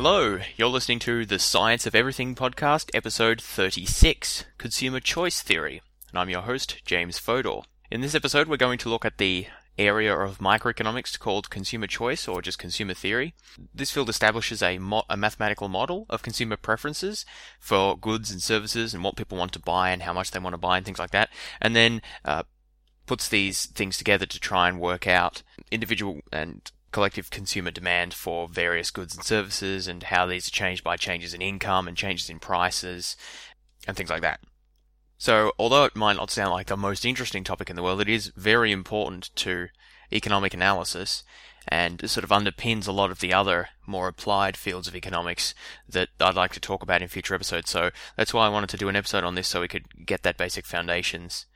Hello, 0.00 0.38
you're 0.56 0.68
listening 0.68 1.00
to 1.00 1.26
the 1.26 1.40
Science 1.40 1.84
of 1.84 1.92
Everything 1.92 2.36
podcast, 2.36 2.88
episode 2.94 3.40
36 3.40 4.44
Consumer 4.56 5.00
Choice 5.00 5.42
Theory, 5.42 5.82
and 6.10 6.20
I'm 6.20 6.30
your 6.30 6.42
host, 6.42 6.82
James 6.84 7.18
Fodor. 7.18 7.62
In 7.90 8.00
this 8.00 8.14
episode, 8.14 8.46
we're 8.46 8.58
going 8.58 8.78
to 8.78 8.88
look 8.88 9.04
at 9.04 9.18
the 9.18 9.48
area 9.76 10.16
of 10.16 10.38
microeconomics 10.38 11.18
called 11.18 11.50
consumer 11.50 11.88
choice 11.88 12.28
or 12.28 12.40
just 12.40 12.60
consumer 12.60 12.94
theory. 12.94 13.34
This 13.74 13.90
field 13.90 14.08
establishes 14.08 14.62
a, 14.62 14.78
mo- 14.78 15.02
a, 15.10 15.16
mathematical 15.16 15.68
model 15.68 16.06
of 16.08 16.22
consumer 16.22 16.56
preferences 16.56 17.26
for 17.58 17.98
goods 17.98 18.30
and 18.30 18.40
services 18.40 18.94
and 18.94 19.02
what 19.02 19.16
people 19.16 19.36
want 19.36 19.50
to 19.54 19.58
buy 19.58 19.90
and 19.90 20.02
how 20.02 20.12
much 20.12 20.30
they 20.30 20.38
want 20.38 20.54
to 20.54 20.58
buy 20.58 20.76
and 20.76 20.86
things 20.86 21.00
like 21.00 21.10
that, 21.10 21.28
and 21.60 21.74
then 21.74 22.02
uh, 22.24 22.44
puts 23.06 23.28
these 23.28 23.66
things 23.66 23.98
together 23.98 24.26
to 24.26 24.38
try 24.38 24.68
and 24.68 24.78
work 24.78 25.08
out 25.08 25.42
individual 25.72 26.20
and 26.30 26.70
collective 26.98 27.30
consumer 27.30 27.70
demand 27.70 28.12
for 28.12 28.48
various 28.48 28.90
goods 28.90 29.14
and 29.14 29.24
services 29.24 29.86
and 29.86 30.02
how 30.02 30.26
these 30.26 30.48
are 30.48 30.50
changed 30.50 30.82
by 30.82 30.96
changes 30.96 31.32
in 31.32 31.40
income 31.40 31.86
and 31.86 31.96
changes 31.96 32.28
in 32.28 32.40
prices 32.40 33.16
and 33.86 33.96
things 33.96 34.10
like 34.10 34.20
that. 34.20 34.40
So, 35.16 35.52
although 35.60 35.84
it 35.84 35.94
might 35.94 36.16
not 36.16 36.32
sound 36.32 36.50
like 36.50 36.66
the 36.66 36.76
most 36.76 37.04
interesting 37.04 37.44
topic 37.44 37.70
in 37.70 37.76
the 37.76 37.84
world, 37.84 38.00
it 38.00 38.08
is 38.08 38.32
very 38.34 38.72
important 38.72 39.30
to 39.36 39.68
economic 40.12 40.52
analysis 40.52 41.22
and 41.68 42.10
sort 42.10 42.24
of 42.24 42.30
underpins 42.30 42.88
a 42.88 42.92
lot 42.92 43.12
of 43.12 43.20
the 43.20 43.32
other 43.32 43.68
more 43.86 44.08
applied 44.08 44.56
fields 44.56 44.88
of 44.88 44.96
economics 44.96 45.54
that 45.88 46.08
I'd 46.18 46.34
like 46.34 46.52
to 46.54 46.60
talk 46.60 46.82
about 46.82 47.00
in 47.00 47.06
future 47.06 47.36
episodes. 47.36 47.70
So 47.70 47.92
that's 48.16 48.34
why 48.34 48.44
I 48.44 48.48
wanted 48.50 48.70
to 48.70 48.76
do 48.76 48.88
an 48.88 48.96
episode 48.96 49.22
on 49.22 49.36
this 49.36 49.46
so 49.46 49.60
we 49.60 49.68
could 49.68 50.04
get 50.04 50.24
that 50.24 50.36
basic 50.36 50.66
foundations. 50.66 51.46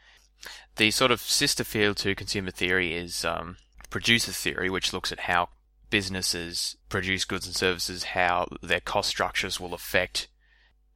The 0.77 0.92
sort 0.92 1.11
of 1.11 1.20
sister 1.20 1.64
field 1.64 1.97
to 1.97 2.14
consumer 2.14 2.52
theory 2.52 2.95
is 2.95 3.24
um, 3.24 3.56
producer 3.93 4.33
theory, 4.33 4.71
which 4.71 4.93
looks 4.93 5.12
at 5.12 5.21
how 5.21 5.51
businesses 5.91 6.77
produce 6.89 7.27
goods 7.27 7.47
and 7.47 7.55
services, 7.55 8.05
how 8.05 8.48
their 8.62 8.81
cost 8.81 9.11
structures 9.11 9.61
will 9.61 9.75
affect 9.75 10.29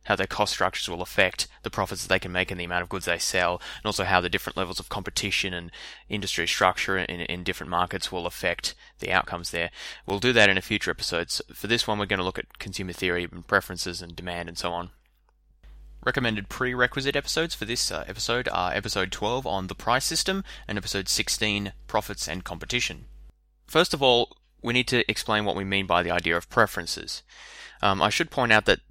how 0.04 0.14
their 0.14 0.26
cost 0.26 0.52
structures 0.52 0.88
will 0.88 1.02
affect 1.02 1.48
the 1.64 1.70
profits 1.70 2.02
that 2.02 2.08
they 2.08 2.20
can 2.20 2.30
make 2.30 2.52
and 2.52 2.60
the 2.60 2.64
amount 2.64 2.82
of 2.82 2.88
goods 2.88 3.06
they 3.06 3.18
sell, 3.18 3.60
and 3.78 3.86
also 3.86 4.04
how 4.04 4.20
the 4.20 4.28
different 4.28 4.56
levels 4.56 4.78
of 4.78 4.88
competition 4.88 5.52
and 5.52 5.72
industry 6.08 6.46
structure 6.46 6.96
in, 6.96 7.22
in 7.22 7.42
different 7.42 7.70
markets 7.70 8.12
will 8.12 8.24
affect 8.24 8.76
the 9.00 9.10
outcomes 9.10 9.50
there. 9.50 9.70
We'll 10.06 10.20
do 10.20 10.32
that 10.32 10.48
in 10.48 10.56
a 10.56 10.62
future 10.62 10.92
episodes. 10.92 11.42
For 11.52 11.66
this 11.66 11.88
one, 11.88 11.98
we're 11.98 12.06
going 12.06 12.20
to 12.20 12.24
look 12.24 12.38
at 12.38 12.60
consumer 12.60 12.92
theory 12.92 13.24
and 13.24 13.46
preferences 13.46 14.00
and 14.00 14.14
demand 14.14 14.48
and 14.48 14.56
so 14.56 14.70
on. 14.72 14.90
Recommended 16.06 16.48
prerequisite 16.48 17.16
episodes 17.16 17.56
for 17.56 17.64
this 17.64 17.90
uh, 17.90 18.04
episode 18.06 18.48
are 18.52 18.72
episode 18.72 19.10
12 19.10 19.44
on 19.44 19.66
the 19.66 19.74
price 19.74 20.04
system 20.04 20.44
and 20.68 20.78
episode 20.78 21.08
16 21.08 21.72
profits 21.88 22.28
and 22.28 22.44
competition. 22.44 23.06
First 23.66 23.92
of 23.92 24.00
all, 24.00 24.36
we 24.62 24.72
need 24.72 24.86
to 24.86 25.10
explain 25.10 25.44
what 25.44 25.56
we 25.56 25.64
mean 25.64 25.84
by 25.84 26.04
the 26.04 26.12
idea 26.12 26.36
of 26.36 26.48
preferences. 26.48 27.24
Um, 27.82 28.00
I 28.00 28.10
should 28.10 28.30
point 28.30 28.52
out 28.52 28.66
that 28.66 28.82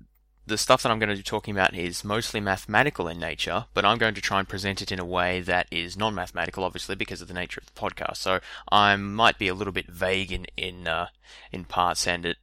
the 0.45 0.57
stuff 0.57 0.83
that 0.83 0.91
I'm 0.91 0.99
going 0.99 1.09
to 1.09 1.15
be 1.15 1.23
talking 1.23 1.53
about 1.55 1.73
is 1.73 2.03
mostly 2.03 2.41
mathematical 2.41 3.07
in 3.07 3.17
nature, 3.17 3.67
but 3.73 3.85
I'm 3.85 3.97
going 3.97 4.15
to 4.15 4.21
try 4.21 4.39
and 4.39 4.49
present 4.49 4.81
it 4.81 4.91
in 4.91 4.99
a 4.99 5.05
way 5.05 5.39
that 5.39 5.67
is 5.71 5.95
non-mathematical, 5.95 6.65
obviously, 6.65 6.95
because 6.95 7.21
of 7.21 7.29
the 7.29 7.33
nature 7.33 7.61
of 7.61 7.73
the 7.73 7.79
podcast. 7.79 8.17
So 8.17 8.41
I 8.69 8.93
might 8.97 9.39
be 9.39 9.47
a 9.47 9.55
little 9.55 9.73
bit 9.73 9.87
vague 9.87 10.33
in 10.33 10.47
in 10.57 10.85
uh, 10.85 11.07
in 11.49 11.63
parts, 11.63 12.07
and 12.07 12.25
it, 12.25 12.37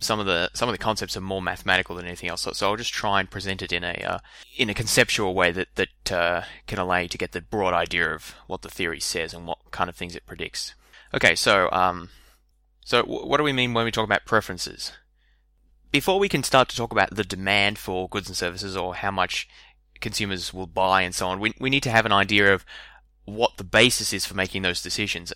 some 0.00 0.20
of 0.20 0.26
the 0.26 0.50
some 0.54 0.68
of 0.68 0.72
the 0.72 0.78
concepts 0.78 1.16
are 1.16 1.20
more 1.20 1.42
mathematical 1.42 1.96
than 1.96 2.06
anything 2.06 2.30
else. 2.30 2.42
So, 2.42 2.52
so 2.52 2.68
I'll 2.68 2.76
just 2.76 2.92
try 2.92 3.20
and 3.20 3.30
present 3.30 3.62
it 3.62 3.72
in 3.72 3.84
a 3.84 3.94
uh, 3.94 4.18
in 4.56 4.70
a 4.70 4.74
conceptual 4.74 5.34
way 5.34 5.50
that 5.52 5.68
that 5.76 6.12
uh, 6.12 6.42
can 6.66 6.78
allow 6.78 6.98
you 6.98 7.08
to 7.08 7.18
get 7.18 7.32
the 7.32 7.40
broad 7.40 7.74
idea 7.74 8.14
of 8.14 8.34
what 8.46 8.62
the 8.62 8.70
theory 8.70 9.00
says 9.00 9.34
and 9.34 9.46
what 9.46 9.58
kind 9.70 9.88
of 9.90 9.96
things 9.96 10.14
it 10.14 10.26
predicts. 10.26 10.74
Okay, 11.14 11.34
so 11.34 11.70
um, 11.72 12.10
so 12.84 13.02
what 13.02 13.38
do 13.38 13.42
we 13.42 13.52
mean 13.52 13.74
when 13.74 13.84
we 13.84 13.90
talk 13.90 14.04
about 14.04 14.24
preferences? 14.24 14.92
before 15.90 16.18
we 16.18 16.28
can 16.28 16.42
start 16.42 16.68
to 16.68 16.76
talk 16.76 16.92
about 16.92 17.14
the 17.14 17.24
demand 17.24 17.78
for 17.78 18.08
goods 18.08 18.28
and 18.28 18.36
services 18.36 18.76
or 18.76 18.94
how 18.94 19.10
much 19.10 19.48
consumers 20.00 20.52
will 20.52 20.66
buy 20.66 21.02
and 21.02 21.14
so 21.14 21.28
on, 21.28 21.40
we, 21.40 21.54
we 21.58 21.70
need 21.70 21.82
to 21.82 21.90
have 21.90 22.06
an 22.06 22.12
idea 22.12 22.52
of 22.52 22.64
what 23.24 23.56
the 23.56 23.64
basis 23.64 24.12
is 24.12 24.24
for 24.24 24.34
making 24.34 24.62
those 24.62 24.82
decisions. 24.82 25.32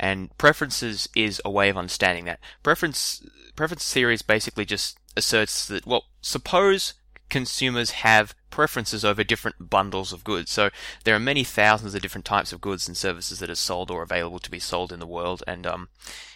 And 0.00 0.36
preferences 0.38 1.08
is 1.14 1.40
a 1.44 1.50
way 1.50 1.68
of 1.68 1.76
understanding 1.76 2.24
that. 2.26 2.40
Preference, 2.62 3.24
preference 3.56 3.92
theory 3.92 4.14
is 4.14 4.22
basically 4.22 4.64
just 4.64 4.98
asserts 5.16 5.66
that, 5.68 5.86
well, 5.86 6.04
suppose 6.20 6.94
consumers 7.28 7.92
have 7.92 8.34
preferences 8.50 9.04
over 9.04 9.24
different 9.24 9.70
bundles 9.70 10.12
of 10.12 10.22
goods. 10.22 10.50
So 10.50 10.68
there 11.04 11.16
are 11.16 11.20
many 11.20 11.44
thousands 11.44 11.94
of 11.94 12.02
different 12.02 12.26
types 12.26 12.52
of 12.52 12.60
goods 12.60 12.86
and 12.86 12.96
services 12.96 13.38
that 13.38 13.48
are 13.50 13.54
sold 13.54 13.90
or 13.90 14.02
available 14.02 14.38
to 14.38 14.50
be 14.50 14.58
sold 14.58 14.92
in 14.92 15.00
the 15.00 15.06
world, 15.06 15.42
and 15.46 15.66
um, 15.66 15.88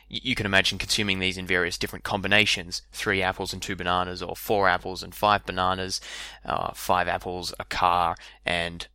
you 0.08 0.34
can 0.34 0.46
imagine 0.46 0.78
consuming 0.78 1.18
these 1.18 1.36
in 1.36 1.46
various 1.46 1.76
different 1.76 2.04
combinations 2.04 2.82
three 2.92 3.22
apples 3.22 3.52
and 3.52 3.60
two 3.60 3.76
bananas, 3.76 4.22
or 4.22 4.34
four 4.34 4.68
apples 4.68 5.02
and 5.02 5.14
five 5.14 5.44
bananas, 5.44 6.00
uh, 6.44 6.72
five 6.72 7.08
apples, 7.08 7.52
a 7.60 7.64
car, 7.64 8.16
and 8.46 8.86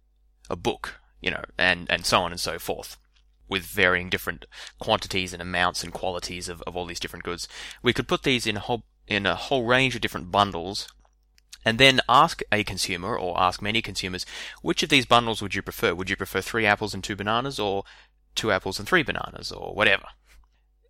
a 0.50 0.56
book, 0.56 1.00
you 1.22 1.30
know, 1.30 1.44
and, 1.58 1.86
and 1.92 2.06
so 2.06 2.22
on 2.22 2.32
and 2.32 2.40
so 2.40 2.58
forth. 2.58 2.98
With 3.52 3.66
varying 3.66 4.10
different 4.10 4.46
quantities 4.80 5.34
and 5.34 5.42
amounts 5.42 5.84
and 5.84 5.94
qualities 5.94 6.50
of, 6.50 6.64
of 6.64 6.76
all 6.76 6.86
these 6.86 7.00
different 7.00 7.26
goods. 7.26 7.48
We 7.84 7.94
could 7.94 8.08
put 8.08 8.24
these 8.24 8.48
in 8.48 8.58
a 8.58 8.62
whole, 8.62 8.86
in 9.08 9.26
a 9.26 9.36
whole 9.36 9.66
range 9.66 9.94
of 9.94 10.02
different 10.02 10.32
bundles 10.32 10.88
and 11.64 11.78
then 11.78 12.02
ask 12.10 12.42
a 12.52 12.64
consumer 12.64 13.18
or 13.18 13.40
ask 13.40 13.62
many 13.62 13.82
consumers 13.82 14.26
which 14.62 14.84
of 14.84 14.90
these 14.90 15.06
bundles 15.06 15.42
would 15.42 15.54
you 15.54 15.62
prefer? 15.62 15.94
Would 15.94 16.10
you 16.10 16.16
prefer 16.16 16.42
three 16.42 16.66
apples 16.66 16.94
and 16.94 17.04
two 17.04 17.16
bananas 17.16 17.60
or 17.60 17.84
two 18.36 18.52
apples 18.52 18.80
and 18.80 18.88
three 18.88 19.04
bananas 19.04 19.52
or 19.52 19.76
whatever? 19.76 20.06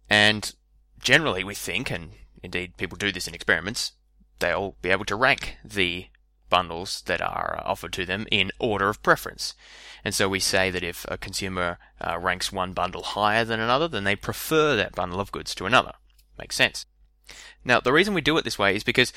And 0.10 0.54
generally, 1.00 1.44
we 1.44 1.56
think, 1.56 1.90
and 1.90 2.12
indeed 2.44 2.78
people 2.78 2.98
do 2.98 3.12
this 3.12 3.28
in 3.28 3.34
experiments, 3.34 3.94
they'll 4.40 4.76
be 4.82 4.90
able 4.90 5.06
to 5.06 5.16
rank 5.16 5.58
the 5.64 6.08
bundles 6.52 7.02
that 7.08 7.22
are 7.22 7.64
offered 7.66 7.94
to 7.94 8.06
them 8.06 8.28
in 8.30 8.52
order 8.60 8.90
of 8.90 9.02
preference. 9.02 9.56
And 10.06 10.14
so 10.14 10.30
we 10.30 10.40
say 10.40 10.70
that 10.70 10.84
if 10.84 11.04
a 11.10 11.18
consumer 11.18 11.80
uh, 12.00 12.20
ranks 12.20 12.52
one 12.52 12.74
bundle 12.74 13.02
higher 13.02 13.44
than 13.44 13.60
another, 13.60 13.88
then 13.88 14.04
they 14.04 14.16
prefer 14.16 14.76
that 14.76 14.94
bundle 14.94 15.20
of 15.20 15.32
goods 15.32 15.56
to 15.56 15.66
another. 15.66 15.94
Makes 16.38 16.56
sense. 16.56 16.86
Now, 17.66 17.80
the 17.80 17.94
reason 17.94 18.14
we 18.14 18.22
do 18.22 18.38
it 18.38 18.44
this 18.44 18.60
way 18.60 18.76
is 18.76 18.84
because 18.84 19.12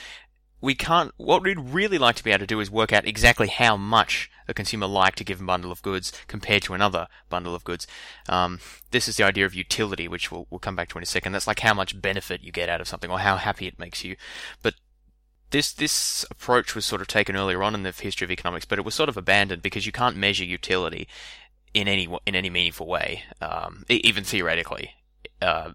we 0.60 0.74
can't, 0.74 1.12
what 1.18 1.42
we'd 1.42 1.60
really 1.60 1.98
like 1.98 2.16
to 2.16 2.24
be 2.24 2.30
able 2.30 2.40
to 2.40 2.46
do 2.46 2.60
is 2.60 2.70
work 2.70 2.92
out 2.92 3.06
exactly 3.06 3.48
how 3.48 3.76
much 3.76 4.30
a 4.48 4.54
consumer 4.54 4.86
liked 4.86 5.20
a 5.20 5.24
given 5.24 5.46
bundle 5.46 5.72
of 5.72 5.82
goods 5.82 6.12
compared 6.26 6.62
to 6.62 6.74
another 6.74 7.06
bundle 7.28 7.54
of 7.54 7.64
goods. 7.64 7.86
Um, 8.28 8.60
this 8.90 9.08
is 9.08 9.16
the 9.16 9.24
idea 9.24 9.44
of 9.44 9.54
utility, 9.54 10.08
which 10.08 10.30
we'll, 10.30 10.46
we'll 10.50 10.58
come 10.58 10.76
back 10.76 10.88
to 10.90 10.98
in 10.98 11.02
a 11.02 11.06
second. 11.06 11.32
That's 11.32 11.46
like 11.46 11.60
how 11.60 11.74
much 11.74 12.00
benefit 12.00 12.42
you 12.42 12.52
get 12.52 12.68
out 12.68 12.80
of 12.80 12.88
something 12.88 13.10
or 13.10 13.18
how 13.18 13.36
happy 13.36 13.66
it 13.66 13.78
makes 13.78 14.04
you. 14.04 14.16
But 14.62 14.74
this 15.54 15.72
this 15.72 16.26
approach 16.32 16.74
was 16.74 16.84
sort 16.84 17.00
of 17.00 17.06
taken 17.06 17.36
earlier 17.36 17.62
on 17.62 17.76
in 17.76 17.84
the 17.84 17.92
history 17.92 18.24
of 18.24 18.30
economics, 18.32 18.64
but 18.64 18.76
it 18.76 18.84
was 18.84 18.92
sort 18.92 19.08
of 19.08 19.16
abandoned 19.16 19.62
because 19.62 19.86
you 19.86 19.92
can't 19.92 20.16
measure 20.16 20.44
utility 20.44 21.06
in 21.72 21.86
any 21.86 22.08
in 22.26 22.34
any 22.34 22.50
meaningful 22.50 22.88
way, 22.88 23.22
um, 23.40 23.84
even 23.88 24.24
theoretically. 24.24 24.90
Uh, 25.40 25.70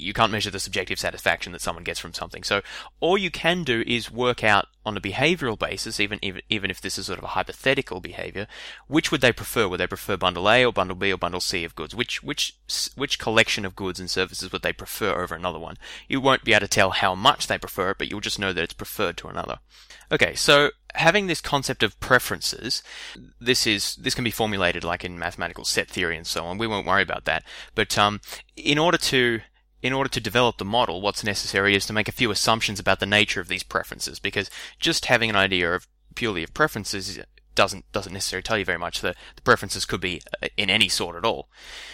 you 0.00 0.12
can't 0.12 0.32
measure 0.32 0.50
the 0.50 0.60
subjective 0.60 0.98
satisfaction 0.98 1.52
that 1.52 1.60
someone 1.60 1.84
gets 1.84 2.00
from 2.00 2.14
something. 2.14 2.42
So 2.42 2.62
all 3.00 3.18
you 3.18 3.30
can 3.30 3.64
do 3.64 3.82
is 3.86 4.10
work 4.10 4.42
out 4.42 4.66
on 4.84 4.96
a 4.96 5.00
behavioral 5.00 5.58
basis, 5.58 6.00
even, 6.00 6.18
even, 6.22 6.40
even 6.48 6.70
if 6.70 6.80
this 6.80 6.98
is 6.98 7.06
sort 7.06 7.18
of 7.18 7.24
a 7.24 7.28
hypothetical 7.28 8.00
behavior, 8.00 8.46
which 8.88 9.12
would 9.12 9.20
they 9.20 9.32
prefer? 9.32 9.68
Would 9.68 9.80
they 9.80 9.86
prefer 9.86 10.16
bundle 10.16 10.48
A 10.48 10.64
or 10.64 10.72
bundle 10.72 10.96
B 10.96 11.12
or 11.12 11.18
bundle 11.18 11.40
C 11.40 11.64
of 11.64 11.76
goods? 11.76 11.94
Which, 11.94 12.22
which, 12.22 12.56
which 12.96 13.18
collection 13.18 13.64
of 13.64 13.76
goods 13.76 14.00
and 14.00 14.10
services 14.10 14.50
would 14.50 14.62
they 14.62 14.72
prefer 14.72 15.22
over 15.22 15.34
another 15.34 15.58
one? 15.58 15.76
You 16.08 16.20
won't 16.20 16.44
be 16.44 16.52
able 16.52 16.60
to 16.60 16.68
tell 16.68 16.90
how 16.90 17.14
much 17.14 17.46
they 17.46 17.58
prefer 17.58 17.90
it, 17.90 17.98
but 17.98 18.10
you'll 18.10 18.20
just 18.20 18.38
know 18.38 18.52
that 18.52 18.64
it's 18.64 18.72
preferred 18.72 19.16
to 19.18 19.28
another. 19.28 19.58
Okay, 20.12 20.34
so 20.34 20.70
having 20.94 21.26
this 21.26 21.40
concept 21.40 21.82
of 21.82 21.98
preferences, 22.00 22.82
this 23.40 23.66
is 23.66 23.94
this 23.96 24.14
can 24.14 24.24
be 24.24 24.30
formulated 24.30 24.82
like 24.82 25.04
in 25.04 25.18
mathematical 25.18 25.64
set 25.64 25.88
theory 25.88 26.16
and 26.16 26.26
so 26.26 26.44
on. 26.44 26.58
We 26.58 26.66
won't 26.66 26.86
worry 26.86 27.02
about 27.02 27.26
that. 27.26 27.44
But 27.74 27.96
um, 27.96 28.20
in 28.56 28.78
order 28.78 28.98
to 28.98 29.40
in 29.82 29.92
order 29.92 30.10
to 30.10 30.20
develop 30.20 30.58
the 30.58 30.64
model, 30.64 31.00
what's 31.00 31.24
necessary 31.24 31.74
is 31.74 31.86
to 31.86 31.92
make 31.92 32.08
a 32.08 32.12
few 32.12 32.30
assumptions 32.30 32.78
about 32.78 33.00
the 33.00 33.06
nature 33.06 33.40
of 33.40 33.48
these 33.48 33.62
preferences, 33.62 34.18
because 34.18 34.50
just 34.78 35.06
having 35.06 35.30
an 35.30 35.36
idea 35.36 35.72
of 35.72 35.86
purely 36.14 36.42
of 36.42 36.52
preferences 36.52 37.18
doesn't 37.54 37.90
doesn't 37.92 38.12
necessarily 38.12 38.42
tell 38.42 38.58
you 38.58 38.64
very 38.64 38.78
much. 38.78 39.00
The, 39.00 39.14
the 39.36 39.42
preferences 39.42 39.84
could 39.84 40.00
be 40.00 40.22
uh, 40.42 40.48
in 40.56 40.70
any 40.70 40.88
sort 40.88 41.16
at 41.16 41.24
all. 41.24 41.48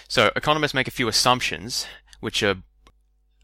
So 0.08 0.30
economists 0.36 0.74
make 0.74 0.88
a 0.88 0.92
few 0.92 1.08
assumptions, 1.08 1.86
which 2.20 2.42
are 2.42 2.56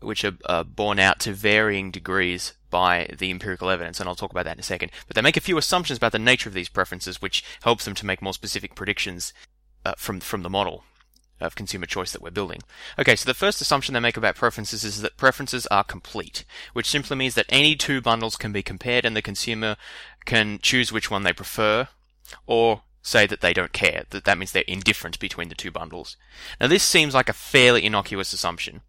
which 0.00 0.24
are 0.24 0.36
uh, 0.46 0.64
borne 0.64 0.98
out 0.98 1.20
to 1.20 1.32
varying 1.32 1.90
degrees 1.90 2.54
by 2.70 3.08
the 3.16 3.30
empirical 3.30 3.70
evidence, 3.70 4.00
and 4.00 4.08
I'll 4.08 4.16
talk 4.16 4.32
about 4.32 4.44
that 4.44 4.56
in 4.56 4.60
a 4.60 4.64
second. 4.64 4.90
But 5.06 5.14
they 5.14 5.22
make 5.22 5.36
a 5.36 5.40
few 5.40 5.58
assumptions 5.58 5.98
about 5.98 6.12
the 6.12 6.18
nature 6.18 6.48
of 6.48 6.54
these 6.54 6.68
preferences, 6.68 7.22
which 7.22 7.44
helps 7.62 7.84
them 7.84 7.94
to 7.94 8.06
make 8.06 8.22
more 8.22 8.32
specific 8.32 8.74
predictions 8.74 9.32
uh, 9.84 9.94
from 9.96 10.20
from 10.20 10.42
the 10.42 10.50
model 10.50 10.84
of 11.40 11.54
consumer 11.54 11.86
choice 11.86 12.12
that 12.12 12.22
we're 12.22 12.30
building. 12.30 12.60
Okay, 12.98 13.16
so 13.16 13.26
the 13.26 13.34
first 13.34 13.60
assumption 13.60 13.94
they 13.94 14.00
make 14.00 14.16
about 14.16 14.36
preferences 14.36 14.84
is 14.84 15.00
that 15.02 15.16
preferences 15.16 15.66
are 15.66 15.84
complete, 15.84 16.44
which 16.72 16.88
simply 16.88 17.16
means 17.16 17.34
that 17.34 17.46
any 17.48 17.74
two 17.74 18.00
bundles 18.00 18.36
can 18.36 18.52
be 18.52 18.62
compared 18.62 19.04
and 19.04 19.16
the 19.16 19.22
consumer 19.22 19.76
can 20.24 20.58
choose 20.62 20.92
which 20.92 21.10
one 21.10 21.22
they 21.22 21.32
prefer, 21.32 21.88
or 22.46 22.82
say 23.02 23.26
that 23.26 23.40
they 23.40 23.52
don't 23.52 23.72
care, 23.72 24.04
that 24.10 24.24
that 24.24 24.38
means 24.38 24.52
they're 24.52 24.62
indifferent 24.68 25.18
between 25.18 25.48
the 25.48 25.54
two 25.54 25.70
bundles. 25.70 26.16
Now 26.60 26.68
this 26.68 26.84
seems 26.84 27.14
like 27.14 27.28
a 27.28 27.34
fairly 27.34 27.84
innocuous 27.84 28.32
assumption. 28.32 28.82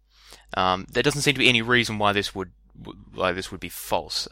Um, 0.56 0.86
there 0.90 1.02
doesn't 1.02 1.22
seem 1.22 1.34
to 1.34 1.40
be 1.40 1.48
any 1.48 1.62
reason 1.62 1.98
why 1.98 2.12
this 2.12 2.34
would 2.34 2.52
why 3.12 3.32
this 3.32 3.50
would 3.50 3.60
be 3.60 3.68
false. 3.68 4.28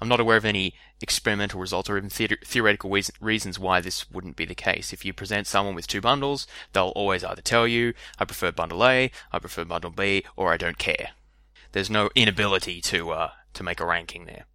I'm 0.00 0.08
not 0.08 0.20
aware 0.20 0.36
of 0.36 0.44
any 0.44 0.74
experimental 1.00 1.60
results 1.60 1.88
or 1.88 1.96
even 1.96 2.10
the- 2.10 2.38
theoretical 2.44 2.90
reasons 3.20 3.58
why 3.58 3.80
this 3.80 4.10
wouldn't 4.10 4.36
be 4.36 4.44
the 4.44 4.54
case. 4.54 4.92
If 4.92 5.04
you 5.04 5.12
present 5.12 5.46
someone 5.46 5.74
with 5.74 5.86
two 5.86 6.00
bundles, 6.00 6.46
they'll 6.72 6.88
always 6.88 7.24
either 7.24 7.42
tell 7.42 7.66
you, 7.66 7.94
I 8.18 8.24
prefer 8.24 8.52
bundle 8.52 8.84
A, 8.84 9.10
I 9.32 9.38
prefer 9.38 9.64
bundle 9.64 9.90
B, 9.90 10.24
or 10.36 10.52
I 10.52 10.56
don't 10.56 10.78
care. 10.78 11.10
There's 11.72 11.90
no 11.90 12.10
inability 12.14 12.80
to, 12.82 13.10
uh, 13.10 13.30
to 13.54 13.62
make 13.62 13.80
a 13.80 13.86
ranking 13.86 14.24
there. 14.24 14.46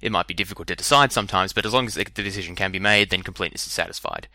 It 0.00 0.12
might 0.12 0.26
be 0.26 0.34
difficult 0.34 0.68
to 0.68 0.76
decide 0.76 1.12
sometimes, 1.12 1.52
but 1.52 1.66
as 1.66 1.74
long 1.74 1.86
as 1.86 1.94
the 1.94 2.04
decision 2.04 2.56
can 2.56 2.72
be 2.72 2.78
made, 2.78 3.10
then 3.10 3.22
completeness 3.22 3.66
is 3.66 3.72
satisfied. 3.72 4.28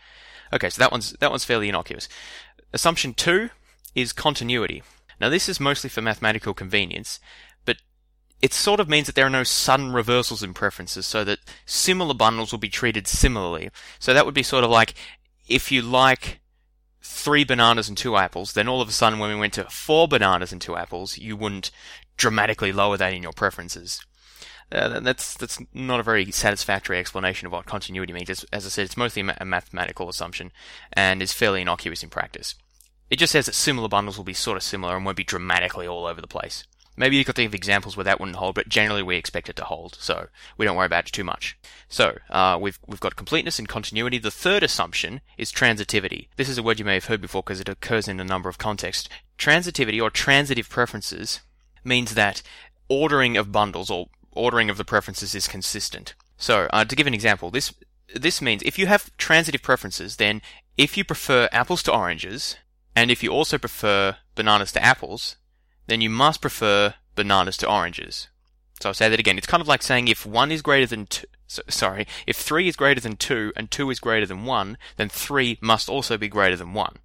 Okay, 0.52 0.70
so 0.70 0.78
that 0.78 0.92
one's, 0.92 1.12
that 1.14 1.30
one's 1.30 1.44
fairly 1.44 1.68
innocuous. 1.68 2.08
Assumption 2.72 3.14
two 3.14 3.50
is 3.94 4.12
continuity. 4.12 4.82
Now 5.20 5.28
this 5.28 5.48
is 5.48 5.58
mostly 5.58 5.90
for 5.90 6.02
mathematical 6.02 6.54
convenience, 6.54 7.20
it 8.42 8.52
sort 8.52 8.80
of 8.80 8.88
means 8.88 9.06
that 9.06 9.14
there 9.14 9.26
are 9.26 9.30
no 9.30 9.44
sudden 9.44 9.92
reversals 9.92 10.42
in 10.42 10.54
preferences, 10.54 11.06
so 11.06 11.24
that 11.24 11.38
similar 11.64 12.14
bundles 12.14 12.52
will 12.52 12.58
be 12.58 12.68
treated 12.68 13.06
similarly. 13.06 13.70
So 13.98 14.12
that 14.12 14.26
would 14.26 14.34
be 14.34 14.42
sort 14.42 14.64
of 14.64 14.70
like 14.70 14.94
if 15.48 15.72
you 15.72 15.82
like 15.82 16.40
three 17.00 17.44
bananas 17.44 17.88
and 17.88 17.96
two 17.96 18.16
apples, 18.16 18.52
then 18.52 18.68
all 18.68 18.80
of 18.80 18.88
a 18.88 18.92
sudden 18.92 19.18
when 19.18 19.30
we 19.30 19.36
went 19.36 19.54
to 19.54 19.64
four 19.64 20.06
bananas 20.08 20.52
and 20.52 20.60
two 20.60 20.76
apples, 20.76 21.16
you 21.18 21.36
wouldn't 21.36 21.70
dramatically 22.16 22.72
lower 22.72 22.96
that 22.96 23.12
in 23.12 23.22
your 23.22 23.32
preferences. 23.32 24.04
Uh, 24.72 24.98
that's 24.98 25.36
that's 25.36 25.60
not 25.72 26.00
a 26.00 26.02
very 26.02 26.30
satisfactory 26.32 26.98
explanation 26.98 27.46
of 27.46 27.52
what 27.52 27.66
continuity 27.66 28.12
means. 28.12 28.28
As, 28.28 28.44
as 28.52 28.66
I 28.66 28.68
said, 28.68 28.84
it's 28.84 28.96
mostly 28.96 29.22
a 29.22 29.44
mathematical 29.44 30.08
assumption 30.08 30.50
and 30.92 31.22
is 31.22 31.32
fairly 31.32 31.62
innocuous 31.62 32.02
in 32.02 32.10
practice. 32.10 32.56
It 33.08 33.20
just 33.20 33.32
says 33.32 33.46
that 33.46 33.54
similar 33.54 33.88
bundles 33.88 34.16
will 34.16 34.24
be 34.24 34.34
sort 34.34 34.56
of 34.56 34.64
similar 34.64 34.96
and 34.96 35.04
won't 35.04 35.16
be 35.16 35.24
dramatically 35.24 35.86
all 35.86 36.06
over 36.06 36.20
the 36.20 36.26
place. 36.26 36.64
Maybe 36.96 37.16
you 37.16 37.24
could 37.24 37.36
think 37.36 37.48
of 37.48 37.54
examples 37.54 37.96
where 37.96 38.04
that 38.04 38.18
wouldn't 38.18 38.36
hold, 38.36 38.54
but 38.54 38.68
generally 38.68 39.02
we 39.02 39.16
expect 39.16 39.48
it 39.48 39.56
to 39.56 39.64
hold, 39.64 39.96
so 39.96 40.28
we 40.56 40.64
don't 40.64 40.76
worry 40.76 40.86
about 40.86 41.08
it 41.08 41.12
too 41.12 41.24
much. 41.24 41.58
So, 41.88 42.18
uh, 42.30 42.58
we've, 42.60 42.78
we've 42.86 43.00
got 43.00 43.16
completeness 43.16 43.58
and 43.58 43.68
continuity. 43.68 44.18
The 44.18 44.30
third 44.30 44.62
assumption 44.62 45.20
is 45.36 45.52
transitivity. 45.52 46.28
This 46.36 46.48
is 46.48 46.58
a 46.58 46.62
word 46.62 46.78
you 46.78 46.84
may 46.84 46.94
have 46.94 47.06
heard 47.06 47.20
before 47.20 47.42
because 47.42 47.60
it 47.60 47.68
occurs 47.68 48.08
in 48.08 48.18
a 48.18 48.24
number 48.24 48.48
of 48.48 48.58
contexts. 48.58 49.08
Transitivity 49.38 50.00
or 50.00 50.10
transitive 50.10 50.68
preferences 50.68 51.40
means 51.84 52.14
that 52.14 52.42
ordering 52.88 53.36
of 53.36 53.52
bundles 53.52 53.90
or 53.90 54.08
ordering 54.32 54.70
of 54.70 54.76
the 54.76 54.84
preferences 54.84 55.34
is 55.34 55.48
consistent. 55.48 56.14
So, 56.36 56.68
uh, 56.72 56.84
to 56.84 56.96
give 56.96 57.06
an 57.06 57.14
example, 57.14 57.50
this 57.50 57.72
this 58.14 58.40
means 58.40 58.62
if 58.62 58.78
you 58.78 58.86
have 58.86 59.14
transitive 59.16 59.62
preferences, 59.62 60.16
then 60.16 60.40
if 60.76 60.96
you 60.96 61.04
prefer 61.04 61.48
apples 61.52 61.82
to 61.84 61.92
oranges, 61.92 62.56
and 62.94 63.10
if 63.10 63.22
you 63.22 63.30
also 63.30 63.58
prefer 63.58 64.16
bananas 64.34 64.72
to 64.72 64.82
apples, 64.82 65.36
then 65.86 66.00
you 66.00 66.10
must 66.10 66.40
prefer 66.40 66.94
bananas 67.14 67.56
to 67.58 67.70
oranges. 67.70 68.28
So 68.80 68.90
I'll 68.90 68.94
say 68.94 69.08
that 69.08 69.20
again. 69.20 69.38
It's 69.38 69.46
kind 69.46 69.60
of 69.60 69.68
like 69.68 69.82
saying 69.82 70.08
if 70.08 70.26
1 70.26 70.52
is 70.52 70.62
greater 70.62 70.86
than 70.86 71.06
2, 71.06 71.26
so, 71.48 71.62
sorry, 71.68 72.06
if 72.26 72.36
3 72.36 72.68
is 72.68 72.76
greater 72.76 73.00
than 73.00 73.16
2 73.16 73.52
and 73.56 73.70
2 73.70 73.90
is 73.90 74.00
greater 74.00 74.26
than 74.26 74.44
1, 74.44 74.76
then 74.96 75.08
3 75.08 75.58
must 75.60 75.88
also 75.88 76.18
be 76.18 76.28
greater 76.28 76.56
than 76.56 76.74
1. 76.74 76.96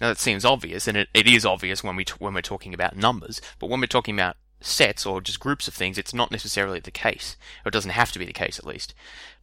Now 0.00 0.08
that 0.08 0.18
seems 0.18 0.44
obvious, 0.44 0.86
and 0.86 0.96
it, 0.96 1.08
it 1.14 1.26
is 1.26 1.44
obvious 1.44 1.82
when, 1.82 1.96
we 1.96 2.04
t- 2.04 2.14
when 2.18 2.34
we're 2.34 2.42
talking 2.42 2.74
about 2.74 2.96
numbers, 2.96 3.40
but 3.58 3.68
when 3.68 3.80
we're 3.80 3.86
talking 3.86 4.14
about 4.14 4.36
sets 4.60 5.04
or 5.04 5.20
just 5.20 5.40
groups 5.40 5.68
of 5.68 5.74
things, 5.74 5.98
it's 5.98 6.14
not 6.14 6.30
necessarily 6.30 6.80
the 6.80 6.90
case. 6.90 7.36
Or 7.64 7.68
it 7.68 7.72
doesn't 7.72 7.90
have 7.90 8.12
to 8.12 8.18
be 8.18 8.24
the 8.24 8.32
case, 8.32 8.58
at 8.58 8.66
least. 8.66 8.94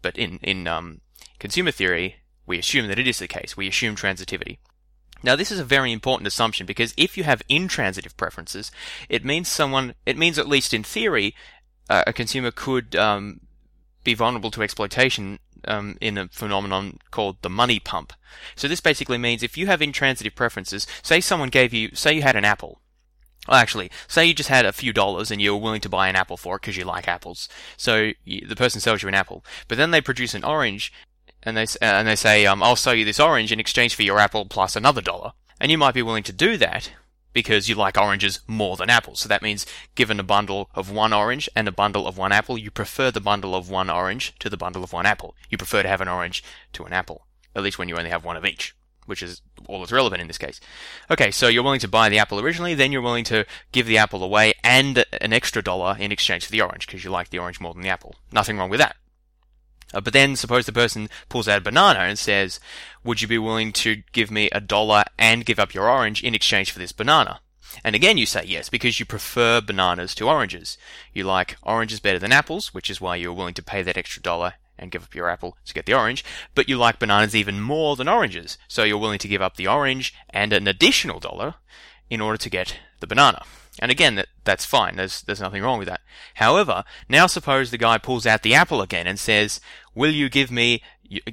But 0.01 0.17
in, 0.17 0.39
in 0.41 0.67
um, 0.67 1.01
consumer 1.39 1.71
theory, 1.71 2.17
we 2.45 2.59
assume 2.59 2.87
that 2.87 2.99
it 2.99 3.07
is 3.07 3.19
the 3.19 3.27
case. 3.27 3.57
We 3.57 3.67
assume 3.67 3.95
transitivity. 3.95 4.57
Now, 5.23 5.37
this 5.37 5.51
is 5.51 5.59
a 5.59 5.63
very 5.63 5.91
important 5.91 6.27
assumption 6.27 6.65
because 6.65 6.93
if 6.97 7.17
you 7.17 7.23
have 7.23 7.41
intransitive 7.47 8.15
preferences, 8.17 8.71
it 9.07 9.23
means 9.23 9.47
someone, 9.47 9.95
it 10.05 10.17
means 10.17 10.37
at 10.37 10.47
least 10.47 10.73
in 10.73 10.83
theory, 10.83 11.33
uh, 11.89 12.03
a 12.05 12.13
consumer 12.13 12.51
could 12.51 12.95
um, 12.95 13.39
be 14.03 14.13
vulnerable 14.13 14.51
to 14.51 14.63
exploitation 14.63 15.39
um, 15.65 15.97
in 16.01 16.17
a 16.17 16.27
phenomenon 16.27 16.99
called 17.09 17.41
the 17.41 17.49
money 17.49 17.79
pump. 17.79 18.13
So 18.55 18.67
this 18.67 18.81
basically 18.81 19.17
means 19.17 19.43
if 19.43 19.57
you 19.57 19.67
have 19.67 19.81
intransitive 19.81 20.35
preferences, 20.35 20.85
say 21.01 21.21
someone 21.21 21.49
gave 21.49 21.73
you, 21.73 21.91
say 21.93 22.13
you 22.13 22.21
had 22.21 22.35
an 22.35 22.45
apple. 22.45 22.81
Well, 23.47 23.57
actually, 23.57 23.91
say 24.07 24.25
you 24.25 24.33
just 24.33 24.49
had 24.49 24.65
a 24.65 24.71
few 24.71 24.93
dollars 24.93 25.29
and 25.29 25.41
you 25.41 25.53
were 25.53 25.61
willing 25.61 25.81
to 25.81 25.89
buy 25.89 26.07
an 26.07 26.15
apple 26.15 26.37
for 26.37 26.55
it 26.55 26.61
because 26.61 26.77
you 26.77 26.85
like 26.85 27.07
apples. 27.07 27.49
So 27.75 28.11
you, 28.23 28.47
the 28.47 28.55
person 28.55 28.79
sells 28.79 29.01
you 29.03 29.09
an 29.09 29.15
apple, 29.15 29.43
but 29.67 29.77
then 29.77 29.91
they 29.91 30.01
produce 30.01 30.33
an 30.33 30.45
orange 30.45 30.93
and 31.45 31.57
they 31.57 31.65
and 31.81 32.07
they 32.07 32.15
say, 32.15 32.45
um, 32.45 32.63
"I'll 32.63 32.75
sell 32.75 32.95
you 32.95 33.05
this 33.05 33.19
orange 33.19 33.51
in 33.51 33.59
exchange 33.59 33.95
for 33.95 34.03
your 34.03 34.19
apple 34.19 34.45
plus 34.45 34.75
another 34.75 35.01
dollar," 35.01 35.33
and 35.59 35.71
you 35.71 35.77
might 35.77 35.93
be 35.93 36.01
willing 36.01 36.23
to 36.23 36.33
do 36.33 36.57
that 36.57 36.91
because 37.33 37.67
you 37.67 37.75
like 37.75 37.97
oranges 37.97 38.39
more 38.47 38.77
than 38.77 38.89
apples. 38.89 39.19
So 39.19 39.29
that 39.29 39.41
means, 39.41 39.65
given 39.95 40.19
a 40.19 40.23
bundle 40.23 40.69
of 40.73 40.91
one 40.91 41.11
orange 41.11 41.49
and 41.55 41.67
a 41.67 41.71
bundle 41.71 42.07
of 42.07 42.17
one 42.17 42.31
apple, 42.31 42.57
you 42.57 42.71
prefer 42.71 43.11
the 43.11 43.19
bundle 43.19 43.55
of 43.55 43.69
one 43.69 43.89
orange 43.89 44.33
to 44.39 44.49
the 44.49 44.57
bundle 44.57 44.83
of 44.83 44.93
one 44.93 45.05
apple. 45.05 45.35
You 45.49 45.57
prefer 45.57 45.83
to 45.83 45.89
have 45.89 46.01
an 46.01 46.07
orange 46.07 46.43
to 46.73 46.83
an 46.85 46.93
apple, 46.93 47.25
at 47.55 47.63
least 47.63 47.77
when 47.77 47.89
you 47.89 47.97
only 47.97 48.11
have 48.11 48.23
one 48.23 48.37
of 48.37 48.45
each, 48.45 48.75
which 49.05 49.23
is 49.23 49.41
all 49.67 49.79
that's 49.79 49.91
relevant 49.91 50.21
in 50.21 50.27
this 50.27 50.37
case. 50.37 50.61
Okay, 51.09 51.31
so 51.31 51.47
you're 51.47 51.63
willing 51.63 51.79
to 51.79 51.87
buy 51.87 52.09
the 52.09 52.19
apple 52.19 52.39
originally, 52.39 52.75
then 52.75 52.91
you're 52.91 53.01
willing 53.01 53.25
to 53.25 53.45
give 53.71 53.87
the 53.87 53.97
apple 53.97 54.23
away 54.23 54.53
and 54.63 55.03
an 55.19 55.33
extra 55.33 55.61
dollar 55.61 55.97
in 55.99 56.11
exchange 56.11 56.45
for 56.45 56.51
the 56.51 56.61
orange 56.61 56.85
because 56.85 57.03
you 57.03 57.09
like 57.09 57.29
the 57.29 57.39
orange 57.39 57.59
more 57.59 57.73
than 57.73 57.83
the 57.83 57.89
apple. 57.89 58.15
Nothing 58.31 58.57
wrong 58.57 58.69
with 58.69 58.79
that. 58.79 58.95
Uh, 59.93 60.01
but 60.01 60.13
then 60.13 60.35
suppose 60.35 60.65
the 60.65 60.71
person 60.71 61.09
pulls 61.29 61.47
out 61.47 61.59
a 61.59 61.61
banana 61.61 61.99
and 61.99 62.17
says, 62.17 62.59
would 63.03 63.21
you 63.21 63.27
be 63.27 63.37
willing 63.37 63.71
to 63.73 64.03
give 64.11 64.31
me 64.31 64.49
a 64.51 64.59
dollar 64.59 65.03
and 65.17 65.45
give 65.45 65.59
up 65.59 65.73
your 65.73 65.89
orange 65.89 66.23
in 66.23 66.35
exchange 66.35 66.71
for 66.71 66.79
this 66.79 66.91
banana? 66.91 67.39
And 67.83 67.95
again 67.95 68.17
you 68.17 68.25
say 68.25 68.43
yes, 68.45 68.69
because 68.69 68.99
you 68.99 69.05
prefer 69.05 69.61
bananas 69.61 70.13
to 70.15 70.27
oranges. 70.27 70.77
You 71.13 71.23
like 71.23 71.57
oranges 71.63 71.99
better 71.99 72.19
than 72.19 72.31
apples, 72.31 72.73
which 72.73 72.89
is 72.89 73.01
why 73.01 73.15
you're 73.15 73.33
willing 73.33 73.55
to 73.55 73.63
pay 73.63 73.81
that 73.83 73.97
extra 73.97 74.21
dollar 74.21 74.53
and 74.77 74.91
give 74.91 75.03
up 75.03 75.15
your 75.15 75.29
apple 75.29 75.57
to 75.65 75.73
get 75.73 75.85
the 75.85 75.93
orange, 75.93 76.25
but 76.55 76.67
you 76.67 76.77
like 76.77 76.99
bananas 76.99 77.35
even 77.35 77.61
more 77.61 77.95
than 77.95 78.07
oranges, 78.07 78.57
so 78.67 78.83
you're 78.83 78.97
willing 78.97 79.19
to 79.19 79.27
give 79.27 79.41
up 79.41 79.55
the 79.55 79.67
orange 79.67 80.13
and 80.29 80.51
an 80.51 80.67
additional 80.67 81.19
dollar 81.19 81.55
in 82.09 82.21
order 82.21 82.37
to 82.37 82.49
get 82.49 82.77
the 82.99 83.07
banana. 83.07 83.43
And 83.79 83.89
again, 83.89 84.15
that, 84.15 84.27
that's 84.43 84.65
fine. 84.65 84.95
There's, 84.95 85.21
there's 85.23 85.41
nothing 85.41 85.63
wrong 85.63 85.79
with 85.79 85.87
that. 85.87 86.01
However, 86.35 86.83
now 87.09 87.27
suppose 87.27 87.71
the 87.71 87.77
guy 87.77 87.97
pulls 87.97 88.25
out 88.25 88.43
the 88.43 88.53
apple 88.53 88.81
again 88.81 89.07
and 89.07 89.19
says, 89.19 89.59
will 89.95 90.11
you 90.11 90.29
give 90.29 90.51
me, 90.51 90.83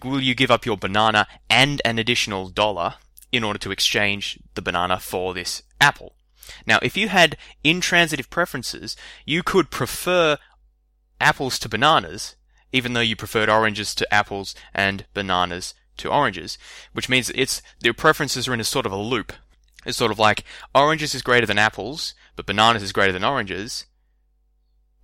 will 0.03 0.21
you 0.21 0.35
give 0.35 0.51
up 0.51 0.65
your 0.65 0.77
banana 0.77 1.27
and 1.49 1.83
an 1.85 1.99
additional 1.99 2.49
dollar 2.49 2.95
in 3.31 3.45
order 3.45 3.59
to 3.59 3.71
exchange 3.71 4.39
the 4.55 4.63
banana 4.63 4.99
for 4.99 5.35
this 5.35 5.63
apple? 5.81 6.15
Now, 6.67 6.79
if 6.83 6.97
you 6.97 7.09
had 7.09 7.37
intransitive 7.63 8.31
preferences, 8.31 8.97
you 9.25 9.43
could 9.43 9.71
prefer 9.71 10.39
apples 11.21 11.59
to 11.61 11.69
bananas, 11.69 12.37
even 12.73 12.95
though 12.95 13.01
you 13.01 13.17
preferred 13.17 13.51
oranges 13.51 13.95
to 13.97 14.15
apples 14.15 14.55
and 14.75 15.05
bananas 15.13 15.75
to 15.99 16.11
oranges, 16.11 16.57
which 16.93 17.09
means 17.09 17.31
it's, 17.35 17.61
their 17.81 17.95
preferences 17.95 18.49
are 18.49 18.55
in 18.55 18.61
a 18.61 18.65
sort 18.65 18.87
of 18.87 18.93
a 18.93 18.97
loop. 18.97 19.33
It's 19.87 19.99
sort 19.99 20.13
of 20.13 20.19
like 20.19 20.45
oranges 20.75 21.15
is 21.15 21.23
greater 21.23 21.47
than 21.47 21.59
apples, 21.59 22.15
but 22.37 22.47
bananas 22.47 22.83
is 22.83 22.93
greater 22.93 23.13
than 23.13 23.25
oranges, 23.25 23.87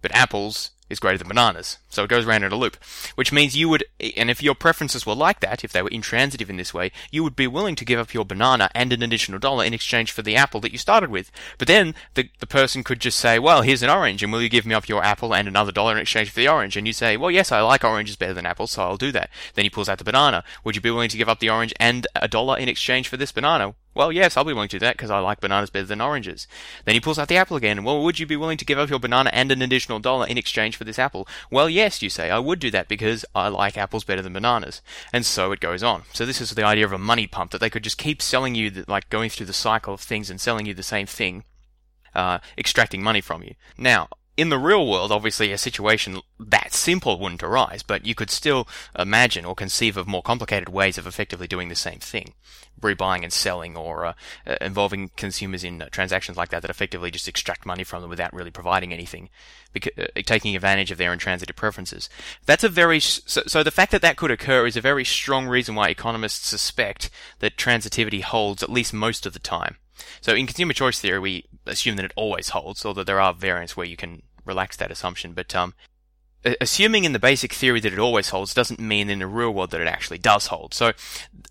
but 0.02 0.14
apples 0.14 0.72
is 0.88 1.00
greater 1.00 1.18
than 1.18 1.28
bananas. 1.28 1.78
So 1.88 2.04
it 2.04 2.10
goes 2.10 2.26
around 2.26 2.44
in 2.44 2.52
a 2.52 2.56
loop. 2.56 2.76
Which 3.16 3.32
means 3.32 3.56
you 3.56 3.68
would, 3.68 3.84
and 4.16 4.30
if 4.30 4.42
your 4.42 4.54
preferences 4.54 5.04
were 5.04 5.14
like 5.14 5.40
that, 5.40 5.64
if 5.64 5.72
they 5.72 5.82
were 5.82 5.88
intransitive 5.88 6.48
in 6.48 6.56
this 6.56 6.72
way, 6.72 6.92
you 7.10 7.24
would 7.24 7.34
be 7.34 7.46
willing 7.46 7.74
to 7.76 7.84
give 7.84 7.98
up 7.98 8.14
your 8.14 8.24
banana 8.24 8.70
and 8.74 8.92
an 8.92 9.02
additional 9.02 9.40
dollar 9.40 9.64
in 9.64 9.74
exchange 9.74 10.12
for 10.12 10.22
the 10.22 10.36
apple 10.36 10.60
that 10.60 10.72
you 10.72 10.78
started 10.78 11.10
with. 11.10 11.32
But 11.58 11.68
then 11.68 11.94
the, 12.14 12.30
the 12.38 12.46
person 12.46 12.84
could 12.84 13.00
just 13.00 13.18
say, 13.18 13.38
well, 13.38 13.62
here's 13.62 13.82
an 13.82 13.90
orange, 13.90 14.22
and 14.22 14.32
will 14.32 14.42
you 14.42 14.48
give 14.48 14.66
me 14.66 14.74
up 14.74 14.88
your 14.88 15.02
apple 15.02 15.34
and 15.34 15.48
another 15.48 15.72
dollar 15.72 15.92
in 15.92 15.98
exchange 15.98 16.30
for 16.30 16.36
the 16.36 16.48
orange? 16.48 16.76
And 16.76 16.86
you 16.86 16.92
say, 16.92 17.16
well, 17.16 17.30
yes, 17.30 17.50
I 17.50 17.60
like 17.62 17.82
oranges 17.82 18.16
better 18.16 18.34
than 18.34 18.46
apples, 18.46 18.72
so 18.72 18.82
I'll 18.82 18.96
do 18.96 19.12
that. 19.12 19.30
Then 19.54 19.64
he 19.64 19.70
pulls 19.70 19.88
out 19.88 19.98
the 19.98 20.04
banana. 20.04 20.44
Would 20.62 20.76
you 20.76 20.82
be 20.82 20.90
willing 20.90 21.10
to 21.10 21.16
give 21.16 21.28
up 21.28 21.40
the 21.40 21.50
orange 21.50 21.74
and 21.80 22.06
a 22.14 22.28
dollar 22.28 22.56
in 22.58 22.68
exchange 22.68 23.08
for 23.08 23.16
this 23.16 23.32
banana? 23.32 23.74
Well, 23.96 24.12
yes, 24.12 24.36
I'll 24.36 24.44
be 24.44 24.52
willing 24.52 24.68
to 24.68 24.78
do 24.78 24.84
that 24.84 24.98
because 24.98 25.10
I 25.10 25.20
like 25.20 25.40
bananas 25.40 25.70
better 25.70 25.86
than 25.86 26.02
oranges. 26.02 26.46
Then 26.84 26.94
he 26.94 27.00
pulls 27.00 27.18
out 27.18 27.28
the 27.28 27.38
apple 27.38 27.56
again. 27.56 27.82
Well, 27.82 28.02
would 28.02 28.18
you 28.18 28.26
be 28.26 28.36
willing 28.36 28.58
to 28.58 28.64
give 28.66 28.78
up 28.78 28.90
your 28.90 28.98
banana 28.98 29.30
and 29.32 29.50
an 29.50 29.62
additional 29.62 30.00
dollar 30.00 30.26
in 30.26 30.36
exchange 30.36 30.76
for 30.76 30.84
this 30.84 30.98
apple? 30.98 31.26
Well, 31.50 31.70
yes, 31.70 32.02
you 32.02 32.10
say, 32.10 32.30
I 32.30 32.38
would 32.38 32.58
do 32.58 32.70
that 32.72 32.88
because 32.88 33.24
I 33.34 33.48
like 33.48 33.78
apples 33.78 34.04
better 34.04 34.20
than 34.20 34.34
bananas. 34.34 34.82
And 35.14 35.24
so 35.24 35.50
it 35.50 35.60
goes 35.60 35.82
on. 35.82 36.02
So 36.12 36.26
this 36.26 36.42
is 36.42 36.50
the 36.50 36.62
idea 36.62 36.84
of 36.84 36.92
a 36.92 36.98
money 36.98 37.26
pump 37.26 37.52
that 37.52 37.58
they 37.62 37.70
could 37.70 37.84
just 37.84 37.96
keep 37.96 38.20
selling 38.20 38.54
you, 38.54 38.68
the, 38.68 38.84
like 38.86 39.08
going 39.08 39.30
through 39.30 39.46
the 39.46 39.54
cycle 39.54 39.94
of 39.94 40.02
things 40.02 40.28
and 40.28 40.38
selling 40.38 40.66
you 40.66 40.74
the 40.74 40.82
same 40.82 41.06
thing, 41.06 41.44
uh, 42.14 42.40
extracting 42.58 43.02
money 43.02 43.22
from 43.22 43.42
you. 43.42 43.54
Now, 43.78 44.10
in 44.36 44.50
the 44.50 44.58
real 44.58 44.86
world, 44.86 45.10
obviously, 45.10 45.52
a 45.52 45.58
situation 45.58 46.20
that 46.38 46.74
simple 46.74 47.18
wouldn't 47.18 47.42
arise, 47.42 47.82
but 47.82 48.04
you 48.04 48.14
could 48.14 48.30
still 48.30 48.68
imagine 48.98 49.46
or 49.46 49.54
conceive 49.54 49.96
of 49.96 50.06
more 50.06 50.22
complicated 50.22 50.68
ways 50.68 50.98
of 50.98 51.06
effectively 51.06 51.46
doing 51.46 51.70
the 51.70 51.74
same 51.74 51.98
thing. 51.98 52.34
Rebuying 52.80 53.22
and 53.22 53.32
selling, 53.32 53.76
or 53.76 54.06
uh, 54.06 54.12
uh 54.46 54.56
involving 54.60 55.10
consumers 55.16 55.64
in 55.64 55.82
uh, 55.82 55.88
transactions 55.90 56.36
like 56.36 56.50
that 56.50 56.62
that 56.62 56.70
effectively 56.70 57.10
just 57.10 57.28
extract 57.28 57.66
money 57.66 57.84
from 57.84 58.02
them 58.02 58.10
without 58.10 58.32
really 58.32 58.50
providing 58.50 58.92
anything, 58.92 59.30
because, 59.72 59.92
uh, 59.98 60.20
taking 60.24 60.54
advantage 60.54 60.90
of 60.90 60.98
their 60.98 61.12
intransitive 61.12 61.56
preferences. 61.56 62.08
That's 62.44 62.64
a 62.64 62.68
very, 62.68 63.00
so, 63.00 63.42
so 63.46 63.62
the 63.62 63.70
fact 63.70 63.92
that 63.92 64.02
that 64.02 64.16
could 64.16 64.30
occur 64.30 64.66
is 64.66 64.76
a 64.76 64.80
very 64.80 65.04
strong 65.04 65.46
reason 65.46 65.74
why 65.74 65.88
economists 65.88 66.46
suspect 66.46 67.10
that 67.38 67.56
transitivity 67.56 68.22
holds 68.22 68.62
at 68.62 68.70
least 68.70 68.92
most 68.92 69.26
of 69.26 69.32
the 69.32 69.38
time. 69.38 69.76
So 70.20 70.34
in 70.34 70.46
consumer 70.46 70.72
choice 70.72 71.00
theory, 71.00 71.18
we 71.18 71.44
assume 71.64 71.96
that 71.96 72.04
it 72.04 72.12
always 72.16 72.50
holds, 72.50 72.84
although 72.84 73.04
there 73.04 73.20
are 73.20 73.32
variants 73.32 73.76
where 73.76 73.86
you 73.86 73.96
can 73.96 74.22
relax 74.44 74.76
that 74.76 74.90
assumption. 74.90 75.32
But 75.32 75.54
um, 75.54 75.74
assuming 76.60 77.04
in 77.04 77.12
the 77.12 77.18
basic 77.18 77.52
theory 77.52 77.80
that 77.80 77.92
it 77.92 77.98
always 77.98 78.28
holds 78.28 78.54
doesn't 78.54 78.80
mean 78.80 79.10
in 79.10 79.18
the 79.18 79.26
real 79.26 79.52
world 79.52 79.70
that 79.70 79.80
it 79.80 79.86
actually 79.86 80.18
does 80.18 80.46
hold. 80.46 80.74
So 80.74 80.92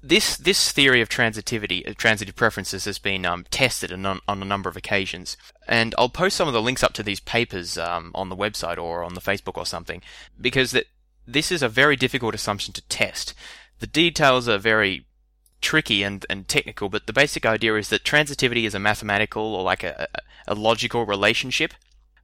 this 0.01 0.37
this 0.37 0.71
theory 0.71 1.01
of 1.01 1.09
transitivity, 1.09 1.87
uh, 1.87 1.93
transitive 1.97 2.35
preferences, 2.35 2.85
has 2.85 2.99
been 2.99 3.25
um, 3.25 3.45
tested 3.49 3.91
on, 3.91 4.05
on, 4.05 4.41
a 4.41 4.45
number 4.45 4.69
of 4.69 4.77
occasions, 4.77 5.37
and 5.67 5.93
I'll 5.97 6.09
post 6.09 6.37
some 6.37 6.47
of 6.47 6.53
the 6.53 6.61
links 6.61 6.83
up 6.83 6.93
to 6.93 7.03
these 7.03 7.19
papers 7.19 7.77
um, 7.77 8.11
on 8.15 8.29
the 8.29 8.35
website 8.35 8.77
or 8.77 9.03
on 9.03 9.15
the 9.15 9.21
Facebook 9.21 9.57
or 9.57 9.65
something, 9.65 10.01
because 10.39 10.71
that 10.71 10.85
this 11.27 11.51
is 11.51 11.61
a 11.61 11.69
very 11.69 11.95
difficult 11.95 12.35
assumption 12.35 12.73
to 12.73 12.81
test. 12.83 13.33
The 13.79 13.87
details 13.87 14.47
are 14.47 14.57
very 14.57 15.05
tricky 15.61 16.03
and, 16.03 16.25
and 16.29 16.47
technical, 16.47 16.89
but 16.89 17.07
the 17.07 17.13
basic 17.13 17.45
idea 17.45 17.75
is 17.75 17.89
that 17.89 18.03
transitivity 18.03 18.65
is 18.65 18.75
a 18.75 18.79
mathematical 18.79 19.55
or 19.55 19.63
like 19.63 19.83
a, 19.83 20.07
a 20.47 20.53
logical 20.53 21.05
relationship 21.05 21.73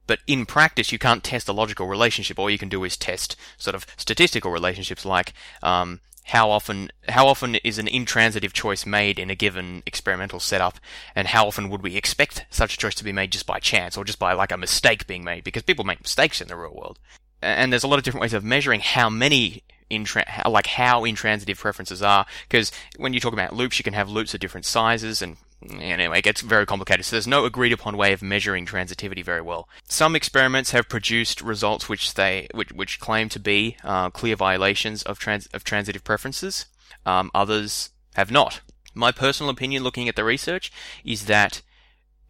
but 0.06 0.20
in 0.26 0.46
practice, 0.46 0.92
you 0.92 0.98
can't 0.98 1.24
test 1.24 1.48
a 1.48 1.52
logical 1.52 1.86
relationship. 1.86 2.38
All 2.38 2.50
you 2.50 2.58
can 2.58 2.68
do 2.68 2.84
is 2.84 2.96
test 2.96 3.36
sort 3.56 3.74
of 3.74 3.86
statistical 3.96 4.50
relationships, 4.50 5.04
like 5.04 5.32
um, 5.62 6.00
how 6.24 6.50
often 6.50 6.90
how 7.08 7.26
often 7.26 7.56
is 7.56 7.78
an 7.78 7.88
intransitive 7.88 8.52
choice 8.52 8.86
made 8.86 9.18
in 9.18 9.30
a 9.30 9.34
given 9.34 9.82
experimental 9.86 10.40
setup, 10.40 10.78
and 11.14 11.28
how 11.28 11.46
often 11.46 11.68
would 11.68 11.82
we 11.82 11.96
expect 11.96 12.46
such 12.50 12.74
a 12.74 12.78
choice 12.78 12.94
to 12.96 13.04
be 13.04 13.12
made 13.12 13.32
just 13.32 13.46
by 13.46 13.58
chance 13.58 13.96
or 13.96 14.04
just 14.04 14.18
by 14.18 14.32
like 14.32 14.52
a 14.52 14.56
mistake 14.56 15.06
being 15.06 15.24
made? 15.24 15.44
Because 15.44 15.62
people 15.62 15.84
make 15.84 16.02
mistakes 16.02 16.40
in 16.40 16.48
the 16.48 16.56
real 16.56 16.74
world, 16.74 16.98
and 17.40 17.72
there's 17.72 17.84
a 17.84 17.88
lot 17.88 17.98
of 17.98 18.04
different 18.04 18.22
ways 18.22 18.34
of 18.34 18.44
measuring 18.44 18.80
how 18.80 19.08
many 19.08 19.62
Intra- 19.90 20.24
like 20.48 20.68
how 20.68 21.04
intransitive 21.04 21.58
preferences 21.58 22.00
are 22.00 22.24
because 22.48 22.72
when 22.96 23.12
you 23.12 23.20
talk 23.20 23.34
about 23.34 23.54
loops 23.54 23.78
you 23.78 23.82
can 23.82 23.92
have 23.92 24.08
loops 24.08 24.32
of 24.32 24.40
different 24.40 24.64
sizes 24.64 25.20
and 25.20 25.36
Anyway, 25.70 26.18
it 26.18 26.24
gets 26.24 26.40
very 26.40 26.66
complicated, 26.66 27.04
so 27.04 27.16
there's 27.16 27.26
no 27.26 27.44
agreed 27.44 27.72
upon 27.72 27.96
way 27.96 28.12
of 28.12 28.22
measuring 28.22 28.66
transitivity 28.66 29.24
very 29.24 29.40
well. 29.40 29.68
Some 29.88 30.16
experiments 30.16 30.72
have 30.72 30.88
produced 30.88 31.40
results 31.40 31.88
which 31.88 32.14
they 32.14 32.48
which, 32.54 32.72
which 32.72 33.00
claim 33.00 33.28
to 33.30 33.38
be 33.38 33.76
uh, 33.84 34.10
clear 34.10 34.36
violations 34.36 35.02
of 35.02 35.18
trans, 35.18 35.46
of 35.48 35.64
transitive 35.64 36.04
preferences. 36.04 36.66
Um, 37.06 37.30
others 37.34 37.90
have 38.14 38.30
not. 38.30 38.60
My 38.94 39.12
personal 39.12 39.50
opinion, 39.50 39.82
looking 39.82 40.08
at 40.08 40.16
the 40.16 40.24
research, 40.24 40.72
is 41.04 41.26
that 41.26 41.62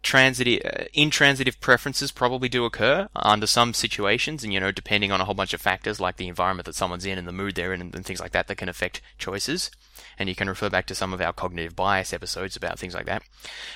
transitive 0.01 0.61
uh, 0.65 0.83
intransitive 0.93 1.59
preferences 1.59 2.11
probably 2.11 2.49
do 2.49 2.65
occur 2.65 3.09
under 3.15 3.47
some 3.47 3.73
situations, 3.73 4.43
and 4.43 4.53
you 4.53 4.59
know, 4.59 4.71
depending 4.71 5.11
on 5.11 5.21
a 5.21 5.25
whole 5.25 5.33
bunch 5.33 5.53
of 5.53 5.61
factors 5.61 5.99
like 5.99 6.17
the 6.17 6.27
environment 6.27 6.65
that 6.65 6.75
someone's 6.75 7.05
in 7.05 7.17
and 7.17 7.27
the 7.27 7.31
mood 7.31 7.55
they're 7.55 7.73
in, 7.73 7.81
and, 7.81 7.95
and 7.95 8.05
things 8.05 8.19
like 8.19 8.31
that, 8.31 8.47
that 8.47 8.55
can 8.55 8.69
affect 8.69 9.01
choices 9.17 9.71
and 10.17 10.29
you 10.29 10.35
can 10.35 10.47
refer 10.47 10.69
back 10.69 10.85
to 10.87 10.95
some 10.95 11.13
of 11.13 11.21
our 11.21 11.33
cognitive 11.33 11.75
bias 11.75 12.13
episodes 12.13 12.55
about 12.55 12.79
things 12.79 12.93
like 12.93 13.05
that. 13.05 13.23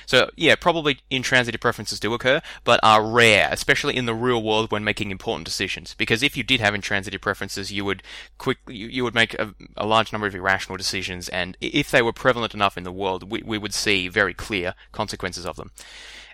So, 0.06 0.30
yeah, 0.36 0.54
probably 0.54 1.00
intransitive 1.10 1.60
preferences 1.60 2.00
do 2.00 2.14
occur, 2.14 2.40
but 2.64 2.80
are 2.82 3.04
rare, 3.04 3.48
especially 3.50 3.96
in 3.96 4.06
the 4.06 4.14
real 4.14 4.42
world 4.42 4.70
when 4.70 4.84
making 4.84 5.10
important 5.10 5.44
decisions. 5.44 5.94
Because 5.94 6.22
if 6.22 6.36
you 6.36 6.42
did 6.42 6.60
have 6.60 6.74
intransitive 6.74 7.20
preferences, 7.20 7.72
you 7.72 7.84
would 7.84 8.02
quick 8.38 8.58
you, 8.68 8.88
you 8.88 9.04
would 9.04 9.14
make 9.14 9.34
a, 9.34 9.54
a, 9.76 9.86
large 9.86 10.12
number 10.12 10.26
of 10.26 10.34
irrational 10.34 10.76
decisions, 10.76 11.28
and 11.28 11.56
if 11.60 11.90
they 11.90 12.02
were 12.02 12.12
prevalent 12.12 12.54
enough 12.54 12.76
in 12.76 12.84
the 12.84 12.92
world, 12.92 13.30
we, 13.30 13.42
we 13.44 13.58
would 13.58 13.74
see 13.74 14.08
very 14.08 14.34
clear 14.34 14.74
consequences 14.92 15.46
of 15.46 15.56
them. 15.56 15.70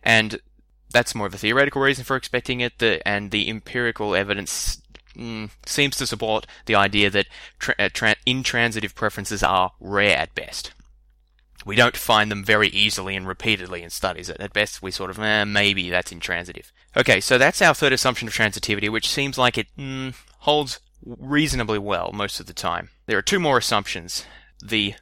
And 0.03 0.41
that's 0.95 1.15
more 1.15 1.27
of 1.27 1.35
a 1.35 1.39
theoretical 1.39 1.83
reason 1.83 2.05
for 2.05 2.17
expecting 2.17 2.61
it, 2.61 2.79
the, 2.79 3.07
and 3.07 3.31
the 3.31 3.49
empirical 3.51 4.15
evidence 4.15 4.81
mm, 5.17 5.51
seems 5.67 5.97
to 5.97 6.07
support 6.07 6.47
the 6.67 6.75
idea 6.75 7.11
that 7.11 7.27
tra- 7.59 7.75
uh, 7.79 7.89
tra- 7.93 8.17
intransitive 8.27 8.95
preferences 8.95 9.43
are 9.43 9.73
rare 9.81 10.17
at 10.17 10.35
best. 10.35 10.73
We 11.65 11.77
don't 11.77 11.97
find 11.97 12.31
them 12.31 12.45
very 12.45 12.69
easily 12.69 13.17
and 13.17 13.27
repeatedly 13.27 13.83
in 13.83 13.91
studies. 13.91 14.29
At 14.29 14.53
best, 14.53 14.83
we 14.83 14.91
sort 14.91 15.11
of, 15.11 15.19
eh, 15.19 15.45
maybe 15.45 15.89
that's 15.89 16.13
intransitive. 16.13 16.73
Okay, 16.97 17.21
so 17.21 17.39
that's 17.39 17.63
our 17.63 17.75
third 17.75 17.93
assumption 17.93 18.29
of 18.29 18.35
transitivity, 18.35 18.91
which 18.91 19.09
seems 19.09 19.39
like 19.39 19.57
it 19.57 19.69
mm, 19.79 20.15
holds 20.41 20.81
reasonably 21.05 21.79
well 21.79 22.11
most 22.13 22.41
of 22.41 22.47
the 22.47 22.53
time. 22.53 22.91
There 23.07 23.19
are 23.19 23.23
two 23.23 23.41
more 23.41 23.59
assumptions. 23.59 24.25
The 24.63 24.95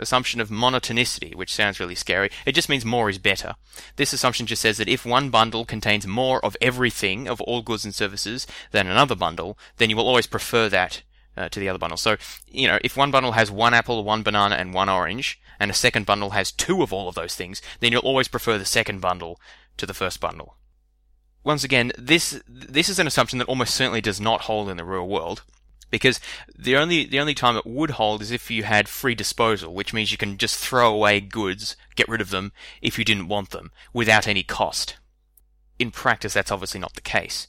assumption 0.00 0.40
of 0.40 0.48
monotonicity, 0.48 1.34
which 1.34 1.54
sounds 1.54 1.78
really 1.78 1.94
scary. 1.94 2.30
It 2.46 2.54
just 2.54 2.68
means 2.68 2.84
more 2.84 3.08
is 3.08 3.18
better. 3.18 3.54
This 3.96 4.12
assumption 4.12 4.46
just 4.46 4.62
says 4.62 4.78
that 4.78 4.88
if 4.88 5.06
one 5.06 5.30
bundle 5.30 5.64
contains 5.64 6.06
more 6.06 6.44
of 6.44 6.56
everything, 6.60 7.28
of 7.28 7.40
all 7.42 7.62
goods 7.62 7.84
and 7.84 7.94
services, 7.94 8.46
than 8.72 8.86
another 8.86 9.14
bundle, 9.14 9.58
then 9.76 9.90
you 9.90 9.96
will 9.96 10.08
always 10.08 10.26
prefer 10.26 10.68
that 10.68 11.02
uh, 11.36 11.48
to 11.48 11.60
the 11.60 11.68
other 11.68 11.78
bundle. 11.78 11.96
So, 11.96 12.16
you 12.48 12.66
know, 12.66 12.78
if 12.82 12.96
one 12.96 13.10
bundle 13.10 13.32
has 13.32 13.50
one 13.50 13.74
apple, 13.74 14.02
one 14.04 14.22
banana, 14.22 14.56
and 14.56 14.74
one 14.74 14.88
orange, 14.88 15.40
and 15.58 15.70
a 15.70 15.74
second 15.74 16.06
bundle 16.06 16.30
has 16.30 16.52
two 16.52 16.82
of 16.82 16.92
all 16.92 17.08
of 17.08 17.14
those 17.14 17.36
things, 17.36 17.62
then 17.80 17.92
you'll 17.92 18.00
always 18.02 18.28
prefer 18.28 18.58
the 18.58 18.64
second 18.64 19.00
bundle 19.00 19.40
to 19.76 19.86
the 19.86 19.94
first 19.94 20.20
bundle. 20.20 20.56
Once 21.42 21.64
again, 21.64 21.90
this 21.96 22.42
this 22.46 22.88
is 22.88 22.98
an 22.98 23.06
assumption 23.06 23.38
that 23.38 23.48
almost 23.48 23.74
certainly 23.74 24.02
does 24.02 24.20
not 24.20 24.42
hold 24.42 24.68
in 24.68 24.76
the 24.76 24.84
real 24.84 25.08
world 25.08 25.42
because 25.90 26.20
the 26.56 26.76
only 26.76 27.04
the 27.04 27.20
only 27.20 27.34
time 27.34 27.56
it 27.56 27.66
would 27.66 27.92
hold 27.92 28.22
is 28.22 28.30
if 28.30 28.50
you 28.50 28.62
had 28.62 28.88
free 28.88 29.14
disposal, 29.14 29.74
which 29.74 29.92
means 29.92 30.12
you 30.12 30.18
can 30.18 30.38
just 30.38 30.56
throw 30.56 30.92
away 30.92 31.20
goods, 31.20 31.76
get 31.96 32.08
rid 32.08 32.20
of 32.20 32.30
them 32.30 32.52
if 32.80 32.98
you 32.98 33.04
didn't 33.04 33.28
want 33.28 33.50
them 33.50 33.70
without 33.92 34.26
any 34.26 34.42
cost. 34.42 34.96
In 35.78 35.90
practice, 35.90 36.34
that's 36.34 36.52
obviously 36.52 36.80
not 36.80 36.94
the 36.94 37.00
case. 37.00 37.48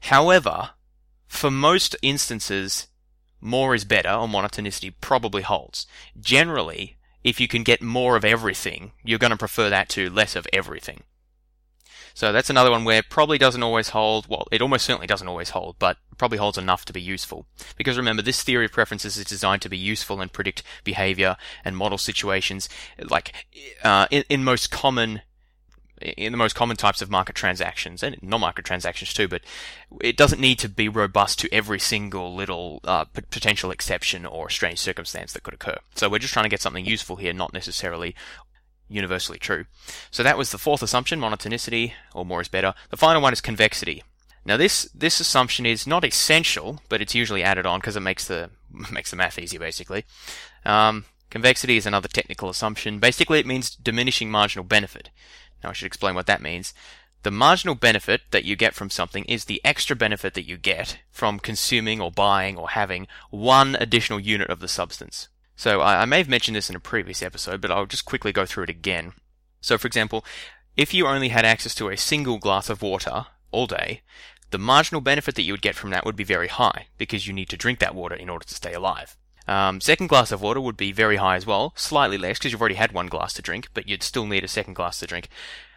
However, 0.00 0.70
for 1.26 1.50
most 1.50 1.96
instances, 2.02 2.88
more 3.40 3.74
is 3.74 3.84
better 3.84 4.10
or 4.10 4.26
monotonicity 4.26 4.94
probably 5.00 5.42
holds. 5.42 5.86
Generally, 6.18 6.96
if 7.22 7.40
you 7.40 7.48
can 7.48 7.62
get 7.62 7.82
more 7.82 8.16
of 8.16 8.24
everything, 8.24 8.92
you're 9.04 9.18
going 9.18 9.30
to 9.30 9.36
prefer 9.36 9.68
that 9.68 9.88
to 9.90 10.10
less 10.10 10.36
of 10.36 10.46
everything. 10.52 11.02
So 12.16 12.32
that's 12.32 12.48
another 12.48 12.70
one 12.70 12.84
where 12.84 13.02
probably 13.02 13.36
doesn't 13.36 13.62
always 13.62 13.90
hold, 13.90 14.26
well, 14.26 14.48
it 14.50 14.62
almost 14.62 14.86
certainly 14.86 15.06
doesn't 15.06 15.28
always 15.28 15.50
hold, 15.50 15.76
but 15.78 15.98
probably 16.16 16.38
holds 16.38 16.56
enough 16.56 16.86
to 16.86 16.94
be 16.94 17.00
useful. 17.00 17.44
Because 17.76 17.98
remember, 17.98 18.22
this 18.22 18.42
theory 18.42 18.64
of 18.64 18.72
preferences 18.72 19.18
is 19.18 19.26
designed 19.26 19.60
to 19.60 19.68
be 19.68 19.76
useful 19.76 20.22
and 20.22 20.32
predict 20.32 20.62
behavior 20.82 21.36
and 21.62 21.76
model 21.76 21.98
situations, 21.98 22.70
like, 23.10 23.34
uh, 23.84 24.06
in, 24.10 24.24
in 24.30 24.44
most 24.44 24.70
common 24.70 25.20
in 25.98 26.30
the 26.30 26.38
most 26.38 26.54
common 26.54 26.76
types 26.76 27.00
of 27.00 27.10
market 27.10 27.34
transactions 27.34 28.02
and 28.02 28.16
non-market 28.22 28.66
transactions 28.66 29.14
too, 29.14 29.26
but 29.26 29.40
it 30.02 30.14
doesn't 30.14 30.40
need 30.40 30.58
to 30.58 30.68
be 30.68 30.90
robust 30.90 31.38
to 31.38 31.52
every 31.52 31.78
single 31.78 32.34
little 32.34 32.80
uh, 32.84 33.04
p- 33.04 33.22
potential 33.30 33.70
exception 33.70 34.26
or 34.26 34.50
strange 34.50 34.78
circumstance 34.78 35.32
that 35.32 35.42
could 35.42 35.54
occur. 35.54 35.78
So 35.94 36.10
we're 36.10 36.18
just 36.18 36.34
trying 36.34 36.44
to 36.44 36.50
get 36.50 36.60
something 36.60 36.84
useful 36.84 37.16
here, 37.16 37.32
not 37.32 37.54
necessarily 37.54 38.14
universally 38.88 39.38
true. 39.38 39.66
So 40.10 40.22
that 40.22 40.38
was 40.38 40.50
the 40.50 40.58
fourth 40.58 40.82
assumption, 40.82 41.20
monotonicity, 41.20 41.92
or 42.14 42.24
more 42.24 42.40
is 42.40 42.48
better. 42.48 42.74
The 42.90 42.96
final 42.96 43.22
one 43.22 43.32
is 43.32 43.40
convexity. 43.40 44.02
Now 44.44 44.56
this 44.56 44.88
this 44.94 45.18
assumption 45.18 45.66
is 45.66 45.86
not 45.86 46.04
essential, 46.04 46.80
but 46.88 47.02
it's 47.02 47.14
usually 47.14 47.42
added 47.42 47.66
on 47.66 47.80
because 47.80 47.96
it 47.96 48.00
makes 48.00 48.26
the 48.26 48.50
makes 48.92 49.10
the 49.10 49.16
math 49.16 49.38
easier 49.38 49.60
basically. 49.60 50.04
Um, 50.64 51.04
convexity 51.30 51.76
is 51.76 51.86
another 51.86 52.08
technical 52.08 52.48
assumption. 52.48 52.98
Basically, 52.98 53.40
it 53.40 53.46
means 53.46 53.74
diminishing 53.74 54.30
marginal 54.30 54.64
benefit. 54.64 55.10
Now 55.62 55.70
I 55.70 55.72
should 55.72 55.86
explain 55.86 56.14
what 56.14 56.26
that 56.26 56.40
means. 56.40 56.72
The 57.24 57.32
marginal 57.32 57.74
benefit 57.74 58.20
that 58.30 58.44
you 58.44 58.54
get 58.54 58.74
from 58.74 58.88
something 58.88 59.24
is 59.24 59.46
the 59.46 59.60
extra 59.64 59.96
benefit 59.96 60.34
that 60.34 60.46
you 60.46 60.56
get 60.56 60.98
from 61.10 61.40
consuming 61.40 62.00
or 62.00 62.12
buying 62.12 62.56
or 62.56 62.68
having 62.70 63.08
one 63.30 63.74
additional 63.80 64.20
unit 64.20 64.48
of 64.48 64.60
the 64.60 64.68
substance. 64.68 65.28
So 65.56 65.80
I, 65.80 66.02
I 66.02 66.04
may 66.04 66.18
have 66.18 66.28
mentioned 66.28 66.56
this 66.56 66.70
in 66.70 66.76
a 66.76 66.80
previous 66.80 67.22
episode, 67.22 67.60
but 67.60 67.70
I'll 67.70 67.86
just 67.86 68.04
quickly 68.04 68.32
go 68.32 68.46
through 68.46 68.64
it 68.64 68.70
again. 68.70 69.14
So 69.60 69.78
for 69.78 69.86
example, 69.86 70.24
if 70.76 70.92
you 70.92 71.06
only 71.06 71.30
had 71.30 71.44
access 71.44 71.74
to 71.76 71.88
a 71.88 71.96
single 71.96 72.38
glass 72.38 72.68
of 72.68 72.82
water 72.82 73.26
all 73.50 73.66
day, 73.66 74.02
the 74.50 74.58
marginal 74.58 75.00
benefit 75.00 75.34
that 75.34 75.42
you 75.42 75.52
would 75.52 75.62
get 75.62 75.74
from 75.74 75.90
that 75.90 76.04
would 76.04 76.14
be 76.14 76.24
very 76.24 76.48
high, 76.48 76.86
because 76.98 77.26
you 77.26 77.32
need 77.32 77.48
to 77.48 77.56
drink 77.56 77.78
that 77.80 77.94
water 77.94 78.14
in 78.14 78.28
order 78.28 78.44
to 78.44 78.54
stay 78.54 78.74
alive. 78.74 79.16
Um, 79.48 79.80
second 79.80 80.08
glass 80.08 80.32
of 80.32 80.42
water 80.42 80.60
would 80.60 80.76
be 80.76 80.92
very 80.92 81.16
high 81.16 81.36
as 81.36 81.46
well, 81.46 81.72
slightly 81.76 82.18
less 82.18 82.38
because 82.38 82.52
you've 82.52 82.60
already 82.60 82.74
had 82.74 82.92
one 82.92 83.06
glass 83.06 83.32
to 83.34 83.42
drink, 83.42 83.68
but 83.74 83.88
you'd 83.88 84.02
still 84.02 84.26
need 84.26 84.44
a 84.44 84.48
second 84.48 84.74
glass 84.74 85.00
to 85.00 85.06
drink. 85.06 85.28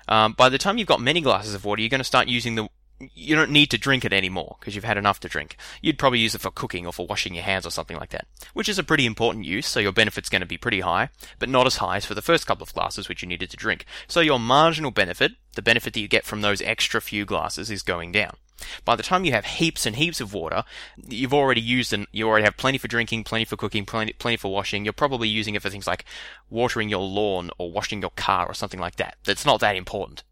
Um, 0.08 0.34
by 0.34 0.50
the 0.50 0.58
time 0.58 0.78
you've 0.78 0.88
got 0.88 1.02
many 1.02 1.22
glasses 1.22 1.54
of 1.54 1.66
water, 1.66 1.82
you're 1.82 1.90
going 1.90 2.00
to 2.00 2.04
start 2.04 2.28
using 2.28 2.56
the 2.56 2.68
you 3.14 3.36
don't 3.36 3.52
need 3.52 3.72
to 3.72 3.78
drink 3.78 4.04
it 4.04 4.14
anymore 4.14 4.58
because 4.60 4.76
you've 4.76 4.84
had 4.84 4.98
enough 4.98 5.20
to 5.22 5.30
drink. 5.30 5.56
You'd 5.82 6.00
probably 6.00 6.20
use 6.20 6.36
it 6.36 6.42
for 6.42 6.52
cooking 6.52 6.86
or 6.86 6.94
for 6.94 7.08
washing 7.08 7.34
your 7.34 7.44
hands 7.44 7.66
or 7.66 7.72
something 7.72 7.98
like 7.98 8.10
that, 8.10 8.28
which 8.54 8.70
is 8.70 8.80
a 8.80 8.84
pretty 8.84 9.06
important 9.06 9.46
use, 9.46 9.68
so 9.68 9.80
your 9.80 9.92
benefit's 9.92 10.30
going 10.30 10.42
to 10.42 10.48
be 10.48 10.58
pretty 10.58 10.82
high, 10.82 11.10
but 11.38 11.50
not 11.50 11.68
as 11.68 11.78
high 11.78 11.98
as 11.98 12.06
for 12.06 12.14
the 12.14 12.22
first 12.22 12.46
couple 12.46 12.64
of 12.64 12.74
glasses 12.74 13.08
which 13.08 13.22
you 13.22 13.28
needed 13.28 13.50
to 13.52 13.58
drink. 13.58 13.86
So 14.08 14.20
your 14.20 14.40
marginal 14.40 14.92
benefit, 14.92 15.34
the 15.56 15.62
benefit 15.62 15.94
that 15.94 16.00
you 16.00 16.08
get 16.08 16.26
from 16.26 16.42
those 16.42 16.62
extra 16.62 17.02
few 17.02 17.26
glasses, 17.26 17.72
is 17.72 17.82
going 17.82 18.12
down. 18.12 18.36
By 18.84 18.98
the 18.98 19.04
time 19.04 19.24
you 19.24 19.32
have 19.32 19.46
heaps 19.46 19.86
and 19.86 19.96
heaps 19.96 20.20
of 20.20 20.34
water, 20.34 20.66
you've 21.08 21.34
already 21.34 21.62
used 21.62 21.94
and 21.94 22.08
you 22.12 22.28
already 22.28 22.44
have 22.44 22.58
plenty 22.58 22.78
for 22.78 22.90
drinking, 22.90 23.24
plenty 23.24 23.46
for 23.46 23.56
cooking, 23.56 23.86
plenty, 23.86 24.14
plenty 24.14 24.36
for 24.36 24.52
washing. 24.52 24.84
You're 24.84 24.94
probably 24.94 25.30
using 25.30 25.56
it 25.56 25.62
for 25.62 25.70
things 25.70 25.88
like 25.88 26.04
watering 26.50 26.90
your 26.90 27.06
lawn 27.06 27.52
or 27.58 27.72
washing 27.72 28.02
your 28.02 28.12
car 28.12 28.48
or 28.48 28.54
something 28.54 28.80
like 28.80 28.98
that. 28.98 29.16
That's 29.24 29.46
not 29.46 29.62
that 29.62 29.78
important. 29.78 30.24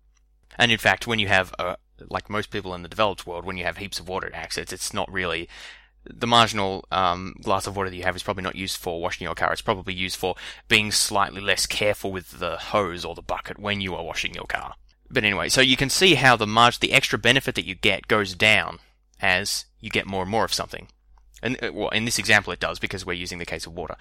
And 0.57 0.71
in 0.71 0.77
fact, 0.77 1.07
when 1.07 1.19
you 1.19 1.27
have 1.27 1.53
a, 1.59 1.77
like 2.09 2.29
most 2.29 2.49
people 2.49 2.73
in 2.73 2.83
the 2.83 2.89
developed 2.89 3.25
world, 3.25 3.45
when 3.45 3.57
you 3.57 3.63
have 3.63 3.77
heaps 3.77 3.99
of 3.99 4.07
water 4.07 4.31
access, 4.33 4.71
it's 4.71 4.93
not 4.93 5.11
really 5.11 5.49
the 6.09 6.27
marginal 6.27 6.85
um, 6.91 7.35
glass 7.41 7.67
of 7.67 7.75
water 7.75 7.89
that 7.89 7.95
you 7.95 8.03
have 8.03 8.15
is 8.15 8.23
probably 8.23 8.43
not 8.43 8.55
used 8.55 8.77
for 8.77 9.01
washing 9.01 9.25
your 9.25 9.35
car. 9.35 9.51
It's 9.51 9.61
probably 9.61 9.93
used 9.93 10.15
for 10.15 10.35
being 10.67 10.91
slightly 10.91 11.41
less 11.41 11.65
careful 11.65 12.11
with 12.11 12.39
the 12.39 12.57
hose 12.57 13.03
or 13.03 13.15
the 13.15 13.21
bucket 13.21 13.59
when 13.59 13.81
you 13.81 13.95
are 13.95 14.03
washing 14.03 14.33
your 14.33 14.45
car. 14.45 14.75
But 15.09 15.23
anyway, 15.23 15.49
so 15.49 15.61
you 15.61 15.77
can 15.77 15.89
see 15.89 16.15
how 16.15 16.35
the 16.35 16.47
margin, 16.47 16.79
the 16.81 16.93
extra 16.93 17.17
benefit 17.17 17.55
that 17.55 17.65
you 17.65 17.75
get 17.75 18.07
goes 18.07 18.35
down 18.35 18.79
as 19.21 19.65
you 19.79 19.89
get 19.89 20.05
more 20.05 20.21
and 20.21 20.31
more 20.31 20.45
of 20.45 20.53
something. 20.53 20.87
And 21.41 21.61
uh, 21.63 21.71
well, 21.73 21.89
in 21.89 22.05
this 22.05 22.19
example, 22.19 22.51
it 22.51 22.59
does 22.59 22.79
because 22.79 23.05
we're 23.05 23.13
using 23.13 23.37
the 23.37 23.45
case 23.45 23.65
of 23.65 23.73
water. 23.73 23.95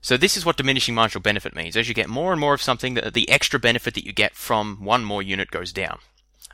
So 0.00 0.16
this 0.16 0.36
is 0.36 0.44
what 0.44 0.56
diminishing 0.56 0.94
marginal 0.94 1.22
benefit 1.22 1.54
means. 1.54 1.76
As 1.76 1.88
you 1.88 1.94
get 1.94 2.08
more 2.08 2.32
and 2.32 2.40
more 2.40 2.54
of 2.54 2.62
something, 2.62 2.94
the, 2.94 3.10
the 3.10 3.30
extra 3.30 3.58
benefit 3.58 3.94
that 3.94 4.04
you 4.04 4.12
get 4.12 4.34
from 4.34 4.84
one 4.84 5.04
more 5.04 5.22
unit 5.22 5.50
goes 5.50 5.72
down. 5.72 6.00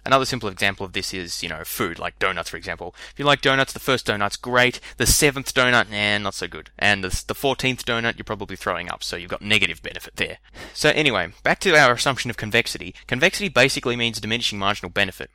Another 0.04 0.24
simple 0.24 0.48
example 0.48 0.86
of 0.86 0.92
this 0.92 1.12
is, 1.12 1.42
you 1.42 1.48
know, 1.48 1.64
food, 1.64 1.98
like 1.98 2.18
donuts, 2.18 2.50
for 2.50 2.56
example. 2.56 2.94
If 3.12 3.18
you 3.18 3.24
like 3.24 3.42
donuts, 3.42 3.72
the 3.72 3.80
first 3.80 4.06
donut's 4.06 4.36
great. 4.36 4.80
The 4.96 5.06
seventh 5.06 5.52
donut, 5.52 5.90
nah, 5.90 6.18
not 6.18 6.34
so 6.34 6.48
good. 6.48 6.70
And 6.78 7.04
the, 7.04 7.08
the 7.26 7.34
14th 7.34 7.82
donut, 7.82 8.16
you're 8.16 8.24
probably 8.24 8.56
throwing 8.56 8.90
up, 8.90 9.02
so 9.02 9.16
you've 9.16 9.30
got 9.30 9.42
negative 9.42 9.82
benefit 9.82 10.16
there. 10.16 10.38
So 10.72 10.90
anyway, 10.90 11.32
back 11.42 11.60
to 11.60 11.76
our 11.76 11.92
assumption 11.92 12.30
of 12.30 12.36
convexity. 12.36 12.94
Convexity 13.06 13.48
basically 13.48 13.96
means 13.96 14.20
diminishing 14.20 14.58
marginal 14.58 14.90
benefit 14.90 15.30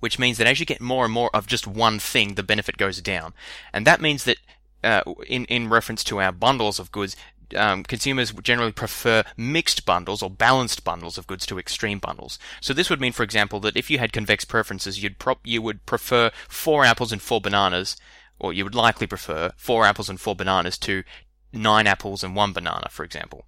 which 0.00 0.18
means 0.18 0.36
that 0.36 0.48
as 0.48 0.58
you 0.58 0.66
get 0.66 0.80
more 0.80 1.04
and 1.04 1.14
more 1.14 1.30
of 1.32 1.46
just 1.46 1.64
one 1.64 2.00
thing, 2.00 2.34
the 2.34 2.42
benefit 2.42 2.76
goes 2.76 3.00
down. 3.00 3.32
And 3.72 3.86
that 3.86 4.00
means 4.00 4.24
that 4.24 4.36
uh, 4.82 5.02
in 5.28 5.44
in 5.44 5.68
reference 5.68 6.02
to 6.02 6.20
our 6.20 6.32
bundles 6.32 6.80
of 6.80 6.90
goods, 6.90 7.14
um, 7.54 7.82
consumers 7.82 8.32
generally 8.32 8.72
prefer 8.72 9.24
mixed 9.36 9.84
bundles 9.84 10.22
or 10.22 10.30
balanced 10.30 10.84
bundles 10.84 11.18
of 11.18 11.26
goods 11.26 11.46
to 11.46 11.58
extreme 11.58 11.98
bundles. 11.98 12.38
So 12.60 12.72
this 12.72 12.90
would 12.90 13.00
mean, 13.00 13.12
for 13.12 13.22
example, 13.22 13.60
that 13.60 13.76
if 13.76 13.90
you 13.90 13.98
had 13.98 14.12
convex 14.12 14.44
preferences, 14.44 15.02
you'd 15.02 15.16
you 15.44 15.62
would 15.62 15.86
prefer 15.86 16.30
four 16.48 16.84
apples 16.84 17.12
and 17.12 17.22
four 17.22 17.40
bananas, 17.40 17.96
or 18.38 18.52
you 18.52 18.64
would 18.64 18.74
likely 18.74 19.06
prefer 19.06 19.52
four 19.56 19.84
apples 19.84 20.08
and 20.08 20.20
four 20.20 20.34
bananas 20.34 20.78
to 20.78 21.04
nine 21.52 21.86
apples 21.86 22.24
and 22.24 22.34
one 22.34 22.52
banana, 22.52 22.88
for 22.90 23.04
example. 23.04 23.46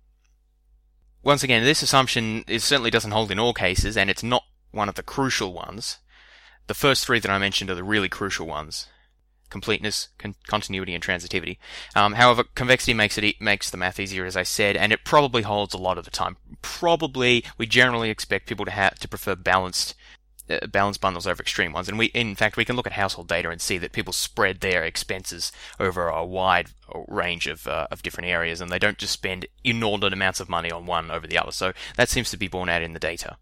Once 1.23 1.42
again, 1.42 1.64
this 1.64 1.82
assumption 1.82 2.44
is, 2.46 2.62
certainly 2.62 2.90
doesn't 2.90 3.12
hold 3.12 3.30
in 3.30 3.38
all 3.38 3.54
cases, 3.54 3.96
and 3.96 4.11
it's 4.11 4.23
not 4.23 4.44
one 4.73 4.88
of 4.88 4.94
the 4.94 5.02
crucial 5.02 5.52
ones. 5.52 5.99
The 6.66 6.75
first 6.75 7.04
three 7.04 7.18
that 7.20 7.30
I 7.30 7.38
mentioned 7.38 7.70
are 7.70 7.75
the 7.75 7.84
really 7.84 8.08
crucial 8.08 8.46
ones. 8.46 8.88
Completeness, 9.54 10.08
con- 10.18 10.34
continuity, 10.49 10.96
and 10.96 11.04
transitivity. 11.04 11.58
Um, 11.94 12.14
however, 12.14 12.42
convexity 12.56 12.92
makes 12.92 13.16
it 13.16 13.23
e- 13.23 13.37
makes 13.38 13.70
the 13.70 13.76
math 13.76 14.00
easier, 14.00 14.25
as 14.25 14.37
I 14.37 14.42
said, 14.42 14.76
and 14.76 14.92
it 14.92 15.04
probably 15.04 15.42
holds 15.42 15.75
a 15.75 15.78
lot 15.78 15.96
of 15.96 16.04
the 16.04 16.11
time. 16.11 16.37
Probably, 16.61 17.44
we 17.56 17.64
generally 17.64 18.11
expect 18.11 18.49
people 18.49 18.64
to 18.64 18.73
have 18.73 18.99
to 18.99 19.06
prefer 19.06 19.37
balanced 19.37 19.94
uh, 20.50 20.66
balanced 20.66 21.00
bundles 21.00 21.28
over 21.28 21.40
extreme 21.40 21.73
ones. 21.73 21.88
And 21.88 22.00
we, 22.00 22.06
in 22.06 22.34
fact, 22.34 22.56
we 22.56 22.64
can 22.64 22.75
look 22.75 22.88
at 22.88 22.94
household 22.94 23.28
data 23.28 23.49
and 23.49 23.61
see 23.61 23.78
that 23.78 23.92
people 23.92 24.12
spread 24.12 24.58
their 24.58 24.82
expenses 24.82 25.52
over 25.78 26.08
a 26.08 26.26
wide 26.26 26.70
range 27.06 27.46
of 27.46 27.68
uh, 27.68 27.87
of 27.92 28.02
different 28.02 28.28
areas, 28.28 28.61
and 28.61 28.73
they 28.73 28.80
don't 28.80 28.99
just 28.99 29.12
spend 29.12 29.46
inordinate 29.62 30.12
amounts 30.12 30.40
of 30.40 30.49
money 30.49 30.73
on 30.73 30.84
one 30.84 31.12
over 31.12 31.28
the 31.28 31.38
other. 31.38 31.52
So 31.52 31.75
that 31.94 32.08
seems 32.08 32.28
to 32.32 32.37
be 32.37 32.49
borne 32.49 32.68
out 32.68 32.82
in 32.82 32.92
the 32.92 32.99
data. 32.99 33.37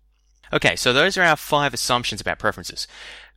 Okay, 0.52 0.76
so 0.76 0.92
those 0.92 1.16
are 1.16 1.22
our 1.22 1.36
five 1.36 1.72
assumptions 1.72 2.20
about 2.20 2.38
preferences. 2.38 2.86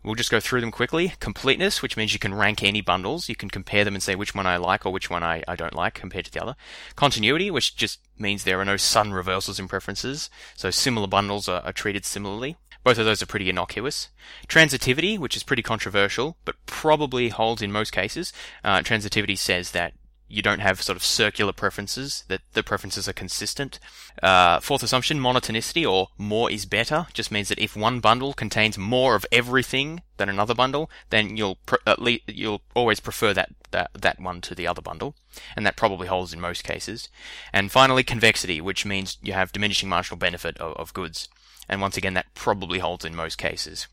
We'll 0.04 0.16
just 0.16 0.32
go 0.32 0.40
through 0.40 0.62
them 0.62 0.72
quickly. 0.72 1.14
Completeness, 1.20 1.82
which 1.82 1.98
means 1.98 2.14
you 2.14 2.20
can 2.20 2.34
rank 2.34 2.62
any 2.62 2.82
bundles. 2.82 3.28
You 3.28 3.36
can 3.36 3.50
compare 3.50 3.84
them 3.84 3.96
and 3.96 4.04
say 4.04 4.16
which 4.16 4.36
one 4.36 4.46
I 4.46 4.58
like 4.58 4.86
or 4.86 4.94
which 4.94 5.10
one 5.10 5.24
I, 5.24 5.44
I 5.48 5.56
don't 5.56 5.74
like 5.74 5.96
compared 5.96 6.26
to 6.26 6.32
the 6.32 6.42
other. 6.42 6.56
Continuity, 6.96 7.50
which 7.50 7.76
just 7.76 8.00
means 8.20 8.44
there 8.44 8.60
are 8.60 8.66
no 8.66 8.78
sudden 8.78 9.14
reversals 9.14 9.60
in 9.60 9.68
preferences. 9.68 10.30
So 10.56 10.70
similar 10.70 11.08
bundles 11.08 11.50
are, 11.50 11.62
are 11.62 11.74
treated 11.74 12.06
similarly. 12.06 12.56
Both 12.84 13.00
of 13.00 13.06
those 13.06 13.24
are 13.24 13.26
pretty 13.26 13.50
innocuous. 13.50 14.10
Transitivity, 14.48 15.18
which 15.18 15.36
is 15.36 15.42
pretty 15.42 15.64
controversial, 15.64 16.38
but 16.46 16.56
probably 16.68 17.30
holds 17.30 17.64
in 17.64 17.72
most 17.72 17.92
cases. 17.92 18.32
Uh, 18.64 18.82
transitivity 18.82 19.36
says 19.36 19.72
that 19.72 19.94
you 20.28 20.42
don't 20.42 20.60
have 20.60 20.82
sort 20.82 20.96
of 20.96 21.04
circular 21.04 21.54
preferences, 21.54 22.24
that 22.28 22.42
the 22.54 22.64
preferences 22.64 23.08
are 23.08 23.14
consistent. 23.14 23.80
Uh, 24.24 24.60
fourth 24.60 24.82
assumption, 24.82 25.20
monotonicity 25.20 25.90
or 25.90 26.10
more 26.18 26.50
is 26.50 26.66
better, 26.66 27.08
just 27.14 27.32
means 27.32 27.50
that 27.50 27.60
if 27.60 27.76
one 27.76 28.00
bundle 28.00 28.34
contains 28.34 28.78
more 28.78 29.16
of 29.16 29.26
everything 29.32 30.02
than 30.18 30.30
another 30.30 30.56
bundle, 30.56 30.90
then 31.10 31.38
you'll 31.38 31.58
pr- 31.66 31.76
at 31.86 32.02
least 32.02 32.24
you'll 32.28 32.62
always 32.74 33.00
prefer 33.00 33.34
that, 33.34 33.50
that 33.72 33.92
that 33.94 34.20
one 34.20 34.42
to 34.42 34.56
the 34.56 34.68
other 34.68 34.82
bundle, 34.82 35.16
and 35.56 35.66
that 35.66 35.76
probably 35.76 36.08
holds 36.08 36.34
in 36.34 36.42
most 36.42 36.64
cases. 36.64 37.10
And 37.54 37.72
finally, 37.72 38.04
convexity, 38.04 38.60
which 38.60 38.86
means 38.86 39.18
you 39.22 39.34
have 39.34 39.52
diminishing 39.52 39.90
marginal 39.90 40.18
benefit 40.18 40.58
of, 40.58 40.74
of 40.78 40.94
goods, 40.94 41.30
and 41.70 41.82
once 41.82 41.98
again, 41.98 42.16
that 42.16 42.34
probably 42.34 42.80
holds 42.80 43.06
in 43.06 43.16
most 43.16 43.38
cases. 43.38 43.88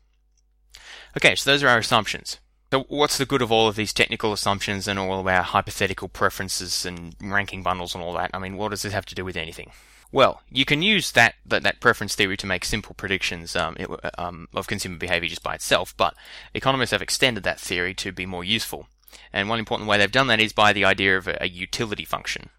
Okay, 1.15 1.35
so 1.35 1.49
those 1.49 1.61
are 1.61 1.69
our 1.69 1.77
assumptions. 1.77 2.39
So 2.73 2.85
what's 2.87 3.19
the 3.19 3.27
good 3.27 3.43
of 3.43 3.51
all 3.51 3.67
of 3.67 3.75
these 3.75 3.93
technical 3.93 4.33
assumptions 4.33 4.87
and 4.87 4.97
all 4.97 5.19
of 5.19 5.27
our 5.27 5.43
hypothetical 5.43 6.07
preferences 6.09 6.87
and 6.87 7.15
ranking 7.21 7.61
bundles 7.61 7.93
and 7.93 8.03
all 8.03 8.13
that? 8.13 8.31
I 8.33 8.39
mean, 8.39 8.57
what 8.57 8.69
does 8.69 8.81
this 8.81 8.93
have 8.93 9.05
to 9.05 9.13
do 9.13 9.23
with 9.23 9.37
anything? 9.37 9.69
Well, 10.11 10.41
you 10.49 10.65
can 10.65 10.81
use 10.81 11.11
that, 11.11 11.35
that, 11.45 11.61
that 11.61 11.79
preference 11.81 12.15
theory 12.15 12.35
to 12.35 12.47
make 12.47 12.65
simple 12.65 12.95
predictions 12.95 13.55
um, 13.55 13.75
it, 13.77 13.87
um, 14.17 14.47
of 14.55 14.65
consumer 14.65 14.97
behavior 14.97 15.29
just 15.29 15.43
by 15.43 15.53
itself, 15.53 15.93
but 15.97 16.15
economists 16.55 16.89
have 16.89 17.03
extended 17.03 17.43
that 17.43 17.59
theory 17.59 17.93
to 17.93 18.11
be 18.11 18.25
more 18.25 18.43
useful. 18.43 18.87
And 19.31 19.49
one 19.49 19.59
important 19.59 19.87
way 19.87 19.99
they've 19.99 20.11
done 20.11 20.25
that 20.25 20.39
is 20.39 20.51
by 20.51 20.73
the 20.73 20.83
idea 20.83 21.15
of 21.15 21.27
a, 21.27 21.37
a 21.43 21.47
utility 21.47 22.05
function. 22.05 22.49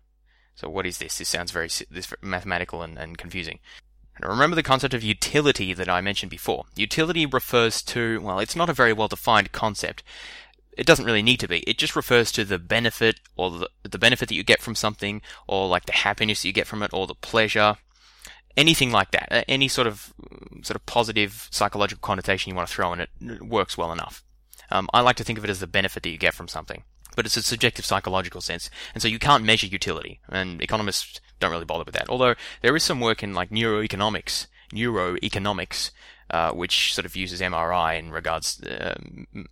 So 0.55 0.71
what 0.71 0.87
is 0.87 0.99
this? 0.99 1.19
This 1.19 1.27
sounds 1.27 1.51
very 1.51 1.67
this 1.91 2.15
mathematical 2.23 2.83
and, 2.83 2.97
and 2.97 3.19
confusing. 3.19 3.59
And 4.17 4.31
remember 4.31 4.55
the 4.55 4.63
concept 4.63 4.95
of 4.95 5.03
utility 5.03 5.73
that 5.75 5.89
I 5.89 6.01
mentioned 6.01 6.31
before. 6.31 6.65
Utility 6.77 7.27
refers 7.27 7.83
to, 7.83 8.21
well, 8.21 8.39
it's 8.39 8.57
not 8.57 8.71
a 8.71 8.75
very 8.75 8.93
well 8.93 9.09
defined 9.09 9.53
concept. 9.53 10.03
It 10.77 10.87
doesn't 10.87 11.05
really 11.05 11.23
need 11.23 11.41
to 11.41 11.49
be. 11.49 11.61
It 11.61 11.79
just 11.79 11.95
refers 11.95 12.33
to 12.33 12.45
the 12.45 12.59
benefit 12.59 13.21
or 13.37 13.51
the, 13.51 13.71
the 13.83 13.99
benefit 13.99 14.29
that 14.29 14.35
you 14.35 14.43
get 14.43 14.61
from 14.61 14.75
something 14.75 15.23
or 15.47 15.69
like 15.69 15.87
the 15.87 15.93
happiness 15.93 16.43
that 16.43 16.49
you 16.49 16.53
get 16.53 16.67
from 16.67 16.83
it 16.83 16.93
or 16.93 17.07
the 17.07 17.15
pleasure. 17.15 17.77
Anything 18.57 18.93
like 18.93 19.11
that. 19.13 19.45
Any 19.49 19.69
sort 19.69 19.87
of 19.87 20.13
sort 20.63 20.77
of 20.77 20.87
positive 20.87 21.49
psychological 21.51 22.01
connotation 22.01 22.51
you 22.51 22.57
want 22.57 22.69
to 22.69 22.75
throw 22.75 22.93
in 22.93 23.01
it 23.01 23.11
works 23.43 23.77
well 23.77 23.93
enough. 23.93 24.25
Um, 24.71 24.89
I 24.95 25.01
like 25.01 25.17
to 25.17 25.25
think 25.25 25.39
of 25.39 25.45
it 25.45 25.51
as 25.51 25.61
the 25.61 25.67
benefit 25.67 26.03
that 26.05 26.11
you 26.11 26.19
get 26.19 26.35
from 26.35 26.49
something 26.49 26.85
but 27.17 27.27
it's 27.27 27.37
a 27.37 27.43
subjective 27.43 27.85
psychological 27.85 28.41
sense, 28.41 28.71
and 28.93 29.03
so 29.03 29.09
you 29.09 29.19
can't 29.19 29.45
measure 29.45 29.67
utility. 29.67 30.21
And 30.29 30.61
economists 30.61 31.21
don't 31.41 31.51
really 31.51 31.65
bother 31.65 31.85
with 31.85 31.95
that. 31.95 32.09
Although 32.09 32.35
there 32.63 32.77
is 32.77 32.83
some 32.83 33.01
work 33.01 33.23
in 33.23 33.35
like 33.35 33.51
neuroeconomics, 33.51 34.47
neuroeconomics, 34.73 35.91
uh, 36.31 36.53
which 36.53 36.95
sort 36.95 37.07
of 37.07 37.17
uses 37.17 37.41
MRI 37.41 37.99
in 37.99 38.11
regards 38.11 38.63
uh, 38.63 38.95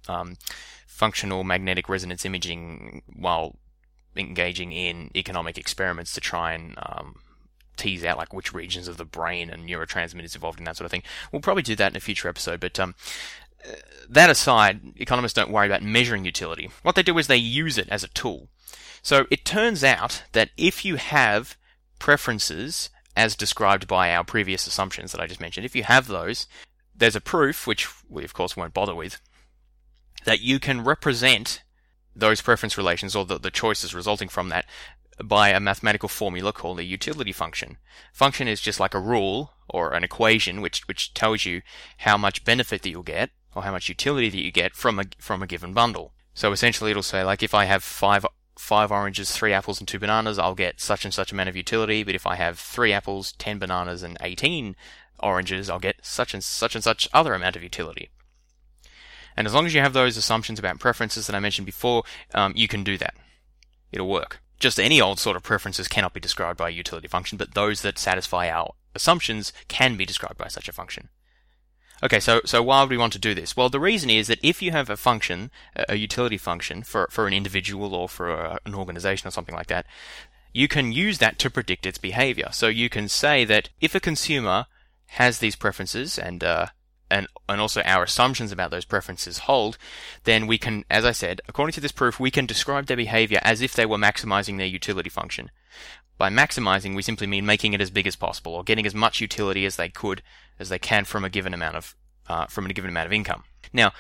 um, 0.09 0.37
functional 0.87 1.45
magnetic 1.45 1.89
resonance 1.89 2.25
imaging 2.25 3.03
while 3.15 3.57
engaging 4.17 4.73
in 4.73 5.11
economic 5.17 5.59
experiments 5.59 6.13
to 6.15 6.21
try 6.21 6.53
and 6.53 6.75
um, 6.79 7.17
tease 7.77 8.05
out 8.05 8.19
like 8.19 8.33
which 8.33 8.53
regions 8.53 8.89
of 8.89 8.97
the 8.97 9.05
brain 9.05 9.51
and 9.51 9.69
neurotransmitters 9.69 10.35
involved 10.35 10.59
in 10.59 10.65
that 10.65 10.77
sort 10.77 10.85
of 10.85 10.91
thing. 10.91 11.03
We'll 11.31 11.41
probably 11.41 11.63
do 11.63 11.77
that 11.77 11.93
in 11.93 11.97
a 11.97 12.01
future 12.01 12.29
episode, 12.29 12.61
but 12.61 12.79
um, 12.79 12.95
that 14.09 14.31
aside, 14.31 14.81
economists 14.97 15.35
don't 15.35 15.51
worry 15.51 15.67
about 15.67 15.83
measuring 15.83 16.25
utility. 16.25 16.71
What 16.83 16.95
they 16.95 17.03
do 17.03 17.17
is 17.19 17.27
they 17.27 17.37
use 17.37 17.79
it 17.79 17.89
as 17.89 18.05
a 18.05 18.09
tool. 18.09 18.49
So 19.03 19.27
it 19.31 19.45
turns 19.45 19.83
out 19.83 20.25
that 20.33 20.51
if 20.57 20.85
you 20.85 20.97
have 20.97 21.57
preferences 22.03 22.91
as 23.17 23.37
described 23.37 23.87
by 23.87 24.13
our 24.13 24.25
previous 24.25 24.67
assumptions 24.67 25.13
that 25.13 25.21
I 25.21 25.29
just 25.29 25.41
mentioned, 25.41 25.65
if 25.65 25.77
you 25.77 25.85
have 25.85 26.09
those, 26.09 26.49
there's 26.95 27.15
a 27.15 27.21
proof, 27.21 27.65
which 27.65 27.89
we 28.11 28.25
of 28.25 28.35
course 28.35 28.57
won't 28.57 28.75
bother 28.75 28.95
with, 28.95 29.21
that 30.25 30.41
you 30.41 30.59
can 30.59 30.83
represent 30.83 31.63
those 32.15 32.43
preference 32.43 32.77
relations 32.77 33.15
or 33.15 33.25
the, 33.25 33.39
the 33.39 33.53
choices 33.53 33.95
resulting 33.95 34.29
from 34.29 34.49
that 34.49 34.67
by 35.23 35.51
a 35.51 35.61
mathematical 35.61 36.09
formula 36.09 36.53
called 36.53 36.81
a 36.81 36.85
utility 36.85 37.31
function. 37.31 37.79
Function 38.13 38.49
is 38.49 38.61
just 38.61 38.81
like 38.81 38.95
a 38.95 39.01
rule 39.01 39.53
or 39.69 39.95
an 39.95 40.03
equation 40.03 40.61
which, 40.61 40.87
which 40.89 41.15
tells 41.15 41.45
you 41.45 41.63
how 41.99 42.17
much 42.17 42.45
benefit 42.45 42.83
that 42.83 42.91
you'll 42.91 43.05
get 43.05 43.31
or 43.55 43.63
how 43.63 43.71
much 43.71 43.89
utility 43.89 44.29
that 44.29 44.43
you 44.43 44.51
get 44.51 44.75
from 44.75 44.99
a, 44.99 45.05
from 45.19 45.41
a 45.41 45.47
given 45.47 45.73
bundle. 45.73 46.15
So 46.35 46.51
essentially 46.51 46.91
it'll 46.91 47.05
say 47.05 47.23
like 47.23 47.45
if 47.45 47.55
I 47.55 47.67
have 47.67 47.85
five 47.85 48.27
five 48.57 48.93
oranges, 48.93 49.31
three 49.31 49.53
apples, 49.53 49.81
and 49.81 49.89
two 49.89 49.99
bananas, 49.99 50.39
I'll 50.39 50.55
get 50.55 50.81
such 50.81 51.05
and 51.05 51.13
such 51.13 51.33
amount 51.33 51.49
of 51.49 51.57
utility. 51.57 52.03
But 52.03 52.15
if 52.15 52.27
I 52.27 52.37
have 52.37 52.59
three 52.59 52.93
apples, 52.93 53.33
ten 53.33 53.59
bananas, 53.59 54.03
and 54.03 54.17
eighteen 54.21 54.77
oranges, 55.19 55.71
I'll 55.71 55.79
get 55.79 55.97
such 56.03 56.35
and 56.35 56.43
such 56.43 56.75
and 56.75 56.85
such 56.85 57.09
other 57.13 57.35
amount 57.35 57.57
of 57.57 57.63
utility. 57.63 58.11
And 59.37 59.47
as 59.47 59.55
long 59.55 59.67
as 59.67 59.75
you 59.75 59.81
have 59.81 59.95
those 59.95 60.17
assumptions 60.17 60.59
about 60.59 60.79
preferences 60.79 61.27
that 61.27 61.37
I 61.37 61.41
mentioned 61.41 61.67
before, 61.67 62.05
um, 62.35 62.53
you 62.55 62.69
can 62.69 62.85
do 62.85 62.99
that. 62.99 63.15
It'll 63.91 64.09
work. 64.09 64.41
Just 64.59 64.79
any 64.79 65.01
old 65.01 65.19
sort 65.19 65.37
of 65.37 65.43
preferences 65.43 65.89
cannot 65.89 66.13
be 66.13 66.21
described 66.21 66.59
by 66.59 66.69
a 66.69 66.73
utility 66.73 67.09
function, 67.09 67.39
but 67.39 67.55
those 67.55 67.83
that 67.83 67.99
satisfy 67.99 68.51
our 68.51 68.75
assumptions 68.95 69.53
can 69.69 69.97
be 69.97 70.05
described 70.05 70.39
by 70.39 70.49
such 70.49 70.69
a 70.69 70.73
function. 70.73 71.09
Okay, 72.03 72.19
so, 72.19 72.41
so 72.45 72.63
why 72.63 72.81
would 72.81 72.91
we 72.91 72.97
want 72.97 73.13
to 73.13 73.19
do 73.19 73.33
this? 73.33 73.57
Well, 73.57 73.69
the 73.69 73.79
reason 73.79 74.11
is 74.11 74.27
that 74.27 74.41
if 74.43 74.61
you 74.61 74.73
have 74.73 74.91
a 74.91 74.97
function, 74.97 75.53
a 75.77 75.95
utility 75.95 76.37
function 76.37 76.83
for, 76.83 77.07
for 77.11 77.29
an 77.29 77.33
individual 77.33 77.95
or 77.95 78.09
for 78.09 78.31
a, 78.31 78.59
an 78.67 78.75
organization 78.75 79.29
or 79.29 79.31
something 79.31 79.55
like 79.55 79.69
that, 79.69 79.87
you 80.53 80.67
can 80.67 80.91
use 80.91 81.19
that 81.19 81.39
to 81.39 81.51
predict 81.51 81.87
its 81.87 81.99
behavior. 81.99 82.49
So 82.51 82.67
you 82.67 82.89
can 82.89 83.09
say 83.09 83.45
that 83.45 83.69
if 83.81 83.95
a 83.95 84.01
consumer 84.01 84.67
has 85.11 85.39
these 85.39 85.55
preferences 85.55 86.19
and, 86.19 86.43
uh, 86.43 86.67
and, 87.09 87.29
and 87.49 87.61
also 87.61 87.83
our 87.83 88.03
assumptions 88.03 88.51
about 88.51 88.73
those 88.73 88.85
preferences 88.85 89.39
hold, 89.39 89.79
then 90.25 90.49
we 90.49 90.59
can, 90.59 90.85
as 90.91 91.05
I 91.05 91.13
said, 91.13 91.41
according 91.49 91.75
to 91.75 91.81
this 91.81 91.93
proof, 91.93 92.19
we 92.19 92.33
can 92.33 92.47
describe 92.47 92.87
their 92.87 92.97
behavior 92.97 93.39
as 93.43 93.63
if 93.63 93.75
they 93.75 93.87
were 93.87 93.97
maximizing 93.97 94.59
their 94.59 94.67
utility 94.67 95.11
function 95.11 95.51
By 96.23 96.31
maximizing, 96.31 96.95
we 96.95 97.03
simply 97.03 97.27
mean 97.27 97.45
making 97.45 97.73
it 97.73 97.81
as 97.81 97.91
big 97.91 98.07
as 98.07 98.15
possible, 98.15 98.55
or 98.55 98.63
getting 98.63 98.87
as 98.87 98.95
much 98.95 99.21
utility 99.21 99.67
as 99.67 99.75
they 99.75 99.89
could, 99.89 100.23
as 100.57 100.69
they 100.69 100.79
can 100.79 101.05
from 101.05 101.25
a 101.25 101.29
given 101.29 101.53
amount 101.53 101.75
of 101.75 101.97
uh, 102.29 102.47
from 102.47 102.65
a 102.65 102.73
given 102.73 102.91
amount 102.91 103.07
of 103.07 103.13
income. 103.13 103.43
Now, 103.73 103.91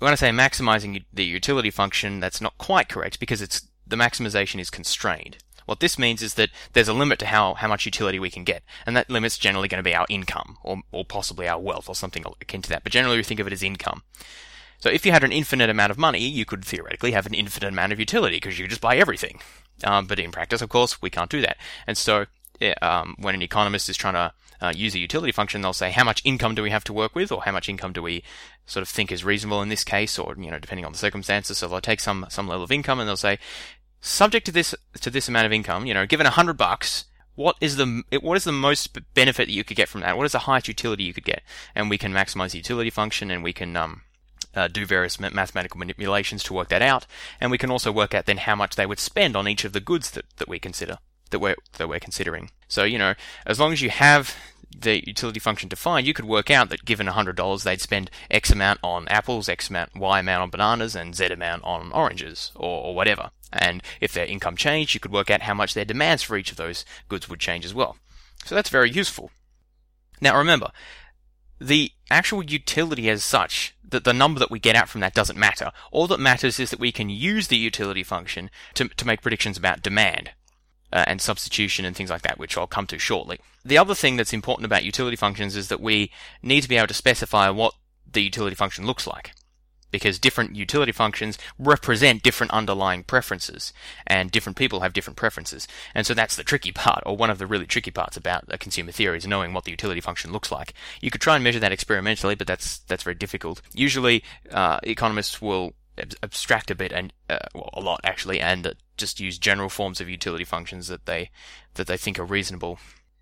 when 0.00 0.10
I 0.10 0.16
say 0.16 0.30
maximizing 0.30 1.04
the 1.12 1.24
utility 1.24 1.70
function, 1.70 2.18
that's 2.18 2.40
not 2.40 2.58
quite 2.58 2.88
correct 2.88 3.20
because 3.20 3.40
it's 3.40 3.68
the 3.86 3.94
maximization 3.94 4.58
is 4.58 4.68
constrained. 4.68 5.38
What 5.64 5.78
this 5.78 5.96
means 5.96 6.22
is 6.22 6.34
that 6.34 6.50
there's 6.72 6.88
a 6.88 6.92
limit 6.92 7.20
to 7.20 7.26
how, 7.26 7.54
how 7.54 7.68
much 7.68 7.86
utility 7.86 8.18
we 8.18 8.30
can 8.30 8.42
get, 8.42 8.64
and 8.84 8.96
that 8.96 9.08
limit's 9.08 9.38
generally 9.38 9.68
going 9.68 9.78
to 9.78 9.88
be 9.88 9.94
our 9.94 10.06
income, 10.08 10.58
or, 10.64 10.80
or 10.90 11.04
possibly 11.04 11.46
our 11.46 11.60
wealth, 11.60 11.88
or 11.88 11.94
something 11.94 12.24
akin 12.40 12.62
to 12.62 12.68
that. 12.70 12.82
But 12.82 12.90
generally, 12.90 13.16
we 13.16 13.22
think 13.22 13.38
of 13.38 13.46
it 13.46 13.52
as 13.52 13.62
income. 13.62 14.02
So 14.78 14.90
if 14.90 15.04
you 15.04 15.12
had 15.12 15.24
an 15.24 15.32
infinite 15.32 15.70
amount 15.70 15.90
of 15.90 15.98
money, 15.98 16.20
you 16.20 16.44
could 16.44 16.64
theoretically 16.64 17.12
have 17.12 17.26
an 17.26 17.34
infinite 17.34 17.68
amount 17.68 17.92
of 17.92 17.98
utility 17.98 18.36
because 18.36 18.58
you 18.58 18.64
could 18.64 18.70
just 18.70 18.80
buy 18.80 18.96
everything. 18.96 19.40
Um, 19.84 20.06
but 20.06 20.18
in 20.18 20.30
practice, 20.30 20.62
of 20.62 20.68
course, 20.68 21.02
we 21.02 21.10
can't 21.10 21.30
do 21.30 21.40
that. 21.40 21.56
And 21.86 21.96
so 21.96 22.26
um, 22.82 23.14
when 23.18 23.34
an 23.34 23.42
economist 23.42 23.88
is 23.88 23.96
trying 23.96 24.14
to 24.14 24.32
uh, 24.60 24.72
use 24.74 24.94
a 24.94 24.98
utility 24.98 25.32
function, 25.32 25.62
they'll 25.62 25.72
say 25.72 25.90
how 25.90 26.04
much 26.04 26.22
income 26.24 26.54
do 26.54 26.62
we 26.62 26.70
have 26.70 26.84
to 26.84 26.92
work 26.92 27.14
with, 27.14 27.30
or 27.30 27.42
how 27.42 27.52
much 27.52 27.68
income 27.68 27.92
do 27.92 28.02
we 28.02 28.24
sort 28.66 28.82
of 28.82 28.88
think 28.88 29.12
is 29.12 29.24
reasonable 29.24 29.62
in 29.62 29.68
this 29.68 29.84
case, 29.84 30.18
or 30.18 30.34
you 30.36 30.50
know 30.50 30.58
depending 30.58 30.84
on 30.84 30.92
the 30.92 30.98
circumstances. 30.98 31.58
So 31.58 31.68
they'll 31.68 31.80
take 31.80 32.00
some 32.00 32.26
some 32.28 32.48
level 32.48 32.64
of 32.64 32.72
income 32.72 32.98
and 32.98 33.08
they'll 33.08 33.16
say, 33.16 33.38
subject 34.00 34.46
to 34.46 34.52
this 34.52 34.74
to 35.00 35.10
this 35.10 35.28
amount 35.28 35.46
of 35.46 35.52
income, 35.52 35.86
you 35.86 35.94
know, 35.94 36.06
given 36.06 36.26
a 36.26 36.30
hundred 36.30 36.56
bucks, 36.56 37.04
what 37.34 37.56
is 37.60 37.76
the 37.76 38.02
what 38.20 38.36
is 38.36 38.44
the 38.44 38.52
most 38.52 38.96
benefit 39.14 39.46
that 39.46 39.52
you 39.52 39.62
could 39.62 39.76
get 39.76 39.88
from 39.88 40.00
that? 40.00 40.16
What 40.16 40.26
is 40.26 40.32
the 40.32 40.40
highest 40.40 40.68
utility 40.68 41.04
you 41.04 41.14
could 41.14 41.24
get? 41.24 41.42
And 41.74 41.88
we 41.88 41.98
can 41.98 42.12
maximize 42.12 42.50
the 42.50 42.58
utility 42.58 42.90
function, 42.90 43.30
and 43.30 43.44
we 43.44 43.52
can 43.52 43.76
um, 43.76 44.02
uh, 44.54 44.68
do 44.68 44.86
various 44.86 45.20
mathematical 45.20 45.78
manipulations 45.78 46.42
to 46.44 46.54
work 46.54 46.68
that 46.68 46.82
out, 46.82 47.06
and 47.40 47.50
we 47.50 47.58
can 47.58 47.70
also 47.70 47.92
work 47.92 48.14
out 48.14 48.26
then 48.26 48.38
how 48.38 48.54
much 48.54 48.76
they 48.76 48.86
would 48.86 48.98
spend 48.98 49.36
on 49.36 49.48
each 49.48 49.64
of 49.64 49.72
the 49.72 49.80
goods 49.80 50.10
that, 50.12 50.24
that 50.36 50.48
we 50.48 50.58
consider 50.58 50.98
that 51.30 51.38
we're 51.38 51.56
that 51.76 51.88
we're 51.88 52.00
considering. 52.00 52.50
So 52.68 52.84
you 52.84 52.98
know, 52.98 53.14
as 53.46 53.60
long 53.60 53.72
as 53.72 53.82
you 53.82 53.90
have 53.90 54.34
the 54.76 55.06
utility 55.06 55.40
function 55.40 55.68
defined, 55.68 56.06
you 56.06 56.14
could 56.14 56.26
work 56.26 56.50
out 56.50 56.68
that 56.68 56.84
given 56.84 57.06
$100, 57.06 57.62
they'd 57.62 57.80
spend 57.80 58.10
X 58.30 58.50
amount 58.50 58.78
on 58.82 59.08
apples, 59.08 59.48
X 59.48 59.70
amount, 59.70 59.96
Y 59.96 60.20
amount 60.20 60.42
on 60.42 60.50
bananas, 60.50 60.94
and 60.94 61.16
Z 61.16 61.26
amount 61.26 61.64
on 61.64 61.90
oranges, 61.92 62.52
or, 62.54 62.84
or 62.84 62.94
whatever. 62.94 63.30
And 63.52 63.82
if 64.00 64.12
their 64.12 64.26
income 64.26 64.56
changed, 64.56 64.94
you 64.94 65.00
could 65.00 65.12
work 65.12 65.30
out 65.30 65.42
how 65.42 65.54
much 65.54 65.74
their 65.74 65.86
demands 65.86 66.22
for 66.22 66.36
each 66.36 66.50
of 66.50 66.58
those 66.58 66.84
goods 67.08 67.28
would 67.28 67.40
change 67.40 67.64
as 67.64 67.74
well. 67.74 67.96
So 68.44 68.54
that's 68.54 68.68
very 68.68 68.90
useful. 68.90 69.30
Now 70.20 70.36
remember, 70.36 70.70
the 71.60 71.92
actual 72.10 72.42
utility 72.42 73.08
as 73.08 73.24
such, 73.24 73.74
that 73.88 74.04
the 74.04 74.12
number 74.12 74.38
that 74.38 74.50
we 74.50 74.58
get 74.58 74.76
out 74.76 74.88
from 74.88 75.00
that 75.00 75.14
doesn't 75.14 75.38
matter. 75.38 75.70
All 75.90 76.06
that 76.08 76.20
matters 76.20 76.60
is 76.60 76.70
that 76.70 76.80
we 76.80 76.92
can 76.92 77.10
use 77.10 77.48
the 77.48 77.56
utility 77.56 78.02
function 78.02 78.50
to, 78.74 78.88
to 78.88 79.06
make 79.06 79.22
predictions 79.22 79.56
about 79.56 79.82
demand 79.82 80.30
uh, 80.92 81.04
and 81.06 81.20
substitution 81.20 81.84
and 81.84 81.96
things 81.96 82.10
like 82.10 82.22
that, 82.22 82.38
which 82.38 82.56
I'll 82.56 82.66
come 82.66 82.86
to 82.88 82.98
shortly. 82.98 83.40
The 83.64 83.78
other 83.78 83.94
thing 83.94 84.16
that's 84.16 84.32
important 84.32 84.66
about 84.66 84.84
utility 84.84 85.16
functions 85.16 85.56
is 85.56 85.68
that 85.68 85.80
we 85.80 86.10
need 86.42 86.62
to 86.62 86.68
be 86.68 86.76
able 86.76 86.86
to 86.88 86.94
specify 86.94 87.50
what 87.50 87.74
the 88.10 88.22
utility 88.22 88.54
function 88.54 88.86
looks 88.86 89.06
like. 89.06 89.32
Because 89.90 90.18
different 90.18 90.54
utility 90.54 90.92
functions 90.92 91.38
represent 91.58 92.22
different 92.22 92.52
underlying 92.52 93.04
preferences, 93.04 93.72
and 94.06 94.30
different 94.30 94.56
people 94.56 94.80
have 94.80 94.92
different 94.92 95.16
preferences. 95.16 95.66
And 95.94 96.06
so 96.06 96.14
that's 96.14 96.36
the 96.36 96.44
tricky 96.44 96.72
part, 96.72 97.02
or 97.06 97.16
one 97.16 97.30
of 97.30 97.38
the 97.38 97.46
really 97.46 97.66
tricky 97.66 97.90
parts 97.90 98.16
about 98.16 98.48
consumer 98.60 98.92
theory 98.92 99.18
is 99.18 99.26
knowing 99.26 99.54
what 99.54 99.64
the 99.64 99.70
utility 99.70 100.00
function 100.00 100.32
looks 100.32 100.52
like. 100.52 100.74
You 101.00 101.10
could 101.10 101.20
try 101.20 101.36
and 101.36 101.44
measure 101.44 101.60
that 101.60 101.72
experimentally, 101.72 102.34
but 102.34 102.46
that's 102.46 102.78
that's 102.80 103.02
very 103.02 103.14
difficult. 103.14 103.62
Usually, 103.72 104.22
uh, 104.50 104.78
economists 104.82 105.40
will 105.40 105.74
abstract 106.22 106.70
a 106.70 106.74
bit 106.74 106.92
and 106.92 107.12
uh, 107.28 107.38
well, 107.54 107.70
a 107.72 107.80
lot 107.80 108.00
actually, 108.04 108.40
and 108.40 108.74
just 108.96 109.20
use 109.20 109.38
general 109.38 109.68
forms 109.68 110.00
of 110.00 110.08
utility 110.08 110.44
functions 110.44 110.88
that 110.88 111.06
they 111.06 111.30
that 111.74 111.86
they 111.86 111.96
think 111.96 112.18
are 112.18 112.24
reasonable. 112.24 112.78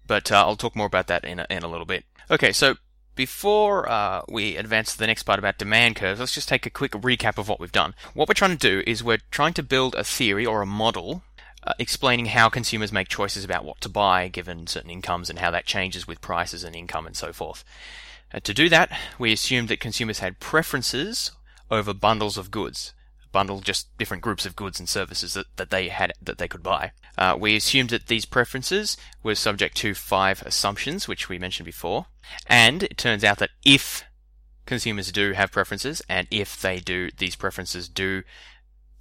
But 0.07 0.31
uh, 0.31 0.45
I'll 0.47 0.57
talk 0.57 0.77
more 0.77 0.87
about 0.87 1.09
that 1.09 1.25
in 1.25 1.41
a, 1.41 1.47
in 1.51 1.63
a 1.63 1.69
little 1.69 1.87
bit. 1.87 2.05
Okay, 2.31 2.53
so 2.53 2.77
before 3.17 3.89
uh, 3.91 4.23
we 4.29 4.57
advance 4.57 4.93
to 4.93 4.99
the 4.99 5.07
next 5.07 5.25
part 5.25 5.39
about 5.39 5.59
demand 5.59 5.97
curves, 5.97 6.21
let's 6.21 6.35
just 6.35 6.49
take 6.49 6.67
a 6.67 6.71
quick 6.71 6.93
recap 6.93 7.39
of 7.39 7.49
what 7.49 7.59
we've 7.59 7.73
done. 7.73 7.95
What 8.15 8.29
we're 8.29 8.35
trying 8.35 8.57
to 8.57 8.69
do 8.71 8.83
is 8.87 9.03
we're 9.03 9.23
trying 9.31 9.55
to 9.55 9.63
build 9.63 9.95
a 9.95 10.05
theory 10.05 10.47
or 10.47 10.63
a 10.63 10.67
model 10.67 11.23
uh, 11.65 11.73
explaining 11.79 12.27
how 12.27 12.49
consumers 12.49 12.93
make 12.93 13.09
choices 13.09 13.43
about 13.43 13.65
what 13.65 13.81
to 13.81 13.89
buy 13.89 14.29
given 14.29 14.67
certain 14.69 14.91
incomes 14.91 15.29
and 15.29 15.41
how 15.41 15.51
that 15.51 15.67
changes 15.67 16.07
with 16.07 16.21
prices 16.21 16.63
and 16.63 16.77
income 16.77 17.07
and 17.07 17.17
so 17.17 17.33
forth. 17.33 17.65
Uh, 18.33 18.39
to 18.41 18.55
do 18.55 18.69
that, 18.69 18.91
we 19.19 19.33
assumed 19.33 19.69
that 19.69 19.81
consumers 19.81 20.21
had 20.21 20.39
preferences 20.39 21.33
over 21.71 21.93
bundles 21.93 22.39
of 22.39 22.51
goods 22.53 22.93
bundle 23.37 23.61
just 23.61 23.95
different 23.99 24.23
groups 24.23 24.47
of 24.47 24.57
goods 24.57 24.81
and 24.81 24.89
services 24.89 25.35
that, 25.35 25.45
that 25.57 25.69
they 25.69 25.91
had 25.91 26.11
that 26.23 26.39
they 26.39 26.49
could 26.49 26.63
buy. 26.63 26.93
Uh, 27.19 27.37
we 27.39 27.55
assumed 27.55 27.91
that 27.91 28.07
these 28.07 28.25
preferences 28.25 28.97
were 29.23 29.35
subject 29.35 29.77
to 29.77 29.93
five 29.93 30.41
assumptions, 30.47 31.07
which 31.07 31.29
we 31.29 31.39
mentioned 31.39 31.67
before, 31.67 32.07
and 32.47 32.85
it 32.85 32.97
turns 32.97 33.23
out 33.25 33.37
that 33.37 33.51
if 33.63 34.05
consumers 34.65 35.13
do 35.13 35.33
have 35.33 35.53
preferences, 35.53 36.01
and 36.09 36.27
if 36.31 36.59
they 36.63 36.81
do, 36.81 37.11
these 37.19 37.37
preferences 37.37 37.91
do 37.91 38.23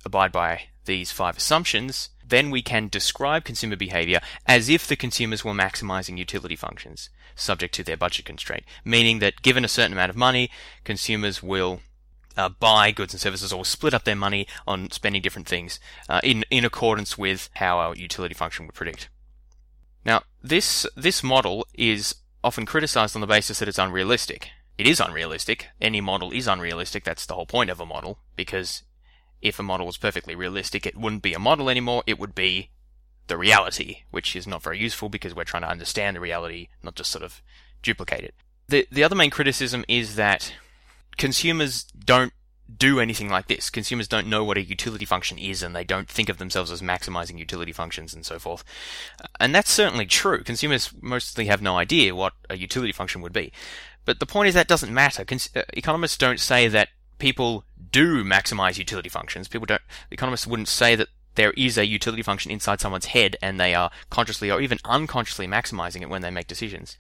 abide 0.04 0.34
by 0.34 0.64
these 0.84 1.14
five 1.14 1.38
assumptions, 1.38 2.10
then 2.28 2.52
we 2.52 2.62
can 2.62 2.90
describe 2.90 3.46
consumer 3.46 3.78
behavior 3.78 4.20
as 4.46 4.68
if 4.68 4.86
the 4.86 4.98
consumers 4.98 5.46
were 5.46 5.54
maximizing 5.54 6.18
utility 6.18 6.58
functions 6.58 7.10
subject 7.36 7.74
to 7.76 7.86
their 7.86 7.96
budget 7.96 8.26
constraint, 8.26 8.66
meaning 8.84 9.20
that 9.20 9.42
given 9.42 9.64
a 9.64 9.70
certain 9.70 9.94
amount 9.94 10.10
of 10.10 10.18
money, 10.18 10.52
consumers 10.84 11.42
will 11.42 11.80
uh, 12.38 12.50
buy 12.50 12.92
goods 12.92 13.14
and 13.14 13.22
services 13.22 13.52
or 13.54 13.66
split 13.66 13.94
up 13.94 14.04
their 14.04 14.16
money 14.16 14.48
on 14.68 14.92
spending 14.92 15.22
different 15.22 15.48
things 15.48 15.80
uh, 16.10 16.22
in 16.24 16.44
in 16.50 16.66
accordance 16.66 17.18
with 17.18 17.50
how 17.56 17.78
our 17.78 17.96
utility 17.96 18.34
function 18.34 18.66
would 18.66 18.76
predict. 18.76 19.10
Now, 20.06 20.22
this 20.44 20.86
this 20.96 21.24
model 21.24 21.68
is 21.74 22.16
often 22.44 22.66
criticized 22.66 23.16
on 23.16 23.22
the 23.22 23.28
basis 23.28 23.60
that 23.60 23.68
it's 23.68 23.80
unrealistic. 23.80 24.50
It 24.78 24.88
is 24.88 25.00
unrealistic. 25.00 25.68
Any 25.82 26.02
model 26.02 26.32
is 26.32 26.48
unrealistic. 26.48 27.04
That's 27.04 27.26
the 27.26 27.34
whole 27.34 27.46
point 27.46 27.70
of 27.70 27.80
a 27.80 27.86
model 27.86 28.20
because 28.36 28.84
if 29.42 29.60
a 29.60 29.64
model 29.64 29.86
was 29.86 29.98
perfectly 29.98 30.36
realistic, 30.36 30.86
it 30.86 30.98
wouldn't 30.98 31.22
be 31.22 31.34
a 31.34 31.40
model 31.40 31.70
anymore. 31.70 32.04
It 32.06 32.20
would 32.20 32.36
be 32.36 32.70
the 33.28 33.38
reality, 33.38 34.04
which 34.12 34.36
is 34.36 34.46
not 34.46 34.62
very 34.62 34.78
useful 34.78 35.10
because 35.10 35.34
we're 35.34 35.44
trying 35.44 35.64
to 35.64 35.70
understand 35.70 36.16
the 36.16 36.20
reality, 36.20 36.68
not 36.84 36.96
just 36.96 37.12
sort 37.12 37.24
of 37.24 37.42
duplicate 37.82 38.24
it. 38.24 38.36
The 38.68 38.88
the 38.92 39.04
other 39.04 39.16
main 39.16 39.30
criticism 39.30 39.86
is 39.88 40.16
that 40.16 40.54
consumers 41.18 41.84
don't 41.84 42.34
do 42.78 43.00
anything 43.00 43.30
like 43.30 43.48
this. 43.48 43.70
Consumers 43.70 44.08
don't 44.08 44.28
know 44.28 44.44
what 44.44 44.58
a 44.58 44.64
utility 44.64 45.06
function 45.06 45.38
is 45.38 45.62
and 45.62 45.76
they 45.76 45.84
don't 45.84 46.10
think 46.10 46.30
of 46.30 46.38
themselves 46.38 46.72
as 46.72 46.82
maximizing 46.82 47.38
utility 47.38 47.72
functions 47.72 48.14
and 48.14 48.26
so 48.26 48.40
forth. 48.40 48.64
And 49.40 49.54
that's 49.54 49.70
certainly 49.70 50.06
true. 50.06 50.44
Consumers 50.44 50.92
mostly 51.02 51.46
have 51.46 51.62
no 51.62 51.78
idea 51.78 52.16
what 52.16 52.34
a 52.50 52.58
utility 52.58 52.92
function 52.92 53.22
would 53.22 53.34
be. 53.34 53.52
But 54.04 54.20
the 54.20 54.26
point 54.26 54.48
is 54.48 54.54
that 54.56 54.68
doesn't 54.68 54.94
matter. 54.94 55.26
Uh, 55.32 55.62
economists 55.74 56.18
don't 56.18 56.40
say 56.40 56.68
that 56.68 56.90
people 57.18 57.64
do 57.92 58.24
maximize 58.24 58.78
utility 58.78 59.10
functions. 59.10 59.48
People 59.48 59.66
don't, 59.66 59.82
economists 60.12 60.48
wouldn't 60.48 60.68
say 60.68 60.96
that 60.96 61.10
there 61.36 61.52
is 61.52 61.78
a 61.78 61.86
utility 61.86 62.24
function 62.24 62.52
inside 62.52 62.80
someone's 62.80 63.08
head 63.08 63.36
and 63.42 63.60
they 63.60 63.76
are 63.76 63.92
consciously 64.10 64.50
or 64.50 64.62
even 64.62 64.80
unconsciously 64.86 65.48
maximizing 65.48 66.02
it 66.02 66.10
when 66.10 66.22
they 66.22 66.32
make 66.32 66.48
decisions. 66.48 66.98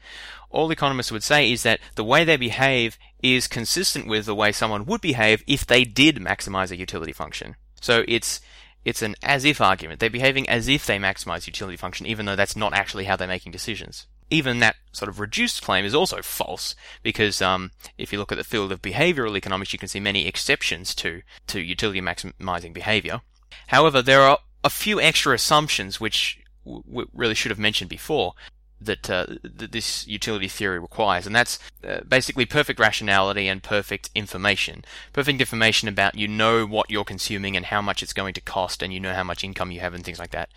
All 0.49 0.69
economists 0.71 1.11
would 1.11 1.23
say 1.23 1.51
is 1.51 1.63
that 1.63 1.79
the 1.95 2.03
way 2.03 2.23
they 2.23 2.37
behave 2.37 2.97
is 3.33 3.47
consistent 3.47 4.07
with 4.07 4.27
the 4.27 4.35
way 4.35 4.51
someone 4.51 4.85
would 4.85 5.01
behave 5.01 5.43
if 5.47 5.65
they 5.65 5.83
did 5.83 6.17
maximize 6.17 6.69
a 6.69 6.77
utility 6.77 7.11
function. 7.11 7.55
So 7.81 8.03
it's 8.07 8.39
it's 8.83 9.01
an 9.01 9.15
as 9.23 9.45
if 9.45 9.59
argument. 9.59 9.99
They're 9.99 10.11
behaving 10.11 10.47
as 10.47 10.67
if 10.67 10.85
they 10.85 10.99
maximize 10.99 11.47
utility 11.47 11.75
function, 11.75 12.05
even 12.05 12.27
though 12.27 12.35
that's 12.35 12.55
not 12.55 12.73
actually 12.73 13.05
how 13.05 13.15
they're 13.15 13.27
making 13.27 13.51
decisions. 13.51 14.05
Even 14.29 14.59
that 14.59 14.75
sort 14.91 15.09
of 15.09 15.19
reduced 15.19 15.63
claim 15.63 15.85
is 15.85 15.95
also 15.95 16.21
false, 16.21 16.75
because 17.01 17.41
um, 17.41 17.71
if 17.97 18.13
you 18.13 18.19
look 18.19 18.31
at 18.31 18.37
the 18.37 18.43
field 18.43 18.71
of 18.71 18.81
behavioral 18.81 19.35
economics, 19.37 19.73
you 19.73 19.79
can 19.79 19.87
see 19.87 19.99
many 19.99 20.27
exceptions 20.27 20.93
to, 20.95 21.21
to 21.47 21.59
utility 21.59 22.01
maximizing 22.01 22.73
behavior. 22.73 23.21
However, 23.67 24.01
there 24.01 24.21
are 24.21 24.39
a 24.63 24.69
few 24.69 25.01
extra 25.01 25.33
assumptions 25.33 25.99
which 25.99 26.39
we 26.63 27.05
really 27.13 27.35
should 27.35 27.51
have 27.51 27.59
mentioned 27.59 27.89
before 27.89 28.33
that, 28.81 29.09
uh, 29.09 29.25
that 29.43 29.71
this 29.71 30.07
utility 30.07 30.47
theory 30.47 30.79
requires, 30.79 31.25
and 31.25 31.35
that's 31.35 31.59
uh, 31.87 32.01
basically 32.07 32.45
perfect 32.45 32.79
rationality 32.79 33.47
and 33.47 33.63
perfect 33.63 34.09
information. 34.13 34.83
Perfect 35.13 35.39
information 35.39 35.87
about 35.87 36.15
you 36.15 36.27
know 36.27 36.65
what 36.65 36.89
you're 36.89 37.05
consuming 37.05 37.55
and 37.55 37.67
how 37.67 37.81
much 37.81 38.03
it's 38.03 38.13
going 38.13 38.33
to 38.33 38.41
cost, 38.41 38.83
and 38.83 38.93
you 38.93 38.99
know 38.99 39.13
how 39.13 39.23
much 39.23 39.43
income 39.43 39.71
you 39.71 39.79
have 39.79 39.93
and 39.93 40.03
things 40.03 40.19
like 40.19 40.31
that. 40.31 40.49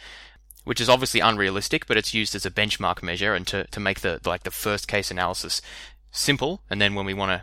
Which 0.65 0.81
is 0.81 0.89
obviously 0.89 1.21
unrealistic, 1.21 1.87
but 1.87 1.97
it's 1.97 2.13
used 2.13 2.35
as 2.35 2.45
a 2.45 2.51
benchmark 2.51 3.03
measure 3.03 3.35
and 3.35 3.47
to, 3.47 3.65
to 3.69 3.81
make 3.81 4.01
the 4.01 4.21
like 4.25 4.43
the 4.43 4.51
first 4.51 4.89
case 4.89 5.11
analysis 5.11 5.63
simple, 6.11 6.63
and 6.69 6.81
then 6.81 6.95
when 6.95 7.07
we 7.07 7.15
want 7.15 7.31
to 7.31 7.43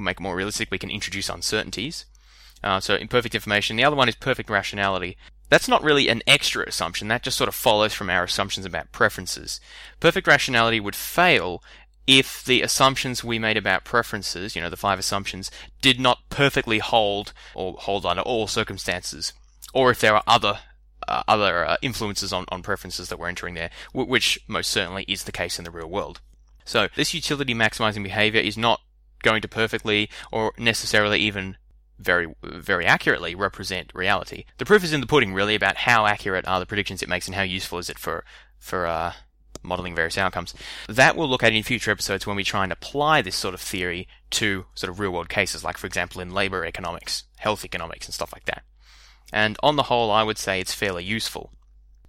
make 0.00 0.18
it 0.18 0.22
more 0.22 0.36
realistic, 0.36 0.70
we 0.70 0.78
can 0.78 0.90
introduce 0.90 1.28
uncertainties. 1.28 2.06
Uh, 2.62 2.80
so 2.80 2.94
imperfect 2.94 3.34
information. 3.34 3.76
The 3.76 3.84
other 3.84 3.96
one 3.96 4.08
is 4.08 4.14
perfect 4.14 4.48
rationality. 4.48 5.16
That's 5.48 5.68
not 5.68 5.82
really 5.82 6.08
an 6.08 6.22
extra 6.26 6.64
assumption, 6.66 7.08
that 7.08 7.22
just 7.22 7.36
sort 7.36 7.48
of 7.48 7.54
follows 7.54 7.92
from 7.92 8.10
our 8.10 8.24
assumptions 8.24 8.66
about 8.66 8.92
preferences. 8.92 9.60
Perfect 10.00 10.26
rationality 10.26 10.80
would 10.80 10.96
fail 10.96 11.62
if 12.06 12.44
the 12.44 12.62
assumptions 12.62 13.24
we 13.24 13.38
made 13.38 13.56
about 13.56 13.84
preferences, 13.84 14.54
you 14.54 14.62
know, 14.62 14.70
the 14.70 14.76
five 14.76 14.98
assumptions, 14.98 15.50
did 15.80 15.98
not 15.98 16.18
perfectly 16.28 16.78
hold 16.78 17.32
or 17.54 17.74
hold 17.74 18.04
under 18.04 18.22
all 18.22 18.46
circumstances, 18.46 19.32
or 19.72 19.90
if 19.90 20.00
there 20.00 20.14
are 20.14 20.22
other 20.26 20.58
uh, 21.06 21.22
other 21.28 21.66
uh, 21.66 21.76
influences 21.82 22.32
on, 22.32 22.46
on 22.48 22.62
preferences 22.62 23.08
that 23.08 23.18
we're 23.18 23.28
entering 23.28 23.54
there, 23.54 23.70
w- 23.92 24.08
which 24.08 24.40
most 24.48 24.70
certainly 24.70 25.04
is 25.06 25.24
the 25.24 25.32
case 25.32 25.58
in 25.58 25.64
the 25.64 25.70
real 25.70 25.88
world. 25.88 26.20
So 26.64 26.88
this 26.96 27.12
utility 27.12 27.54
maximizing 27.54 28.02
behavior 28.02 28.40
is 28.40 28.56
not 28.56 28.80
going 29.22 29.42
to 29.42 29.48
perfectly 29.48 30.08
or 30.32 30.52
necessarily 30.56 31.20
even 31.20 31.56
very 31.98 32.34
very 32.42 32.86
accurately 32.86 33.34
represent 33.34 33.92
reality. 33.94 34.44
The 34.58 34.64
proof 34.64 34.84
is 34.84 34.92
in 34.92 35.00
the 35.00 35.06
pudding, 35.06 35.34
really, 35.34 35.54
about 35.54 35.76
how 35.78 36.06
accurate 36.06 36.46
are 36.46 36.60
the 36.60 36.66
predictions 36.66 37.02
it 37.02 37.08
makes 37.08 37.26
and 37.26 37.34
how 37.34 37.42
useful 37.42 37.78
is 37.78 37.90
it 37.90 37.98
for 37.98 38.24
for 38.58 38.86
uh, 38.86 39.12
modeling 39.62 39.94
various 39.94 40.18
outcomes. 40.18 40.54
That 40.88 41.16
we'll 41.16 41.28
look 41.28 41.42
at 41.42 41.52
in 41.52 41.62
future 41.62 41.90
episodes 41.90 42.26
when 42.26 42.36
we 42.36 42.44
try 42.44 42.62
and 42.62 42.72
apply 42.72 43.22
this 43.22 43.36
sort 43.36 43.54
of 43.54 43.60
theory 43.60 44.06
to 44.30 44.66
sort 44.74 44.90
of 44.90 45.00
real 45.00 45.12
world 45.12 45.28
cases, 45.28 45.64
like 45.64 45.78
for 45.78 45.86
example 45.86 46.20
in 46.20 46.32
labor 46.32 46.64
economics, 46.64 47.24
health 47.36 47.64
economics, 47.64 48.06
and 48.06 48.14
stuff 48.14 48.32
like 48.32 48.44
that. 48.44 48.62
And 49.32 49.56
on 49.62 49.76
the 49.76 49.84
whole, 49.84 50.10
I 50.10 50.22
would 50.22 50.38
say 50.38 50.60
it's 50.60 50.74
fairly 50.74 51.04
useful. 51.04 51.50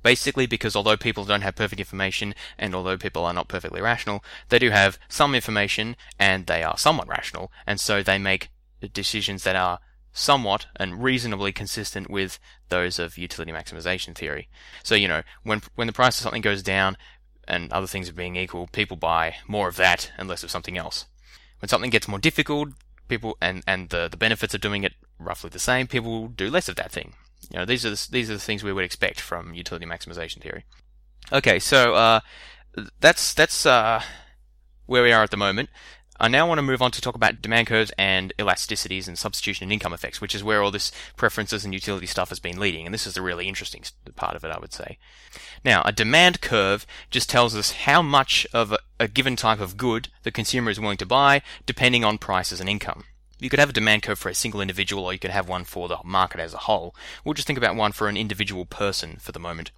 Basically, 0.03 0.45
because 0.45 0.75
although 0.75 0.97
people 0.97 1.25
don't 1.25 1.41
have 1.41 1.55
perfect 1.55 1.79
information, 1.79 2.35
and 2.59 2.75
although 2.75 2.97
people 2.97 3.25
are 3.25 3.33
not 3.33 3.47
perfectly 3.47 3.81
rational, 3.81 4.23
they 4.49 4.59
do 4.59 4.69
have 4.69 4.99
some 5.09 5.33
information, 5.33 5.95
and 6.19 6.45
they 6.45 6.61
are 6.61 6.77
somewhat 6.77 7.07
rational, 7.07 7.51
and 7.65 7.79
so 7.79 8.03
they 8.03 8.19
make 8.19 8.49
decisions 8.87 9.43
that 9.43 9.55
are 9.55 9.79
somewhat 10.13 10.67
and 10.77 11.03
reasonably 11.03 11.51
consistent 11.51 12.09
with 12.09 12.39
those 12.69 12.99
of 12.99 13.17
utility 13.17 13.51
maximization 13.51 14.15
theory. 14.15 14.47
So, 14.81 14.95
you 14.95 15.07
know, 15.07 15.23
when 15.43 15.61
when 15.75 15.87
the 15.87 15.93
price 15.93 16.17
of 16.17 16.23
something 16.23 16.41
goes 16.41 16.63
down 16.63 16.97
and 17.47 17.71
other 17.71 17.87
things 17.87 18.09
are 18.09 18.13
being 18.13 18.35
equal, 18.35 18.67
people 18.67 18.97
buy 18.97 19.35
more 19.47 19.67
of 19.67 19.75
that 19.75 20.11
and 20.17 20.27
less 20.27 20.43
of 20.43 20.51
something 20.51 20.77
else. 20.77 21.05
When 21.59 21.69
something 21.69 21.89
gets 21.89 22.07
more 22.07 22.19
difficult, 22.19 22.69
people 23.07 23.37
and 23.41 23.61
and 23.67 23.89
the 23.89 24.07
the 24.09 24.17
benefits 24.17 24.53
of 24.53 24.61
doing 24.61 24.83
it 24.83 24.93
roughly 25.19 25.49
the 25.49 25.59
same, 25.59 25.87
people 25.87 26.29
do 26.29 26.49
less 26.49 26.69
of 26.69 26.77
that 26.77 26.91
thing. 26.91 27.13
You 27.51 27.59
know, 27.59 27.65
these 27.65 27.85
are 27.85 27.91
the, 27.91 28.07
these 28.09 28.29
are 28.29 28.33
the 28.33 28.39
things 28.39 28.63
we 28.63 28.73
would 28.73 28.85
expect 28.85 29.19
from 29.19 29.53
utility 29.53 29.85
maximization 29.85 30.41
theory. 30.41 30.65
Okay, 31.31 31.59
so 31.59 31.93
uh, 31.93 32.19
that's 32.99 33.33
that's 33.33 33.65
uh, 33.65 34.01
where 34.85 35.03
we 35.03 35.11
are 35.11 35.23
at 35.23 35.31
the 35.31 35.37
moment. 35.37 35.69
I 36.17 36.29
now 36.29 36.47
want 36.47 36.59
to 36.59 36.63
move 36.63 36.81
on 36.81 36.91
to 36.91 37.01
talk 37.01 37.15
about 37.15 37.41
demand 37.41 37.67
curves 37.67 37.91
and 37.97 38.33
elasticities 38.39 39.07
and 39.07 39.17
substitution 39.17 39.63
and 39.63 39.73
income 39.73 39.93
effects, 39.93 40.21
which 40.21 40.33
is 40.33 40.43
where 40.43 40.61
all 40.61 40.71
this 40.71 40.91
preferences 41.17 41.65
and 41.65 41.73
utility 41.73 42.05
stuff 42.05 42.29
has 42.29 42.39
been 42.39 42.59
leading. 42.59 42.85
And 42.85 42.93
this 42.93 43.05
is 43.05 43.15
the 43.15 43.21
really 43.21 43.47
interesting 43.47 43.83
part 44.15 44.35
of 44.35 44.43
it, 44.45 44.51
I 44.51 44.59
would 44.59 44.71
say. 44.71 44.97
Now, 45.65 45.81
a 45.83 45.91
demand 45.91 46.39
curve 46.39 46.85
just 47.11 47.29
tells 47.29 47.55
us 47.55 47.71
how 47.71 48.01
much 48.01 48.47
of 48.53 48.73
a, 48.99 49.07
given 49.09 49.35
type 49.35 49.59
of 49.59 49.75
good 49.75 50.07
the 50.23 50.31
consumer 50.31 50.71
is 50.71 50.79
willing 50.79 50.97
to 50.97 51.05
buy, 51.05 51.41
depending 51.65 52.05
on 52.05 52.17
prices 52.17 52.61
and 52.61 52.69
income. 52.69 53.03
You 53.37 53.49
could 53.49 53.59
have 53.59 53.69
a 53.69 53.73
demand 53.73 54.03
curve 54.03 54.17
for 54.17 54.29
a 54.29 54.35
single 54.35 54.61
individual, 54.61 55.03
or 55.03 55.11
you 55.11 55.19
could 55.19 55.31
have 55.31 55.49
one 55.49 55.65
for 55.65 55.89
the 55.89 55.97
market 56.05 56.39
as 56.39 56.53
a 56.53 56.59
whole. 56.59 56.95
We'll 57.25 57.33
just 57.33 57.45
think 57.45 57.59
about 57.59 57.75
one 57.75 57.91
for 57.91 58.07
an 58.07 58.15
individual 58.15 58.65
person 58.65 59.17
for 59.19 59.33
the 59.33 59.39
moment. 59.39 59.71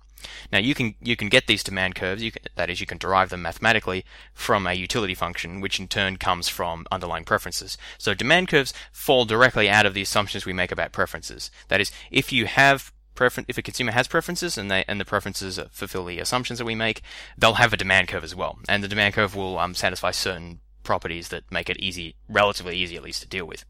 Now 0.52 0.60
you 0.60 0.74
can 0.74 0.96
you 1.02 1.16
can 1.16 1.30
get 1.30 1.48
these 1.48 1.64
demand 1.64 1.96
curves. 1.96 2.22
Can, 2.22 2.44
that 2.56 2.70
is, 2.70 2.80
you 2.80 2.88
can 2.88 2.98
derive 2.98 3.30
them 3.30 3.42
mathematically 3.42 4.06
from 4.34 4.68
a 4.68 4.74
utility 4.74 5.16
function, 5.16 5.62
which 5.62 5.80
in 5.80 5.88
turn 5.88 6.18
comes 6.18 6.48
from 6.48 6.86
underlying 6.92 7.24
preferences. 7.24 7.78
So 7.98 8.14
demand 8.14 8.48
curves 8.48 8.74
fall 8.92 9.26
directly 9.26 9.70
out 9.70 9.86
of 9.86 9.94
the 9.94 10.02
assumptions 10.02 10.46
we 10.46 10.54
make 10.54 10.72
about 10.72 10.92
preferences. 10.92 11.52
That 11.68 11.82
is, 11.82 11.92
if 12.12 12.32
you 12.32 12.46
have 12.46 12.92
prefer- 13.16 13.46
if 13.48 13.58
a 13.58 13.62
consumer 13.62 13.92
has 13.92 14.08
preferences 14.08 14.58
and 14.58 14.72
they 14.72 14.86
and 14.88 15.00
the 15.00 15.06
preferences 15.06 15.60
fulfill 15.72 16.06
the 16.06 16.20
assumptions 16.20 16.60
that 16.60 16.66
we 16.66 16.76
make, 16.76 17.02
they'll 17.38 17.56
have 17.56 17.74
a 17.74 17.78
demand 17.78 18.08
curve 18.08 18.24
as 18.24 18.36
well, 18.36 18.60
and 18.70 18.84
the 18.84 18.88
demand 18.88 19.16
curve 19.16 19.36
will 19.36 19.60
um, 19.60 19.74
satisfy 19.74 20.12
certain 20.12 20.60
properties 20.84 21.28
that 21.30 21.52
make 21.52 21.70
it 21.70 21.78
easy, 21.80 22.16
relatively 22.30 22.78
easy 22.78 22.96
at 22.96 23.04
least, 23.04 23.22
to 23.22 23.28
deal 23.28 23.46
with. 23.46 23.66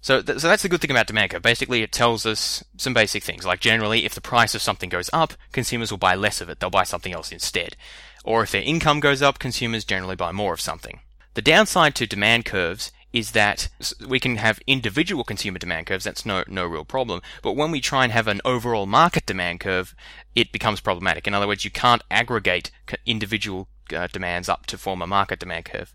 So, 0.00 0.22
th- 0.22 0.38
so 0.38 0.48
that's 0.48 0.62
the 0.62 0.68
good 0.68 0.80
thing 0.80 0.90
about 0.90 1.06
demand 1.06 1.30
curve. 1.30 1.42
Basically, 1.42 1.82
it 1.82 1.92
tells 1.92 2.24
us 2.24 2.64
some 2.76 2.94
basic 2.94 3.22
things, 3.22 3.44
like 3.44 3.60
generally, 3.60 4.04
if 4.04 4.14
the 4.14 4.20
price 4.20 4.54
of 4.54 4.62
something 4.62 4.88
goes 4.88 5.10
up, 5.12 5.34
consumers 5.52 5.90
will 5.90 5.98
buy 5.98 6.14
less 6.14 6.40
of 6.40 6.48
it. 6.48 6.60
They'll 6.60 6.70
buy 6.70 6.84
something 6.84 7.12
else 7.12 7.32
instead. 7.32 7.76
Or 8.24 8.42
if 8.42 8.50
their 8.50 8.62
income 8.62 9.00
goes 9.00 9.22
up, 9.22 9.38
consumers 9.38 9.84
generally 9.84 10.16
buy 10.16 10.32
more 10.32 10.54
of 10.54 10.60
something. 10.60 11.00
The 11.34 11.42
downside 11.42 11.94
to 11.96 12.06
demand 12.06 12.44
curves 12.44 12.92
is 13.12 13.32
that 13.32 13.68
we 14.06 14.20
can 14.20 14.36
have 14.36 14.60
individual 14.66 15.24
consumer 15.24 15.58
demand 15.58 15.86
curves. 15.86 16.04
That's 16.04 16.24
no 16.24 16.44
no 16.46 16.64
real 16.64 16.84
problem. 16.84 17.22
But 17.42 17.56
when 17.56 17.70
we 17.70 17.80
try 17.80 18.04
and 18.04 18.12
have 18.12 18.28
an 18.28 18.40
overall 18.44 18.86
market 18.86 19.26
demand 19.26 19.60
curve, 19.60 19.94
it 20.34 20.52
becomes 20.52 20.80
problematic. 20.80 21.26
In 21.26 21.34
other 21.34 21.46
words, 21.46 21.64
you 21.64 21.70
can't 21.70 22.02
aggregate 22.10 22.70
individual 23.06 23.68
uh, 23.94 24.06
demands 24.06 24.48
up 24.48 24.66
to 24.66 24.78
form 24.78 25.02
a 25.02 25.06
market 25.06 25.40
demand 25.40 25.64
curve. 25.64 25.94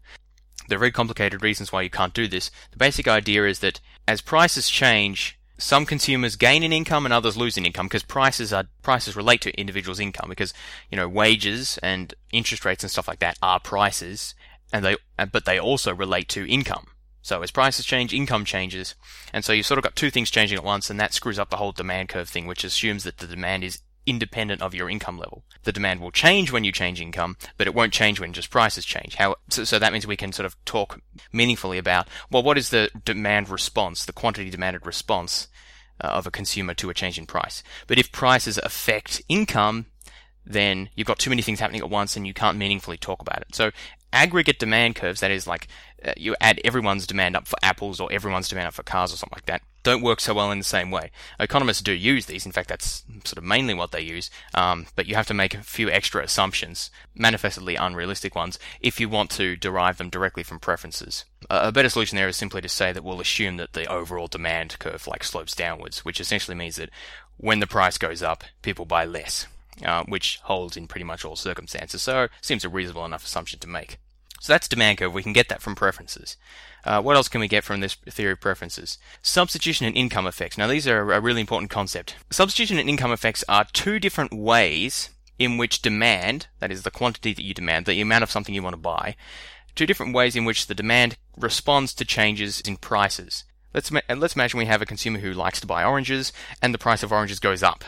There 0.67 0.77
are 0.77 0.79
very 0.79 0.91
complicated 0.91 1.43
reasons 1.43 1.71
why 1.71 1.81
you 1.81 1.89
can't 1.89 2.13
do 2.13 2.27
this. 2.27 2.51
The 2.71 2.77
basic 2.77 3.07
idea 3.07 3.45
is 3.45 3.59
that 3.59 3.79
as 4.07 4.21
prices 4.21 4.69
change, 4.69 5.39
some 5.57 5.85
consumers 5.85 6.35
gain 6.35 6.63
in 6.63 6.73
income 6.73 7.05
and 7.05 7.13
others 7.13 7.37
lose 7.37 7.57
in 7.57 7.65
income 7.65 7.87
because 7.87 8.03
prices 8.03 8.51
are 8.51 8.65
prices 8.81 9.15
relate 9.15 9.41
to 9.41 9.57
individuals' 9.59 9.99
income 9.99 10.29
because 10.29 10.53
you 10.91 10.97
know 10.97 11.07
wages 11.07 11.79
and 11.81 12.13
interest 12.31 12.65
rates 12.65 12.83
and 12.83 12.91
stuff 12.91 13.07
like 13.07 13.19
that 13.19 13.37
are 13.41 13.59
prices 13.59 14.35
and 14.73 14.83
they 14.83 14.97
but 15.31 15.45
they 15.45 15.59
also 15.59 15.93
relate 15.93 16.27
to 16.29 16.49
income. 16.49 16.87
So 17.21 17.41
as 17.41 17.49
prices 17.49 17.85
change, 17.85 18.13
income 18.13 18.45
changes, 18.45 18.93
and 19.33 19.43
so 19.43 19.51
you've 19.51 19.65
sort 19.65 19.79
of 19.79 19.83
got 19.83 19.95
two 19.95 20.11
things 20.11 20.29
changing 20.29 20.59
at 20.59 20.63
once, 20.63 20.89
and 20.89 20.99
that 20.99 21.13
screws 21.13 21.39
up 21.39 21.49
the 21.49 21.57
whole 21.57 21.71
demand 21.71 22.09
curve 22.09 22.29
thing, 22.29 22.45
which 22.45 22.63
assumes 22.63 23.03
that 23.03 23.17
the 23.17 23.25
demand 23.25 23.63
is 23.63 23.81
independent 24.05 24.61
of 24.61 24.73
your 24.73 24.89
income 24.89 25.17
level. 25.17 25.43
The 25.63 25.71
demand 25.71 25.99
will 25.99 26.11
change 26.11 26.51
when 26.51 26.63
you 26.63 26.71
change 26.71 27.01
income, 27.01 27.37
but 27.57 27.67
it 27.67 27.75
won't 27.75 27.93
change 27.93 28.19
when 28.19 28.33
just 28.33 28.49
prices 28.49 28.85
change. 28.85 29.15
How, 29.15 29.35
so, 29.49 29.63
so, 29.63 29.79
that 29.79 29.91
means 29.91 30.05
we 30.05 30.17
can 30.17 30.31
sort 30.31 30.45
of 30.45 30.55
talk 30.65 30.99
meaningfully 31.31 31.77
about, 31.77 32.07
well, 32.29 32.43
what 32.43 32.57
is 32.57 32.69
the 32.69 32.89
demand 33.03 33.49
response, 33.49 34.05
the 34.05 34.13
quantity 34.13 34.49
demanded 34.49 34.85
response 34.85 35.47
uh, 36.01 36.07
of 36.07 36.27
a 36.27 36.31
consumer 36.31 36.73
to 36.75 36.89
a 36.89 36.93
change 36.93 37.17
in 37.17 37.25
price? 37.25 37.63
But 37.87 37.97
if 37.97 38.11
prices 38.11 38.59
affect 38.63 39.21
income, 39.27 39.87
then 40.45 40.89
you've 40.95 41.07
got 41.07 41.19
too 41.19 41.29
many 41.29 41.41
things 41.41 41.59
happening 41.59 41.81
at 41.81 41.89
once 41.89 42.15
and 42.15 42.27
you 42.27 42.33
can't 42.33 42.57
meaningfully 42.57 42.97
talk 42.97 43.21
about 43.21 43.41
it. 43.41 43.55
So 43.55 43.71
aggregate 44.13 44.59
demand 44.59 44.95
curves, 44.95 45.19
that 45.19 45.31
is 45.31 45.47
like 45.47 45.67
uh, 46.03 46.13
you 46.17 46.35
add 46.39 46.61
everyone's 46.63 47.07
demand 47.07 47.35
up 47.35 47.47
for 47.47 47.57
apples 47.63 47.99
or 47.99 48.11
everyone's 48.11 48.47
demand 48.47 48.67
up 48.67 48.73
for 48.73 48.83
cars 48.83 49.11
or 49.13 49.17
something 49.17 49.35
like 49.35 49.47
that, 49.47 49.61
don't 49.85 50.01
work 50.01 50.19
so 50.19 50.33
well 50.33 50.51
in 50.51 50.57
the 50.57 50.63
same 50.65 50.89
way. 50.91 51.11
Economists 51.39 51.81
do 51.81 51.93
use 51.93 52.25
these. 52.25 52.45
In 52.45 52.51
fact, 52.51 52.69
that's 52.69 53.05
sort 53.23 53.37
of 53.37 53.43
mainly 53.43 53.75
what 53.75 53.91
they 53.91 54.01
use. 54.01 54.29
Um, 54.53 54.87
but 54.95 55.05
you 55.05 55.15
have 55.15 55.27
to 55.27 55.33
make 55.33 55.53
a 55.53 55.61
few 55.61 55.89
extra 55.89 56.23
assumptions, 56.23 56.89
manifestly 57.13 57.75
unrealistic 57.75 58.35
ones, 58.35 58.59
if 58.81 58.99
you 58.99 59.07
want 59.07 59.29
to 59.31 59.55
derive 59.55 59.97
them 59.97 60.09
directly 60.09 60.43
from 60.43 60.59
preferences. 60.59 61.23
a 61.49 61.71
better 61.71 61.89
solution 61.89 62.17
there 62.17 62.27
is 62.27 62.35
simply 62.35 62.61
to 62.61 62.67
say 62.67 62.91
that 62.91 63.03
we'll 63.03 63.21
assume 63.21 63.57
that 63.57 63.73
the 63.73 63.85
overall 63.85 64.27
demand 64.27 64.77
curve 64.79 65.07
like 65.07 65.23
slopes 65.23 65.55
downwards, 65.55 66.03
which 66.03 66.19
essentially 66.19 66.55
means 66.55 66.77
that 66.77 66.89
when 67.37 67.59
the 67.59 67.67
price 67.67 67.99
goes 67.99 68.23
up, 68.23 68.43
people 68.61 68.85
buy 68.85 69.05
less. 69.05 69.47
Uh, 69.83 70.05
which 70.05 70.39
holds 70.43 70.77
in 70.77 70.87
pretty 70.87 71.03
much 71.03 71.25
all 71.25 71.35
circumstances, 71.35 72.01
so 72.01 72.29
seems 72.39 72.63
a 72.63 72.69
reasonable 72.69 73.03
enough 73.03 73.25
assumption 73.25 73.59
to 73.59 73.67
make. 73.67 73.97
So 74.39 74.53
that's 74.53 74.67
demand 74.67 74.99
curve. 74.99 75.13
We 75.13 75.23
can 75.23 75.33
get 75.33 75.49
that 75.49 75.61
from 75.61 75.75
preferences. 75.75 76.37
Uh, 76.85 77.01
what 77.01 77.15
else 77.15 77.27
can 77.27 77.41
we 77.41 77.47
get 77.47 77.63
from 77.63 77.79
this 77.79 77.95
theory 77.95 78.33
of 78.33 78.39
preferences? 78.39 78.97
Substitution 79.21 79.87
and 79.87 79.97
income 79.97 80.27
effects. 80.27 80.57
Now, 80.57 80.67
these 80.67 80.87
are 80.87 81.11
a 81.11 81.19
really 81.19 81.41
important 81.41 81.71
concept. 81.71 82.15
Substitution 82.29 82.77
and 82.77 82.87
income 82.87 83.11
effects 83.11 83.43
are 83.49 83.65
two 83.73 83.99
different 83.99 84.33
ways 84.33 85.09
in 85.39 85.57
which 85.57 85.81
demand, 85.81 86.47
that 86.59 86.71
is 86.71 86.83
the 86.83 86.91
quantity 86.91 87.33
that 87.33 87.43
you 87.43 87.53
demand, 87.53 87.85
the 87.85 87.99
amount 87.99 88.23
of 88.23 88.31
something 88.31 88.53
you 88.53 88.63
want 88.63 88.75
to 88.75 88.81
buy, 88.81 89.15
two 89.75 89.85
different 89.85 90.13
ways 90.13 90.35
in 90.35 90.45
which 90.45 90.67
the 90.67 90.75
demand 90.75 91.17
responds 91.35 91.93
to 91.93 92.05
changes 92.05 92.61
in 92.61 92.77
prices. 92.77 93.43
Let's, 93.73 93.91
ma- 93.91 94.01
let's 94.15 94.35
imagine 94.35 94.57
we 94.57 94.65
have 94.67 94.81
a 94.81 94.85
consumer 94.85 95.19
who 95.19 95.33
likes 95.33 95.59
to 95.59 95.67
buy 95.67 95.83
oranges 95.83 96.31
and 96.61 96.73
the 96.73 96.77
price 96.77 97.03
of 97.03 97.11
oranges 97.11 97.39
goes 97.39 97.63
up 97.63 97.83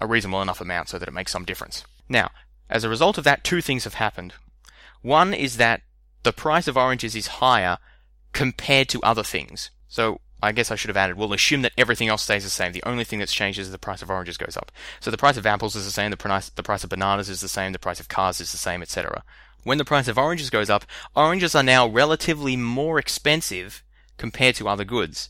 a 0.00 0.06
reasonable 0.06 0.42
enough 0.42 0.60
amount 0.60 0.88
so 0.88 0.98
that 0.98 1.08
it 1.08 1.14
makes 1.14 1.32
some 1.32 1.44
difference. 1.44 1.84
Now, 2.08 2.30
as 2.70 2.84
a 2.84 2.88
result 2.88 3.18
of 3.18 3.24
that, 3.24 3.44
two 3.44 3.60
things 3.60 3.84
have 3.84 3.94
happened. 3.94 4.34
One 5.02 5.32
is 5.32 5.56
that 5.56 5.82
the 6.22 6.32
price 6.32 6.68
of 6.68 6.76
oranges 6.76 7.14
is 7.14 7.26
higher 7.26 7.78
compared 8.32 8.88
to 8.90 9.02
other 9.02 9.22
things. 9.22 9.70
So 9.88 10.20
I 10.42 10.52
guess 10.52 10.70
I 10.70 10.76
should 10.76 10.88
have 10.88 10.96
added, 10.96 11.16
we'll 11.16 11.32
assume 11.32 11.62
that 11.62 11.72
everything 11.76 12.08
else 12.08 12.22
stays 12.22 12.44
the 12.44 12.50
same. 12.50 12.72
The 12.72 12.82
only 12.84 13.04
thing 13.04 13.18
that's 13.18 13.34
changed 13.34 13.58
is 13.58 13.70
the 13.72 13.78
price 13.78 14.02
of 14.02 14.10
oranges 14.10 14.36
goes 14.36 14.56
up. 14.56 14.70
So 15.00 15.10
the 15.10 15.16
price 15.16 15.36
of 15.36 15.46
apples 15.46 15.74
is 15.74 15.84
the 15.84 15.90
same, 15.90 16.10
the 16.10 16.16
price, 16.16 16.48
the 16.50 16.62
price 16.62 16.84
of 16.84 16.90
bananas 16.90 17.28
is 17.28 17.40
the 17.40 17.48
same, 17.48 17.72
the 17.72 17.78
price 17.78 17.98
of 17.98 18.08
cars 18.08 18.40
is 18.40 18.52
the 18.52 18.58
same, 18.58 18.80
etc. 18.80 19.24
When 19.64 19.78
the 19.78 19.84
price 19.84 20.06
of 20.06 20.16
oranges 20.16 20.50
goes 20.50 20.70
up, 20.70 20.84
oranges 21.16 21.54
are 21.54 21.62
now 21.64 21.88
relatively 21.88 22.56
more 22.56 22.98
expensive 22.98 23.82
compared 24.16 24.54
to 24.56 24.68
other 24.68 24.84
goods. 24.84 25.28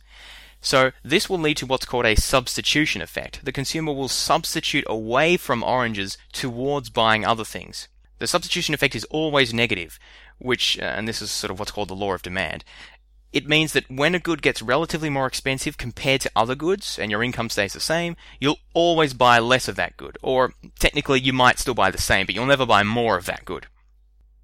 So 0.60 0.92
this 1.02 1.30
will 1.30 1.38
lead 1.38 1.56
to 1.58 1.66
what's 1.66 1.86
called 1.86 2.04
a 2.04 2.16
substitution 2.16 3.00
effect. 3.00 3.44
The 3.44 3.52
consumer 3.52 3.92
will 3.92 4.08
substitute 4.08 4.84
away 4.88 5.36
from 5.36 5.62
oranges 5.62 6.18
towards 6.32 6.90
buying 6.90 7.24
other 7.24 7.44
things. 7.44 7.88
The 8.18 8.26
substitution 8.26 8.74
effect 8.74 8.94
is 8.94 9.04
always 9.04 9.54
negative, 9.54 9.98
which, 10.38 10.78
uh, 10.78 10.82
and 10.82 11.06
this 11.06 11.22
is 11.22 11.30
sort 11.30 11.50
of 11.50 11.58
what's 11.58 11.70
called 11.70 11.88
the 11.88 11.94
law 11.94 12.12
of 12.12 12.22
demand. 12.22 12.64
It 13.32 13.46
means 13.46 13.74
that 13.74 13.90
when 13.90 14.14
a 14.14 14.18
good 14.18 14.40
gets 14.40 14.62
relatively 14.62 15.10
more 15.10 15.26
expensive 15.26 15.76
compared 15.76 16.22
to 16.22 16.30
other 16.34 16.54
goods 16.54 16.98
and 16.98 17.10
your 17.10 17.22
income 17.22 17.50
stays 17.50 17.74
the 17.74 17.80
same, 17.80 18.16
you'll 18.40 18.58
always 18.72 19.12
buy 19.12 19.38
less 19.38 19.68
of 19.68 19.76
that 19.76 19.96
good. 19.98 20.16
Or 20.22 20.54
technically 20.78 21.20
you 21.20 21.34
might 21.34 21.58
still 21.58 21.74
buy 21.74 21.90
the 21.90 21.98
same, 21.98 22.24
but 22.24 22.34
you'll 22.34 22.46
never 22.46 22.64
buy 22.64 22.82
more 22.82 23.16
of 23.16 23.26
that 23.26 23.44
good 23.44 23.66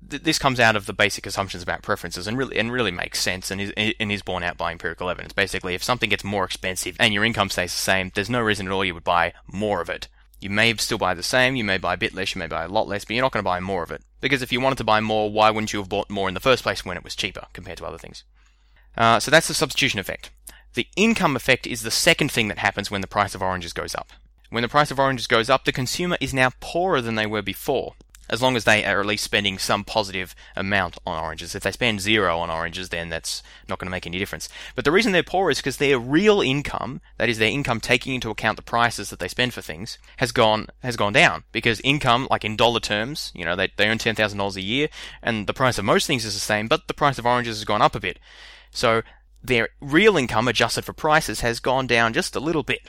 this 0.09 0.39
comes 0.39 0.61
out 0.61 0.77
of 0.77 0.87
the 0.87 0.93
basic 0.93 1.27
assumptions 1.27 1.63
about 1.63 1.83
preferences 1.83 2.27
and 2.27 2.37
really 2.37 2.59
and 2.59 2.73
really 2.73 2.91
makes 2.91 3.21
sense 3.21 3.51
and 3.51 3.61
is 3.61 3.73
and 3.77 4.13
is 4.13 4.23
borne 4.23 4.43
out 4.43 4.57
by 4.57 4.73
empirical 4.73 5.09
evidence. 5.09 5.33
Basically, 5.33 5.75
if 5.75 5.83
something 5.83 6.11
gets 6.11 6.25
more 6.25 6.45
expensive 6.45 6.97
and 7.01 7.15
your 7.15 7.25
income 7.25 7.51
stays 7.51 7.73
the 7.73 7.79
same, 7.79 8.11
there's 8.15 8.31
no 8.31 8.41
reason 8.41 8.67
at 8.67 8.73
all 8.73 8.85
you 8.85 8.95
would 8.95 9.05
buy 9.05 9.33
more 9.47 9.81
of 9.81 9.89
it. 9.89 10.09
You 10.41 10.51
may 10.51 10.75
still 10.77 10.99
buy 10.99 11.15
the 11.15 11.23
same, 11.23 11.57
you 11.57 11.65
may 11.65 11.79
buy 11.79 11.95
a 11.95 11.99
bit 11.99 12.15
less, 12.15 12.35
you 12.35 12.39
may 12.39 12.47
buy 12.47 12.65
a 12.65 12.69
lot 12.69 12.89
less, 12.89 13.05
but 13.05 13.15
you're 13.15 13.25
not 13.25 13.33
going 13.33 13.43
to 13.43 13.49
buy 13.49 13.61
more 13.61 13.83
of 13.83 13.91
it. 13.91 14.03
Because 14.21 14.43
if 14.43 14.53
you 14.53 14.61
wanted 14.61 14.79
to 14.79 14.85
buy 14.85 15.01
more, 15.01 15.31
why 15.31 15.51
wouldn't 15.51 15.73
you 15.73 15.79
have 15.79 15.89
bought 15.89 16.11
more 16.11 16.29
in 16.29 16.35
the 16.35 16.41
first 16.41 16.63
place 16.63 16.85
when 16.85 16.97
it 16.97 17.05
was 17.05 17.15
cheaper 17.15 17.47
compared 17.53 17.79
to 17.79 17.87
other 17.87 17.99
things? 17.99 18.25
Uh, 18.97 19.19
so 19.19 19.31
that's 19.31 19.49
the 19.49 19.55
substitution 19.55 20.01
effect. 20.01 20.31
The 20.75 20.89
income 20.97 21.37
effect 21.37 21.67
is 21.67 21.83
the 21.83 21.91
second 21.91 22.31
thing 22.31 22.49
that 22.49 22.59
happens 22.59 22.91
when 22.91 23.01
the 23.01 23.07
price 23.07 23.35
of 23.35 23.43
oranges 23.43 23.73
goes 23.73 23.95
up. 23.95 24.11
When 24.51 24.63
the 24.63 24.69
price 24.69 24.91
of 24.91 24.99
oranges 24.99 25.27
goes 25.27 25.49
up, 25.49 25.65
the 25.65 25.73
consumer 25.73 26.17
is 26.21 26.35
now 26.35 26.51
poorer 26.61 27.01
than 27.01 27.15
they 27.15 27.27
were 27.27 27.43
before 27.43 27.95
as 28.29 28.41
long 28.41 28.57
as 28.57 28.65
they 28.65 28.85
are 28.85 29.01
at 29.01 29.07
least 29.07 29.25
spending 29.25 29.59
some 29.59 29.85
positive 29.85 30.35
amount 30.57 30.99
on 31.07 31.23
oranges. 31.23 31.55
If 31.55 31.63
they 31.63 31.71
spend 31.71 32.01
zero 32.01 32.39
on 32.39 32.51
oranges, 32.51 32.89
then 32.89 33.09
that's 33.09 33.43
not 33.69 33.79
going 33.79 33.87
to 33.87 33.91
make 33.91 34.07
any 34.07 34.19
difference. 34.19 34.49
But 34.75 34.85
the 34.85 34.93
reason 34.93 35.13
they're 35.13 35.23
poor 35.23 35.51
is 35.51 35.59
because 35.59 35.77
their 35.77 35.99
real 35.99 36.41
income, 36.41 37.01
that 37.19 37.29
is 37.29 37.39
their 37.39 37.51
income 37.51 37.81
taking 37.81 38.15
into 38.15 38.31
account 38.31 38.57
the 38.57 38.63
prices 38.63 39.11
that 39.11 39.19
they 39.19 39.29
spend 39.29 39.55
for 39.55 39.63
things, 39.63 39.99
has 40.19 40.33
gone 40.33 40.69
has 40.83 40.97
gone 40.97 41.13
down. 41.13 41.45
Because 41.53 41.81
income, 41.81 42.27
like 42.31 42.45
in 42.45 42.57
dollar 42.57 42.81
terms, 42.81 43.33
you 43.35 43.45
know, 43.45 43.57
they, 43.57 43.71
they 43.77 43.89
earn 43.89 43.99
ten 43.99 44.15
thousand 44.15 44.39
dollars 44.39 44.57
a 44.57 44.63
year, 44.63 44.89
and 45.23 45.47
the 45.47 45.55
price 45.55 45.79
of 45.79 45.85
most 45.85 46.07
things 46.07 46.25
is 46.25 46.35
the 46.35 46.41
same, 46.41 46.69
but 46.69 46.89
the 46.89 46.95
price 46.95 47.19
of 47.19 47.27
oranges 47.27 47.59
has 47.59 47.65
gone 47.65 47.83
up 47.83 47.95
a 47.95 48.01
bit. 48.01 48.19
So 48.71 49.03
their 49.43 49.69
real 49.81 50.17
income 50.17 50.49
adjusted 50.49 50.85
for 50.85 50.95
prices 50.95 51.41
has 51.41 51.61
gone 51.61 51.87
down 51.87 52.15
just 52.15 52.35
a 52.35 52.41
little 52.41 52.63
bit. 52.63 52.89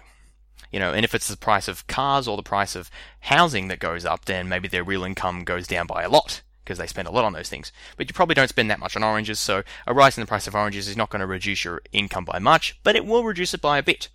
You 0.72 0.80
know, 0.80 0.94
and 0.94 1.06
if 1.06 1.16
it's 1.16 1.28
the 1.28 1.38
price 1.38 1.68
of 1.68 1.88
cars 1.88 2.28
or 2.28 2.38
the 2.38 2.44
price 2.44 2.76
of 2.76 2.90
housing 3.22 3.68
that 3.68 3.80
goes 3.80 4.06
up, 4.06 4.26
then 4.26 4.50
maybe 4.50 4.68
their 4.68 4.84
real 4.84 5.04
income 5.04 5.44
goes 5.44 5.68
down 5.68 5.88
by 5.88 6.04
a 6.04 6.10
lot 6.10 6.42
because 6.66 6.80
they 6.80 6.88
spend 6.88 7.08
a 7.08 7.12
lot 7.12 7.24
on 7.24 7.34
those 7.34 7.50
things. 7.50 7.72
But 7.96 8.10
you 8.10 8.14
probably 8.14 8.34
don't 8.34 8.50
spend 8.50 8.72
that 8.72 8.80
much 8.80 8.96
on 8.96 9.04
oranges, 9.04 9.40
so 9.40 9.64
a 9.86 9.94
rise 9.94 10.18
in 10.18 10.22
the 10.22 10.28
price 10.28 10.48
of 10.48 10.56
oranges 10.56 10.88
is 10.88 10.98
not 10.98 11.10
going 11.10 11.20
to 11.20 11.28
reduce 11.28 11.64
your 11.64 11.82
income 11.92 12.26
by 12.26 12.40
much, 12.40 12.80
but 12.84 12.96
it 12.96 13.06
will 13.06 13.24
reduce 13.24 13.54
it 13.54 13.62
by 13.62 13.78
a 13.78 13.84
bit. 13.84 14.10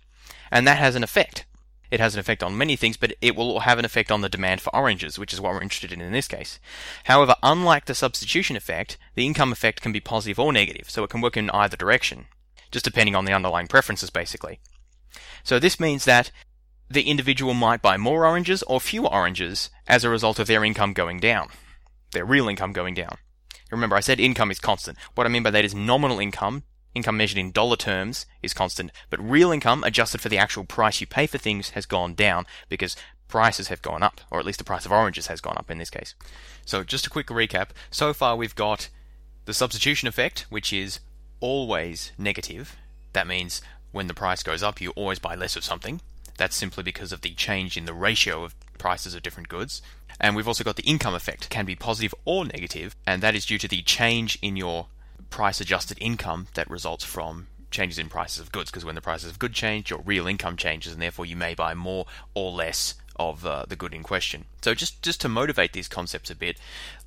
And 0.51 0.67
that 0.67 0.77
has 0.77 0.95
an 0.95 1.03
effect. 1.03 1.45
It 1.89 1.99
has 1.99 2.13
an 2.13 2.19
effect 2.19 2.41
on 2.43 2.57
many 2.57 2.75
things, 2.75 2.95
but 2.97 3.13
it 3.21 3.35
will 3.35 3.61
have 3.61 3.79
an 3.79 3.85
effect 3.85 4.11
on 4.11 4.21
the 4.21 4.29
demand 4.29 4.61
for 4.61 4.73
oranges, 4.75 5.19
which 5.19 5.33
is 5.33 5.41
what 5.41 5.53
we're 5.53 5.61
interested 5.61 5.91
in 5.91 5.99
in 6.01 6.13
this 6.13 6.27
case. 6.27 6.59
However, 7.05 7.35
unlike 7.43 7.85
the 7.85 7.95
substitution 7.95 8.55
effect, 8.55 8.97
the 9.15 9.25
income 9.25 9.51
effect 9.51 9.81
can 9.81 9.91
be 9.91 9.99
positive 9.99 10.39
or 10.39 10.53
negative, 10.53 10.89
so 10.89 11.03
it 11.03 11.09
can 11.09 11.21
work 11.21 11.35
in 11.35 11.49
either 11.49 11.75
direction, 11.75 12.27
just 12.71 12.85
depending 12.85 13.15
on 13.15 13.25
the 13.25 13.33
underlying 13.33 13.67
preferences, 13.67 14.09
basically. 14.09 14.59
So 15.43 15.59
this 15.59 15.79
means 15.79 16.05
that 16.05 16.31
the 16.89 17.09
individual 17.09 17.53
might 17.53 17.81
buy 17.81 17.97
more 17.97 18.25
oranges 18.25 18.63
or 18.63 18.81
fewer 18.81 19.11
oranges 19.11 19.69
as 19.87 20.03
a 20.03 20.09
result 20.09 20.39
of 20.39 20.47
their 20.47 20.63
income 20.63 20.93
going 20.93 21.19
down, 21.19 21.49
their 22.11 22.25
real 22.25 22.49
income 22.49 22.73
going 22.73 22.93
down. 22.93 23.17
Remember, 23.71 23.95
I 23.95 24.01
said 24.01 24.19
income 24.19 24.51
is 24.51 24.59
constant. 24.59 24.97
What 25.15 25.25
I 25.25 25.29
mean 25.29 25.43
by 25.43 25.51
that 25.51 25.63
is 25.63 25.73
nominal 25.73 26.19
income, 26.19 26.63
income 26.93 27.15
measured 27.15 27.37
in 27.37 27.51
dollar 27.51 27.77
terms, 27.77 28.25
is 28.43 28.53
constant, 28.53 28.91
but 29.09 29.21
real 29.21 29.51
income, 29.51 29.83
adjusted 29.85 30.19
for 30.19 30.27
the 30.27 30.37
actual 30.37 30.65
price 30.65 30.99
you 30.99 31.07
pay 31.07 31.25
for 31.25 31.37
things, 31.37 31.69
has 31.69 31.85
gone 31.85 32.13
down 32.13 32.45
because 32.67 32.97
prices 33.29 33.69
have 33.69 33.81
gone 33.81 34.03
up, 34.03 34.19
or 34.29 34.39
at 34.39 34.45
least 34.45 34.59
the 34.59 34.65
price 34.65 34.85
of 34.85 34.91
oranges 34.91 35.27
has 35.27 35.39
gone 35.39 35.57
up 35.57 35.71
in 35.71 35.77
this 35.77 35.89
case. 35.89 36.13
So, 36.65 36.83
just 36.83 37.07
a 37.07 37.09
quick 37.09 37.27
recap. 37.27 37.69
So 37.89 38.13
far, 38.13 38.35
we've 38.35 38.55
got 38.55 38.89
the 39.45 39.53
substitution 39.53 40.09
effect, 40.09 40.45
which 40.49 40.73
is 40.73 40.99
always 41.39 42.11
negative. 42.17 42.75
That 43.13 43.27
means 43.27 43.61
when 43.91 44.07
the 44.07 44.13
price 44.13 44.43
goes 44.43 44.63
up, 44.63 44.81
you 44.81 44.91
always 44.91 45.19
buy 45.19 45.35
less 45.35 45.55
of 45.55 45.63
something. 45.63 46.01
That's 46.37 46.55
simply 46.55 46.83
because 46.83 47.11
of 47.11 47.21
the 47.21 47.33
change 47.33 47.77
in 47.77 47.85
the 47.85 47.93
ratio 47.93 48.43
of 48.43 48.55
prices 48.77 49.13
of 49.13 49.23
different 49.23 49.49
goods. 49.49 49.81
And 50.19 50.35
we've 50.35 50.47
also 50.47 50.63
got 50.63 50.75
the 50.75 50.83
income 50.83 51.13
effect, 51.13 51.49
can 51.49 51.65
be 51.65 51.75
positive 51.75 52.13
or 52.25 52.45
negative, 52.45 52.95
and 53.05 53.21
that 53.21 53.35
is 53.35 53.45
due 53.45 53.57
to 53.57 53.67
the 53.67 53.81
change 53.81 54.37
in 54.41 54.55
your 54.55 54.87
price 55.29 55.61
adjusted 55.61 55.97
income 56.01 56.47
that 56.53 56.69
results 56.69 57.03
from 57.03 57.47
changes 57.71 57.97
in 57.97 58.09
prices 58.09 58.39
of 58.39 58.51
goods. 58.51 58.69
Because 58.69 58.85
when 58.85 58.95
the 58.95 59.01
prices 59.01 59.31
of 59.31 59.39
goods 59.39 59.55
change, 59.55 59.89
your 59.89 60.01
real 60.01 60.27
income 60.27 60.57
changes, 60.57 60.93
and 60.93 61.01
therefore 61.01 61.25
you 61.25 61.35
may 61.35 61.55
buy 61.55 61.73
more 61.73 62.05
or 62.33 62.51
less 62.51 62.95
of 63.29 63.45
uh, 63.45 63.65
the 63.67 63.75
good 63.75 63.93
in 63.93 64.03
question. 64.03 64.45
So 64.61 64.73
just 64.73 65.01
just 65.01 65.21
to 65.21 65.29
motivate 65.29 65.73
these 65.73 65.87
concepts 65.87 66.29
a 66.29 66.35
bit, 66.35 66.57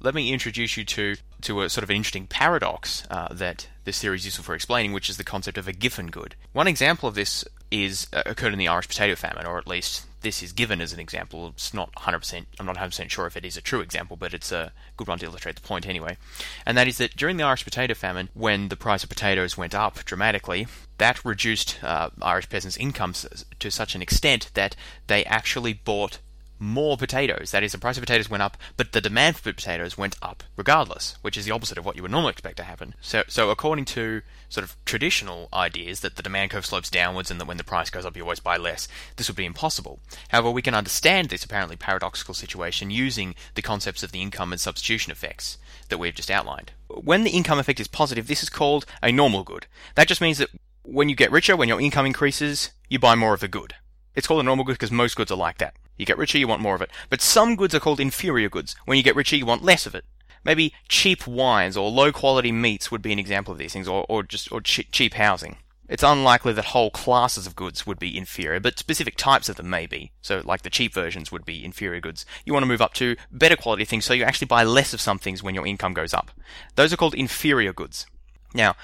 let 0.00 0.14
me 0.14 0.33
introduce 0.33 0.77
you 0.77 0.85
to 0.85 1.16
to 1.42 1.62
a 1.62 1.68
sort 1.68 1.83
of 1.83 1.90
an 1.90 1.96
interesting 1.96 2.27
paradox 2.27 3.07
uh, 3.11 3.33
that 3.33 3.68
this 3.85 4.00
theory 4.00 4.16
is 4.16 4.24
useful 4.24 4.44
for 4.44 4.55
explaining, 4.55 4.92
which 4.92 5.11
is 5.11 5.16
the 5.16 5.24
concept 5.24 5.59
of 5.59 5.68
a 5.68 5.72
Giffen 5.72 6.11
good. 6.11 6.35
One 6.53 6.68
example 6.68 7.09
of 7.09 7.14
this 7.14 7.44
is 7.74 8.06
uh, 8.12 8.22
occurred 8.24 8.52
in 8.52 8.58
the 8.58 8.68
Irish 8.68 8.87
potato 8.87 9.16
famine, 9.16 9.46
or 9.46 9.58
at 9.58 9.66
least 9.66 10.06
this 10.20 10.42
is 10.42 10.52
given 10.52 10.80
as 10.80 10.92
an 10.92 11.00
example. 11.00 11.48
It's 11.48 11.74
not 11.74 11.92
100%, 11.94 12.46
I'm 12.58 12.66
not 12.66 12.76
100% 12.76 13.10
sure 13.10 13.26
if 13.26 13.37
it 13.37 13.44
is 13.44 13.56
a 13.56 13.60
true 13.60 13.80
example, 13.80 14.16
but 14.16 14.32
it's 14.32 14.52
a 14.52 14.72
good 14.96 15.08
one 15.08 15.18
to 15.18 15.26
illustrate 15.26 15.56
the 15.56 15.62
point 15.62 15.87
anyway. 15.87 16.16
And 16.64 16.78
that 16.78 16.87
is 16.87 16.98
that 16.98 17.16
during 17.16 17.37
the 17.37 17.42
Irish 17.42 17.64
potato 17.64 17.94
famine, 17.94 18.28
when 18.32 18.68
the 18.68 18.76
price 18.76 19.02
of 19.02 19.08
potatoes 19.08 19.58
went 19.58 19.74
up 19.74 20.04
dramatically, 20.04 20.68
that 20.98 21.24
reduced 21.24 21.78
uh, 21.82 22.10
Irish 22.22 22.48
peasants' 22.48 22.76
incomes 22.76 23.44
to 23.58 23.70
such 23.70 23.96
an 23.96 24.02
extent 24.02 24.50
that 24.54 24.76
they 25.08 25.24
actually 25.24 25.72
bought 25.72 26.18
more 26.58 26.96
potatoes. 26.96 27.50
That 27.50 27.62
is, 27.62 27.72
the 27.72 27.78
price 27.78 27.96
of 27.96 28.02
potatoes 28.02 28.30
went 28.30 28.42
up, 28.42 28.56
but 28.76 28.92
the 28.92 29.00
demand 29.00 29.36
for 29.36 29.52
potatoes 29.52 29.98
went 29.98 30.16
up 30.22 30.42
regardless, 30.56 31.16
which 31.22 31.36
is 31.36 31.44
the 31.44 31.50
opposite 31.50 31.78
of 31.78 31.84
what 31.84 31.96
you 31.96 32.02
would 32.02 32.10
normally 32.10 32.32
expect 32.32 32.56
to 32.58 32.64
happen. 32.64 32.94
So, 33.00 33.22
so 33.28 33.50
according 33.50 33.84
to 33.86 34.22
sort 34.48 34.64
of 34.64 34.76
traditional 34.84 35.48
ideas 35.52 36.00
that 36.00 36.16
the 36.16 36.22
demand 36.22 36.50
curve 36.50 36.66
slopes 36.66 36.90
downwards 36.90 37.30
and 37.30 37.40
that 37.40 37.46
when 37.46 37.56
the 37.56 37.64
price 37.64 37.90
goes 37.90 38.04
up 38.04 38.16
you 38.16 38.22
always 38.22 38.40
buy 38.40 38.56
less, 38.56 38.88
this 39.16 39.28
would 39.28 39.36
be 39.36 39.44
impossible. 39.44 40.00
However, 40.28 40.50
we 40.50 40.62
can 40.62 40.74
understand 40.74 41.28
this 41.28 41.44
apparently 41.44 41.76
paradoxical 41.76 42.34
situation 42.34 42.90
using 42.90 43.34
the 43.54 43.62
concepts 43.62 44.02
of 44.02 44.12
the 44.12 44.22
income 44.22 44.52
and 44.52 44.60
substitution 44.60 45.10
effects 45.10 45.58
that 45.88 45.98
we've 45.98 46.14
just 46.14 46.30
outlined. 46.30 46.72
When 46.88 47.24
the 47.24 47.30
income 47.30 47.58
effect 47.58 47.80
is 47.80 47.88
positive, 47.88 48.26
this 48.26 48.42
is 48.42 48.50
called 48.50 48.86
a 49.02 49.12
normal 49.12 49.42
good. 49.42 49.66
That 49.96 50.08
just 50.08 50.20
means 50.20 50.38
that 50.38 50.50
when 50.82 51.08
you 51.08 51.16
get 51.16 51.32
richer, 51.32 51.56
when 51.56 51.68
your 51.68 51.80
income 51.80 52.06
increases, 52.06 52.70
you 52.88 52.98
buy 52.98 53.14
more 53.14 53.34
of 53.34 53.40
the 53.40 53.48
good. 53.48 53.74
It's 54.14 54.26
called 54.26 54.40
a 54.40 54.44
normal 54.44 54.64
good 54.64 54.74
because 54.74 54.92
most 54.92 55.16
goods 55.16 55.32
are 55.32 55.36
like 55.36 55.58
that. 55.58 55.74
You 55.96 56.07
get 56.07 56.18
richer, 56.18 56.38
you 56.38 56.48
want 56.48 56.62
more 56.62 56.74
of 56.74 56.83
it. 56.83 56.90
But 57.09 57.20
some 57.20 57.57
goods 57.57 57.74
are 57.74 57.80
called 57.80 58.00
inferior 58.00 58.48
goods. 58.48 58.74
When 58.85 58.96
you 58.96 59.04
get 59.04 59.16
richer, 59.16 59.37
you 59.37 59.46
want 59.46 59.62
less 59.62 59.87
of 59.87 59.94
it. 59.94 60.04
Maybe 60.44 60.74
cheap 60.88 61.26
wines 61.26 61.76
or 61.76 61.90
low 61.90 62.12
quality 62.12 62.52
meats 62.52 62.90
would 62.90 63.02
be 63.02 63.12
an 63.12 63.18
example 63.18 63.52
of 63.52 63.59
these 63.59 63.72
things, 63.72 63.88
or, 63.88 64.04
or 64.09 64.22
just 64.22 64.52
or 64.52 64.61
ch- 64.61 64.90
cheap 64.92 65.14
housing. 65.14 65.57
It's 65.88 66.02
unlikely 66.02 66.54
that 66.54 66.66
whole 66.66 66.90
classes 66.90 67.46
of 67.46 67.57
goods 67.57 67.87
would 67.87 67.98
be 67.98 68.16
inferior, 68.16 68.59
but 68.59 68.78
specific 68.78 69.16
types 69.16 69.48
of 69.48 69.57
them 69.57 69.68
may 69.68 69.87
be. 69.87 70.12
So, 70.22 70.40
like 70.44 70.62
the 70.62 70.70
cheap 70.70 70.94
versions 70.94 71.30
would 71.30 71.44
be 71.44 71.64
inferior 71.64 72.00
goods. 72.00 72.24
You 72.44 72.54
want 72.54 72.62
to 72.62 72.68
move 72.68 72.80
up 72.80 72.94
to 72.94 73.16
better 73.30 73.57
quality 73.57 73.85
things, 73.85 74.04
so 74.04 74.14
you 74.14 74.24
actually 74.24 74.46
buy 74.46 74.64
less 74.64 74.94
of 74.94 75.00
some 75.00 75.18
things 75.18 75.42
when 75.42 75.54
your 75.54 75.66
income 75.66 75.92
goes 75.92 76.14
up. 76.14 76.30
Those 76.74 76.92
are 76.92 76.96
called 76.96 77.14
inferior 77.14 77.72
goods. 77.72 78.07
Now, 78.54 78.76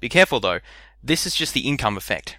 be 0.00 0.08
careful 0.08 0.40
though. 0.40 0.60
This 1.02 1.26
is 1.26 1.34
just 1.34 1.54
the 1.54 1.68
income 1.68 1.96
effect. 1.96 2.38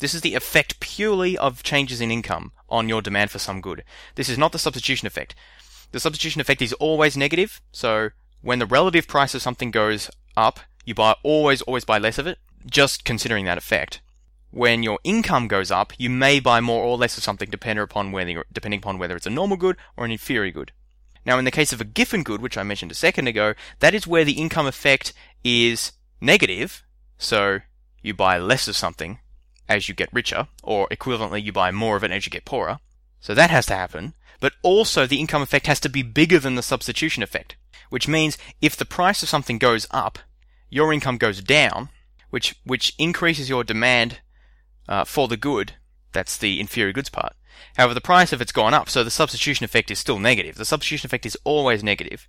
This 0.00 0.14
is 0.14 0.22
the 0.22 0.34
effect 0.34 0.80
purely 0.80 1.36
of 1.36 1.62
changes 1.62 2.00
in 2.00 2.10
income 2.10 2.52
on 2.70 2.88
your 2.88 3.02
demand 3.02 3.30
for 3.30 3.38
some 3.38 3.60
good. 3.60 3.84
This 4.14 4.30
is 4.30 4.38
not 4.38 4.52
the 4.52 4.58
substitution 4.58 5.06
effect. 5.06 5.34
The 5.92 6.00
substitution 6.00 6.40
effect 6.40 6.62
is 6.62 6.72
always 6.74 7.18
negative, 7.18 7.60
so 7.70 8.10
when 8.40 8.60
the 8.60 8.66
relative 8.66 9.06
price 9.06 9.34
of 9.34 9.42
something 9.42 9.70
goes 9.70 10.10
up, 10.38 10.60
you 10.86 10.94
buy 10.94 11.16
always 11.22 11.60
always 11.62 11.84
buy 11.84 11.98
less 11.98 12.16
of 12.16 12.26
it, 12.26 12.38
just 12.64 13.04
considering 13.04 13.44
that 13.44 13.58
effect. 13.58 14.00
When 14.50 14.82
your 14.82 14.98
income 15.04 15.48
goes 15.48 15.70
up, 15.70 15.92
you 15.98 16.08
may 16.08 16.40
buy 16.40 16.60
more 16.60 16.82
or 16.82 16.96
less 16.96 17.18
of 17.18 17.22
something 17.22 17.50
depending 17.50 17.82
upon 17.82 18.10
whether 18.10 18.44
depending 18.50 18.78
upon 18.78 18.98
whether 18.98 19.16
it's 19.16 19.26
a 19.26 19.30
normal 19.30 19.58
good 19.58 19.76
or 19.98 20.06
an 20.06 20.10
inferior 20.10 20.50
good. 20.50 20.72
Now, 21.26 21.38
in 21.38 21.44
the 21.44 21.50
case 21.50 21.74
of 21.74 21.80
a 21.82 21.84
Giffen 21.84 22.22
good, 22.22 22.40
which 22.40 22.56
I 22.56 22.62
mentioned 22.62 22.90
a 22.90 22.94
second 22.94 23.28
ago, 23.28 23.52
that 23.80 23.94
is 23.94 24.06
where 24.06 24.24
the 24.24 24.40
income 24.40 24.66
effect 24.66 25.12
is 25.44 25.92
negative, 26.22 26.82
so 27.18 27.58
you 28.00 28.14
buy 28.14 28.38
less 28.38 28.66
of 28.66 28.76
something 28.76 29.18
as 29.70 29.88
you 29.88 29.94
get 29.94 30.12
richer, 30.12 30.48
or 30.62 30.88
equivalently, 30.88 31.42
you 31.42 31.52
buy 31.52 31.70
more 31.70 31.96
of 31.96 32.04
it 32.04 32.10
as 32.10 32.26
you 32.26 32.30
get 32.30 32.44
poorer. 32.44 32.80
So 33.20 33.34
that 33.34 33.50
has 33.50 33.66
to 33.66 33.74
happen. 33.74 34.14
But 34.40 34.54
also, 34.62 35.06
the 35.06 35.20
income 35.20 35.42
effect 35.42 35.66
has 35.68 35.78
to 35.80 35.88
be 35.88 36.02
bigger 36.02 36.38
than 36.38 36.56
the 36.56 36.62
substitution 36.62 37.22
effect, 37.22 37.56
which 37.88 38.08
means 38.08 38.36
if 38.60 38.74
the 38.74 38.84
price 38.84 39.22
of 39.22 39.28
something 39.28 39.58
goes 39.58 39.86
up, 39.90 40.18
your 40.68 40.92
income 40.92 41.18
goes 41.18 41.40
down, 41.40 41.88
which 42.30 42.56
which 42.64 42.94
increases 42.98 43.48
your 43.48 43.64
demand 43.64 44.20
uh, 44.88 45.04
for 45.04 45.28
the 45.28 45.36
good. 45.36 45.74
That's 46.12 46.36
the 46.36 46.58
inferior 46.58 46.92
goods 46.92 47.10
part. 47.10 47.34
However, 47.76 47.94
the 47.94 48.00
price 48.00 48.32
of 48.32 48.40
it's 48.40 48.52
gone 48.52 48.74
up, 48.74 48.88
so 48.88 49.04
the 49.04 49.10
substitution 49.10 49.64
effect 49.64 49.90
is 49.90 49.98
still 49.98 50.18
negative. 50.18 50.56
The 50.56 50.64
substitution 50.64 51.06
effect 51.06 51.26
is 51.26 51.38
always 51.44 51.84
negative. 51.84 52.28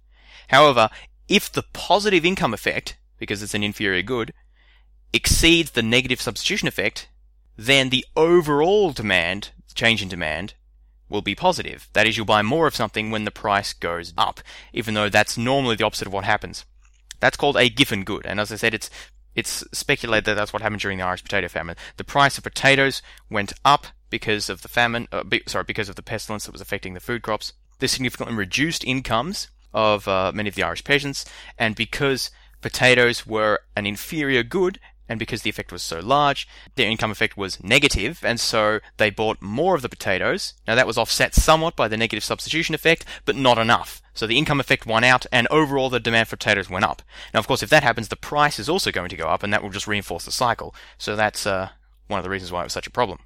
However, 0.49 0.89
if 1.27 1.51
the 1.51 1.63
positive 1.73 2.25
income 2.25 2.53
effect, 2.53 2.97
because 3.17 3.41
it's 3.41 3.53
an 3.53 3.63
inferior 3.63 4.01
good, 4.01 4.33
exceeds 5.13 5.71
the 5.71 5.81
negative 5.81 6.21
substitution 6.21 6.67
effect, 6.67 7.07
then 7.57 7.89
the 7.89 8.05
overall 8.15 8.91
demand, 8.91 9.49
change 9.73 10.01
in 10.01 10.09
demand, 10.09 10.53
will 11.09 11.21
be 11.21 11.35
positive. 11.35 11.89
That 11.93 12.07
is, 12.07 12.17
you'll 12.17 12.25
buy 12.25 12.41
more 12.41 12.67
of 12.67 12.75
something 12.75 13.11
when 13.11 13.25
the 13.25 13.31
price 13.31 13.73
goes 13.73 14.13
up, 14.17 14.39
even 14.73 14.93
though 14.93 15.09
that's 15.09 15.37
normally 15.37 15.75
the 15.75 15.85
opposite 15.85 16.07
of 16.07 16.13
what 16.13 16.23
happens. 16.23 16.65
That's 17.19 17.37
called 17.37 17.57
a 17.57 17.69
Giffen 17.69 18.03
good, 18.03 18.25
and 18.25 18.39
as 18.39 18.51
I 18.51 18.55
said, 18.55 18.73
it's 18.73 18.89
it's 19.33 19.63
speculated 19.71 20.25
that 20.25 20.33
that's 20.33 20.51
what 20.51 20.61
happened 20.61 20.81
during 20.81 20.97
the 20.97 21.05
Irish 21.05 21.23
potato 21.23 21.47
famine. 21.47 21.77
The 21.95 22.03
price 22.03 22.37
of 22.37 22.43
potatoes 22.43 23.01
went 23.29 23.53
up 23.63 23.87
because 24.09 24.49
of 24.49 24.61
the 24.61 24.67
famine, 24.67 25.07
uh, 25.11 25.23
be, 25.23 25.41
sorry, 25.47 25.63
because 25.63 25.87
of 25.87 25.95
the 25.95 26.03
pestilence 26.03 26.45
that 26.45 26.51
was 26.51 26.59
affecting 26.59 26.93
the 26.93 26.99
food 26.99 27.21
crops. 27.21 27.53
This 27.79 27.93
significantly 27.93 28.35
reduced 28.35 28.83
incomes 28.83 29.47
of 29.73 30.07
uh, 30.07 30.31
many 30.35 30.49
of 30.49 30.55
the 30.55 30.63
Irish 30.63 30.83
peasants, 30.83 31.25
and 31.57 31.75
because 31.75 32.29
potatoes 32.61 33.25
were 33.25 33.59
an 33.75 33.85
inferior 33.85 34.43
good 34.43 34.79
and 35.11 35.19
because 35.19 35.41
the 35.41 35.49
effect 35.49 35.73
was 35.73 35.83
so 35.83 35.99
large, 35.99 36.47
their 36.75 36.89
income 36.89 37.11
effect 37.11 37.35
was 37.35 37.61
negative, 37.61 38.23
and 38.23 38.39
so 38.39 38.79
they 38.95 39.09
bought 39.09 39.41
more 39.41 39.75
of 39.75 39.81
the 39.81 39.89
potatoes. 39.89 40.53
Now 40.65 40.75
that 40.75 40.87
was 40.87 40.97
offset 40.97 41.35
somewhat 41.35 41.75
by 41.75 41.89
the 41.89 41.97
negative 41.97 42.23
substitution 42.23 42.73
effect, 42.73 43.03
but 43.25 43.35
not 43.35 43.57
enough. 43.57 44.01
So 44.13 44.25
the 44.25 44.37
income 44.37 44.61
effect 44.61 44.85
won 44.85 45.03
out, 45.03 45.25
and 45.29 45.49
overall 45.51 45.89
the 45.89 45.99
demand 45.99 46.29
for 46.29 46.37
potatoes 46.37 46.69
went 46.69 46.85
up. 46.85 47.01
Now, 47.33 47.41
of 47.41 47.47
course, 47.47 47.61
if 47.61 47.69
that 47.71 47.83
happens, 47.83 48.07
the 48.07 48.15
price 48.15 48.57
is 48.57 48.69
also 48.69 48.89
going 48.89 49.09
to 49.09 49.17
go 49.17 49.27
up, 49.27 49.43
and 49.43 49.51
that 49.51 49.61
will 49.61 49.69
just 49.69 49.87
reinforce 49.87 50.23
the 50.23 50.31
cycle. 50.31 50.73
So 50.97 51.17
that's 51.17 51.45
uh, 51.45 51.71
one 52.07 52.19
of 52.19 52.23
the 52.23 52.29
reasons 52.29 52.53
why 52.53 52.61
it 52.61 52.65
was 52.65 52.73
such 52.73 52.87
a 52.87 52.91
problem. 52.91 53.19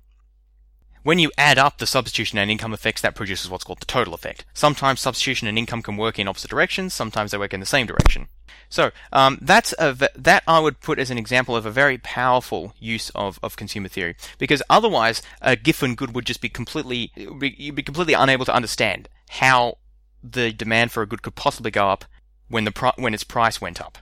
When 1.06 1.20
you 1.20 1.32
add 1.38 1.60
up 1.60 1.78
the 1.78 1.86
substitution 1.86 2.40
and 2.40 2.50
income 2.50 2.74
effects, 2.74 3.02
that 3.02 3.14
produces 3.14 3.48
what's 3.48 3.64
called 3.64 3.80
the 3.80 3.86
total 3.86 4.16
effect. 4.16 4.44
Sometimes 4.56 5.00
substitution 5.00 5.48
and 5.48 5.56
income 5.56 5.84
can 5.84 5.98
work 5.98 6.18
in 6.18 6.28
opposite 6.28 6.50
directions, 6.50 6.96
sometimes 6.96 7.30
they 7.30 7.38
work 7.38 7.54
in 7.54 7.60
the 7.60 7.66
same 7.68 7.86
direction. 7.86 8.28
So 8.70 8.90
um, 9.14 9.38
that's 9.40 9.72
that 9.78 10.42
I 10.48 10.60
would 10.60 10.82
put 10.82 10.98
as 10.98 11.12
an 11.12 11.20
example 11.20 11.56
of 11.56 11.64
a 11.64 11.70
very 11.70 12.00
powerful 12.00 12.74
use 12.80 13.12
of, 13.12 13.40
of 13.44 13.56
consumer 13.56 13.88
theory, 13.88 14.16
because 14.40 14.64
otherwise 14.68 15.22
a 15.44 15.56
Giffen 15.56 15.94
good 15.94 16.16
would 16.16 16.26
just 16.26 16.42
be 16.42 16.50
completely 16.50 17.12
you'd 17.16 17.76
be 17.76 17.84
completely 17.84 18.16
unable 18.16 18.46
to 18.46 18.56
understand 18.56 19.08
how 19.30 19.78
the 20.24 20.52
demand 20.52 20.92
for 20.92 21.04
a 21.04 21.08
good 21.08 21.22
could 21.22 21.36
possibly 21.36 21.70
go 21.70 21.88
up 21.88 22.06
when 22.48 22.66
the 22.66 22.94
when 22.98 23.14
its 23.14 23.24
price 23.24 23.60
went 23.60 23.82
up. 23.82 23.98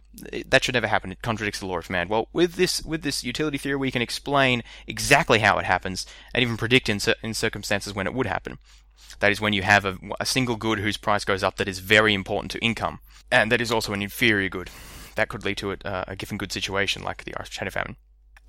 That 0.45 0.63
should 0.63 0.75
never 0.75 0.87
happen. 0.87 1.11
It 1.11 1.21
contradicts 1.21 1.59
the 1.59 1.65
law 1.65 1.77
of 1.77 1.87
demand. 1.87 2.09
Well, 2.09 2.27
with 2.33 2.53
this 2.53 2.83
with 2.83 3.01
this 3.01 3.23
utility 3.23 3.57
theory, 3.57 3.77
we 3.77 3.91
can 3.91 4.01
explain 4.01 4.63
exactly 4.87 5.39
how 5.39 5.57
it 5.57 5.65
happens 5.65 6.05
and 6.33 6.41
even 6.41 6.57
predict 6.57 6.89
in, 6.89 6.99
in 7.21 7.33
circumstances 7.33 7.93
when 7.93 8.07
it 8.07 8.13
would 8.13 8.27
happen. 8.27 8.57
That 9.19 9.31
is 9.31 9.41
when 9.41 9.53
you 9.53 9.61
have 9.61 9.85
a, 9.85 9.97
a 10.19 10.25
single 10.25 10.55
good 10.55 10.79
whose 10.79 10.97
price 10.97 11.25
goes 11.25 11.43
up 11.43 11.57
that 11.57 11.67
is 11.67 11.79
very 11.79 12.13
important 12.13 12.51
to 12.51 12.59
income, 12.59 12.99
and 13.31 13.51
that 13.51 13.61
is 13.61 13.71
also 13.71 13.93
an 13.93 14.01
inferior 14.01 14.49
good. 14.49 14.69
That 15.15 15.29
could 15.29 15.45
lead 15.45 15.57
to 15.57 15.71
a, 15.71 15.77
uh, 15.85 16.03
a 16.07 16.15
Giffen 16.15 16.37
good 16.37 16.51
situation 16.51 17.03
like 17.03 17.23
the 17.23 17.35
Irish 17.37 17.51
potato 17.51 17.71
famine. 17.71 17.95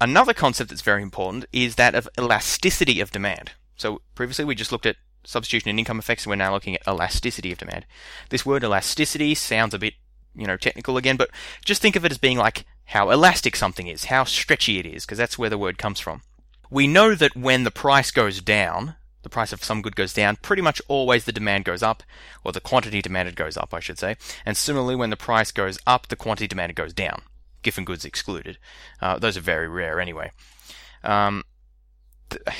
Another 0.01 0.35
concept 0.35 0.71
that's 0.71 0.83
very 0.83 1.03
important 1.03 1.45
is 1.53 1.77
that 1.77 1.95
of 1.95 2.09
elasticity 2.19 3.01
of 3.01 3.13
demand. 3.13 3.53
So 3.77 4.01
previously 4.15 4.45
we 4.45 4.55
just 4.55 4.73
looked 4.73 4.87
at 4.87 4.97
substitution 5.25 5.71
and 5.71 5.79
income 5.79 5.99
effects, 5.99 6.25
and 6.25 6.31
we're 6.31 6.37
now 6.37 6.53
looking 6.53 6.75
at 6.75 6.87
elasticity 6.87 7.53
of 7.53 7.59
demand. 7.59 7.87
This 8.31 8.47
word 8.47 8.65
elasticity 8.65 9.35
sounds 9.35 9.75
a 9.75 9.79
bit, 9.79 9.95
you 10.35 10.47
know, 10.47 10.57
technical 10.57 10.97
again, 10.97 11.17
but 11.17 11.31
just 11.65 11.83
think 11.83 11.97
of 11.97 12.05
it 12.05 12.13
as 12.13 12.19
being 12.19 12.39
like 12.39 12.65
how 12.87 13.11
elastic 13.11 13.57
something 13.57 13.87
is, 13.87 14.07
how 14.07 14.25
stretchy 14.25 14.79
it 14.79 14.87
is, 14.87 15.05
because 15.05 15.19
that's 15.19 15.39
where 15.39 15.51
the 15.51 15.59
word 15.59 15.79
comes 15.79 16.01
from. 16.01 16.23
We 16.71 16.87
know 16.87 17.15
that 17.15 17.37
when 17.37 17.65
the 17.65 17.71
price 17.71 18.11
goes 18.11 18.41
down, 18.41 18.97
the 19.23 19.31
price 19.31 19.53
of 19.53 19.65
some 19.65 19.83
good 19.83 19.97
goes 19.97 20.13
down, 20.13 20.37
pretty 20.37 20.63
much 20.63 20.83
always 20.87 21.25
the 21.25 21.33
demand 21.33 21.65
goes 21.65 21.83
up, 21.83 22.03
or 22.45 22.53
the 22.53 22.61
quantity 22.61 23.01
demanded 23.03 23.37
goes 23.37 23.57
up, 23.57 23.73
I 23.73 23.81
should 23.81 23.99
say. 23.99 24.17
And 24.45 24.57
similarly, 24.57 24.97
when 24.97 25.11
the 25.11 25.17
price 25.17 25.51
goes 25.51 25.79
up, 25.87 26.09
the 26.09 26.17
quantity 26.17 26.47
demanded 26.47 26.77
goes 26.77 26.93
down. 26.93 27.23
Giffen 27.63 27.85
goods 27.85 28.05
excluded. 28.05 28.59
Uh, 29.01 29.19
those 29.19 29.37
are 29.37 29.41
very 29.41 29.67
rare 29.67 29.99
anyway. 29.99 30.31
Um, 31.03 31.45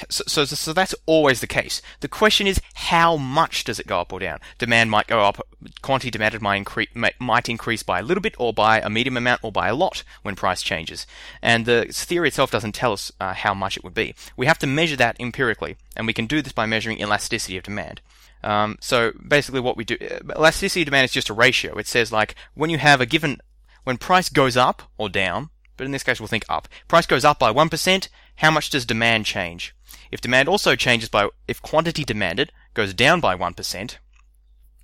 so, 0.09 0.25
so, 0.27 0.45
so 0.45 0.73
that's 0.73 0.95
always 1.07 1.41
the 1.41 1.47
case. 1.47 1.83
The 2.01 2.09
question 2.09 2.47
is, 2.47 2.61
how 2.75 3.17
much 3.17 3.65
does 3.65 3.79
it 3.79 3.87
go 3.87 4.01
up 4.01 4.13
or 4.13 4.21
down? 4.21 4.39
Demand 4.59 4.91
might 4.91 5.07
go 5.07 5.21
up, 5.21 5.47
quantity 5.83 6.11
demanded 6.11 6.43
might 6.43 6.57
increase, 6.57 6.89
might 7.19 7.49
increase 7.49 7.83
by 7.83 8.01
a 8.01 8.03
little 8.03 8.23
bit, 8.23 8.35
or 8.39 8.53
by 8.53 8.81
a 8.81 8.91
medium 8.91 9.17
amount, 9.17 9.43
or 9.43 9.53
by 9.53 9.69
a 9.69 9.75
lot 9.75 10.03
when 10.23 10.37
price 10.37 10.63
changes. 10.63 11.07
And 11.43 11.67
the 11.67 11.87
theory 11.91 12.29
itself 12.29 12.51
doesn't 12.51 12.75
tell 12.75 12.93
us 12.93 13.13
uh, 13.21 13.35
how 13.35 13.55
much 13.55 13.77
it 13.77 13.85
would 13.85 13.95
be. 13.95 14.15
We 14.37 14.47
have 14.47 14.59
to 14.61 14.67
measure 14.67 14.97
that 14.97 15.17
empirically, 15.19 15.77
and 15.97 16.07
we 16.07 16.13
can 16.13 16.27
do 16.27 16.43
this 16.43 16.53
by 16.53 16.67
measuring 16.67 17.01
elasticity 17.01 17.57
of 17.57 17.65
demand. 17.65 18.01
Um, 18.43 18.77
so 18.81 19.13
basically, 19.27 19.61
what 19.61 19.77
we 19.77 19.85
do, 19.85 19.97
uh, 20.01 20.35
elasticity 20.37 20.83
of 20.83 20.87
demand 20.87 21.07
is 21.07 21.13
just 21.13 21.31
a 21.31 21.35
ratio. 21.35 21.77
It 21.79 21.87
says 21.87 22.13
like 22.13 22.35
when 22.55 22.71
you 22.71 22.79
have 22.79 23.01
a 23.01 23.07
given, 23.07 23.39
when 23.85 23.97
price 23.97 24.29
goes 24.29 24.57
up 24.57 24.83
or 24.99 25.09
down, 25.09 25.49
but 25.77 25.85
in 25.85 25.93
this 25.93 26.03
case 26.03 26.21
we'll 26.21 26.29
think 26.29 26.45
up. 26.49 26.69
Price 26.87 27.07
goes 27.07 27.25
up 27.25 27.39
by 27.39 27.53
1%, 27.53 28.09
how 28.37 28.51
much 28.51 28.71
does 28.71 28.87
demand 28.87 29.27
change? 29.27 29.75
If 30.11 30.21
demand 30.21 30.49
also 30.49 30.77
changes 30.77 31.09
by, 31.09 31.29
if 31.49 31.63
quantity 31.63 32.05
demanded 32.05 32.53
goes 32.75 32.95
down 32.95 33.21
by 33.21 33.37
1%, 33.37 33.97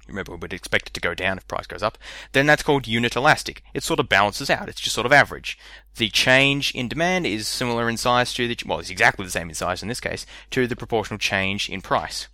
remember 0.08 0.32
we 0.32 0.38
would 0.38 0.52
expect 0.52 0.88
it 0.88 0.94
to 0.94 1.00
go 1.00 1.14
down 1.14 1.38
if 1.38 1.46
price 1.48 1.66
goes 1.66 1.82
up, 1.82 1.98
then 2.32 2.46
that's 2.46 2.62
called 2.62 2.86
unit 2.86 3.16
elastic. 3.16 3.62
It 3.74 3.82
sort 3.82 4.00
of 4.00 4.08
balances 4.08 4.50
out. 4.50 4.68
It's 4.68 4.80
just 4.80 4.94
sort 4.94 5.06
of 5.06 5.12
average. 5.12 5.58
The 5.96 6.08
change 6.08 6.72
in 6.72 6.88
demand 6.88 7.26
is 7.26 7.48
similar 7.48 7.88
in 7.88 7.96
size 7.96 8.34
to 8.34 8.48
the, 8.48 8.56
well, 8.66 8.80
it's 8.80 8.90
exactly 8.90 9.24
the 9.24 9.30
same 9.30 9.48
in 9.48 9.54
size 9.54 9.82
in 9.82 9.88
this 9.88 10.00
case, 10.00 10.26
to 10.50 10.66
the 10.66 10.76
proportional 10.76 11.18
change 11.18 11.68
in 11.68 11.80
price. 11.80 12.28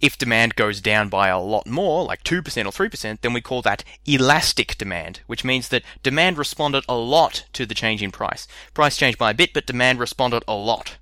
If 0.00 0.18
demand 0.18 0.56
goes 0.56 0.80
down 0.80 1.08
by 1.08 1.28
a 1.28 1.40
lot 1.40 1.66
more, 1.66 2.04
like 2.04 2.22
2% 2.22 2.38
or 2.38 2.88
3%, 2.88 3.20
then 3.20 3.32
we 3.32 3.40
call 3.40 3.62
that 3.62 3.82
elastic 4.04 4.76
demand, 4.76 5.20
which 5.26 5.44
means 5.44 5.68
that 5.68 5.82
demand 6.02 6.36
responded 6.36 6.84
a 6.88 6.96
lot 6.96 7.46
to 7.54 7.64
the 7.64 7.74
change 7.74 8.02
in 8.02 8.12
price. 8.12 8.46
Price 8.74 8.96
changed 8.96 9.18
by 9.18 9.30
a 9.30 9.34
bit, 9.34 9.54
but 9.54 9.66
demand 9.66 9.98
responded 9.98 10.44
a 10.46 10.54
lot. 10.54 10.98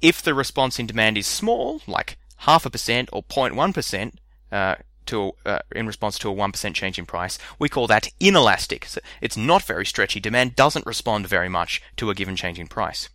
If 0.00 0.20
the 0.20 0.34
response 0.34 0.80
in 0.80 0.86
demand 0.86 1.16
is 1.16 1.26
small, 1.26 1.82
like 1.86 2.18
half 2.38 2.66
a 2.66 2.70
percent 2.70 3.08
or 3.12 3.22
0.1%, 3.22 4.14
uh, 4.50 4.74
to 5.06 5.32
uh, 5.44 5.58
in 5.74 5.86
response 5.86 6.18
to 6.18 6.30
a 6.30 6.34
1% 6.34 6.74
change 6.74 6.98
in 6.98 7.06
price, 7.06 7.38
we 7.58 7.68
call 7.68 7.86
that 7.86 8.08
inelastic. 8.20 8.84
So 8.86 9.00
it's 9.20 9.36
not 9.36 9.62
very 9.62 9.86
stretchy. 9.86 10.20
Demand 10.20 10.56
doesn't 10.56 10.86
respond 10.86 11.26
very 11.26 11.48
much 11.48 11.82
to 11.96 12.10
a 12.10 12.14
given 12.14 12.36
change 12.36 12.58
in 12.58 12.68
price. 12.68 13.08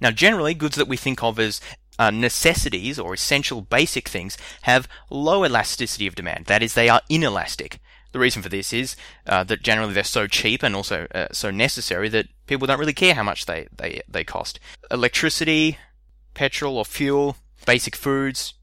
Now, 0.00 0.10
generally, 0.10 0.54
goods 0.54 0.76
that 0.76 0.88
we 0.88 0.96
think 0.96 1.22
of 1.22 1.38
as 1.38 1.60
uh, 1.98 2.10
necessities 2.10 2.98
or 2.98 3.14
essential 3.14 3.60
basic 3.62 4.08
things 4.08 4.36
have 4.62 4.88
low 5.10 5.44
elasticity 5.44 6.06
of 6.06 6.14
demand. 6.14 6.46
That 6.46 6.62
is, 6.62 6.74
they 6.74 6.88
are 6.88 7.02
inelastic. 7.08 7.78
The 8.12 8.18
reason 8.18 8.42
for 8.42 8.48
this 8.48 8.72
is 8.72 8.96
uh, 9.26 9.44
that 9.44 9.62
generally 9.62 9.92
they're 9.92 10.04
so 10.04 10.26
cheap 10.26 10.62
and 10.62 10.74
also 10.74 11.06
uh, 11.14 11.28
so 11.32 11.50
necessary 11.50 12.08
that 12.10 12.28
people 12.46 12.66
don't 12.66 12.78
really 12.78 12.92
care 12.92 13.14
how 13.14 13.22
much 13.22 13.46
they, 13.46 13.68
they, 13.76 14.00
they 14.08 14.24
cost. 14.24 14.58
Electricity, 14.90 15.78
petrol 16.34 16.78
or 16.78 16.84
fuel, 16.84 17.36
basic 17.66 17.94
foods, 17.96 18.54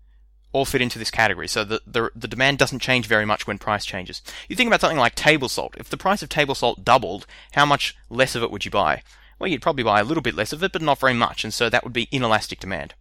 all 0.54 0.66
fit 0.66 0.82
into 0.82 1.00
this 1.00 1.12
category. 1.12 1.48
So 1.48 1.64
the, 1.64 1.82
the, 1.86 2.10
the 2.16 2.28
demand 2.28 2.58
doesn't 2.58 2.82
change 2.82 3.08
very 3.08 3.26
much 3.26 3.46
when 3.46 3.58
price 3.58 3.86
changes. 3.86 4.22
You 4.48 4.56
think 4.56 4.68
about 4.68 4.82
something 4.82 5.00
like 5.00 5.16
table 5.16 5.50
salt. 5.50 5.76
If 5.78 5.90
the 5.90 5.98
price 5.98 6.24
of 6.24 6.30
table 6.30 6.56
salt 6.56 6.86
doubled, 6.86 7.26
how 7.54 7.66
much 7.66 7.96
less 8.10 8.36
of 8.36 8.44
it 8.44 8.52
would 8.52 8.66
you 8.66 8.72
buy? 8.72 9.04
Well, 9.40 9.50
you'd 9.50 9.64
probably 9.64 9.84
buy 9.84 10.00
a 10.00 10.04
little 10.04 10.24
bit 10.24 10.36
less 10.36 10.54
of 10.54 10.64
it, 10.64 10.72
but 10.72 10.82
not 10.82 11.00
very 11.00 11.14
much, 11.14 11.44
and 11.44 11.54
so 11.54 11.70
that 11.70 11.84
would 11.84 11.94
be 11.94 12.08
inelastic 12.12 12.60
demand 12.60 12.94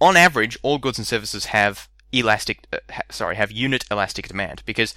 on 0.00 0.16
average, 0.16 0.58
all 0.62 0.78
goods 0.78 0.98
and 0.98 1.06
services 1.06 1.46
have 1.46 1.88
elastic, 2.12 2.66
uh, 2.72 2.78
ha, 2.90 3.02
sorry, 3.10 3.36
have 3.36 3.50
unit 3.50 3.84
elastic 3.90 4.28
demand 4.28 4.62
because 4.64 4.94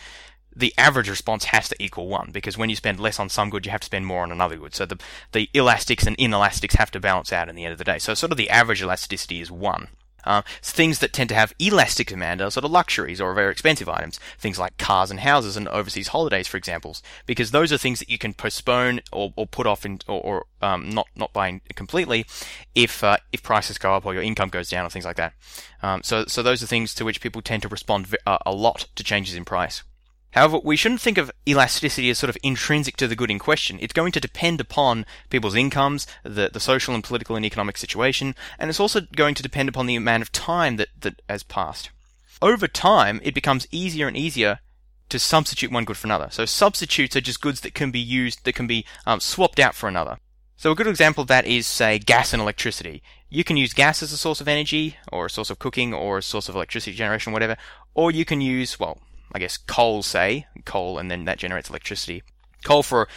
the 0.55 0.73
average 0.77 1.09
response 1.09 1.45
has 1.45 1.69
to 1.69 1.81
equal 1.81 2.07
one 2.07 2.29
because 2.31 2.57
when 2.57 2.69
you 2.69 2.75
spend 2.75 2.99
less 2.99 3.19
on 3.19 3.29
some 3.29 3.49
good, 3.49 3.65
you 3.65 3.71
have 3.71 3.81
to 3.81 3.85
spend 3.85 4.05
more 4.05 4.23
on 4.23 4.31
another 4.31 4.57
good. 4.57 4.75
So 4.75 4.85
the 4.85 4.99
the 5.31 5.49
elastics 5.53 6.05
and 6.05 6.17
inelastics 6.17 6.75
have 6.75 6.91
to 6.91 6.99
balance 6.99 7.31
out 7.31 7.49
in 7.49 7.55
the 7.55 7.63
end 7.63 7.71
of 7.71 7.77
the 7.77 7.85
day. 7.85 7.99
So 7.99 8.13
sort 8.13 8.31
of 8.31 8.37
the 8.37 8.49
average 8.49 8.81
elasticity 8.81 9.39
is 9.41 9.51
one. 9.51 9.87
Uh, 10.23 10.41
things 10.61 10.99
that 10.99 11.13
tend 11.13 11.29
to 11.29 11.35
have 11.35 11.53
elastic 11.59 12.07
demand 12.07 12.41
are 12.41 12.51
sort 12.51 12.65
of 12.65 12.71
luxuries 12.71 13.21
or 13.21 13.33
very 13.33 13.51
expensive 13.51 13.89
items, 13.89 14.19
things 14.37 14.59
like 14.59 14.77
cars 14.77 15.11
and 15.11 15.21
houses 15.21 15.57
and 15.57 15.67
overseas 15.69 16.09
holidays, 16.09 16.47
for 16.47 16.57
examples, 16.57 17.01
because 17.25 17.51
those 17.51 17.71
are 17.71 17.77
things 17.77 17.99
that 17.99 18.09
you 18.09 18.17
can 18.17 18.33
postpone 18.33 19.01
or, 19.11 19.33
or 19.35 19.47
put 19.47 19.67
off 19.67 19.85
in, 19.85 19.99
or, 20.07 20.21
or 20.21 20.45
um, 20.61 20.89
not 20.89 21.07
not 21.15 21.33
buying 21.33 21.61
completely 21.75 22.25
if 22.75 23.03
uh, 23.03 23.17
if 23.31 23.43
prices 23.43 23.77
go 23.77 23.93
up 23.93 24.05
or 24.05 24.13
your 24.13 24.23
income 24.23 24.49
goes 24.49 24.69
down 24.69 24.85
or 24.85 24.89
things 24.89 25.05
like 25.05 25.17
that. 25.17 25.33
Um, 25.81 26.01
so 26.03 26.25
so 26.25 26.43
those 26.43 26.61
are 26.63 26.67
things 26.67 26.93
to 26.95 27.05
which 27.05 27.21
people 27.21 27.41
tend 27.41 27.61
to 27.63 27.67
respond 27.67 28.15
uh, 28.25 28.37
a 28.45 28.51
lot 28.51 28.87
to 28.95 29.03
changes 29.03 29.35
in 29.35 29.45
price. 29.45 29.83
However, 30.31 30.59
we 30.63 30.77
shouldn't 30.77 31.01
think 31.01 31.17
of 31.17 31.31
elasticity 31.47 32.09
as 32.09 32.17
sort 32.17 32.29
of 32.29 32.37
intrinsic 32.41 32.95
to 32.97 33.07
the 33.07 33.15
good 33.15 33.29
in 33.29 33.39
question. 33.39 33.77
It's 33.81 33.93
going 33.93 34.13
to 34.13 34.19
depend 34.19 34.61
upon 34.61 35.05
people's 35.29 35.55
incomes, 35.55 36.07
the, 36.23 36.49
the 36.51 36.59
social 36.59 36.95
and 36.95 37.03
political 37.03 37.35
and 37.35 37.45
economic 37.45 37.77
situation, 37.77 38.35
and 38.57 38.69
it's 38.69 38.79
also 38.79 39.01
going 39.15 39.35
to 39.35 39.43
depend 39.43 39.67
upon 39.69 39.87
the 39.87 39.95
amount 39.95 40.23
of 40.23 40.31
time 40.31 40.77
that, 40.77 40.87
that 41.01 41.21
has 41.27 41.43
passed. 41.43 41.89
Over 42.41 42.67
time, 42.67 43.19
it 43.23 43.35
becomes 43.35 43.67
easier 43.71 44.07
and 44.07 44.15
easier 44.15 44.59
to 45.09 45.19
substitute 45.19 45.71
one 45.71 45.83
good 45.83 45.97
for 45.97 46.07
another. 46.07 46.29
So 46.31 46.45
substitutes 46.45 47.15
are 47.15 47.21
just 47.21 47.41
goods 47.41 47.59
that 47.61 47.73
can 47.73 47.91
be 47.91 47.99
used, 47.99 48.45
that 48.45 48.55
can 48.55 48.67
be 48.67 48.85
um, 49.05 49.19
swapped 49.19 49.59
out 49.59 49.75
for 49.75 49.89
another. 49.89 50.17
So 50.55 50.71
a 50.71 50.75
good 50.75 50.87
example 50.87 51.23
of 51.23 51.27
that 51.27 51.45
is, 51.45 51.67
say, 51.67 51.99
gas 51.99 52.33
and 52.33 52.41
electricity. 52.41 53.03
You 53.29 53.43
can 53.43 53.57
use 53.57 53.73
gas 53.73 54.01
as 54.01 54.13
a 54.13 54.17
source 54.17 54.39
of 54.39 54.47
energy, 54.47 54.95
or 55.11 55.25
a 55.25 55.29
source 55.29 55.49
of 55.49 55.59
cooking, 55.59 55.93
or 55.93 56.19
a 56.19 56.23
source 56.23 56.47
of 56.47 56.55
electricity 56.55 56.95
generation, 56.95 57.33
whatever, 57.33 57.57
or 57.93 58.11
you 58.11 58.25
can 58.25 58.41
use, 58.41 58.79
well, 58.79 58.99
I 59.33 59.39
guess, 59.39 59.57
coal, 59.57 60.03
say, 60.03 60.47
coal, 60.65 60.97
and 60.97 61.09
then 61.09 61.25
that 61.25 61.37
generates 61.37 61.69
electricity. 61.69 62.23
Coal 62.63 62.83
for 62.83 63.07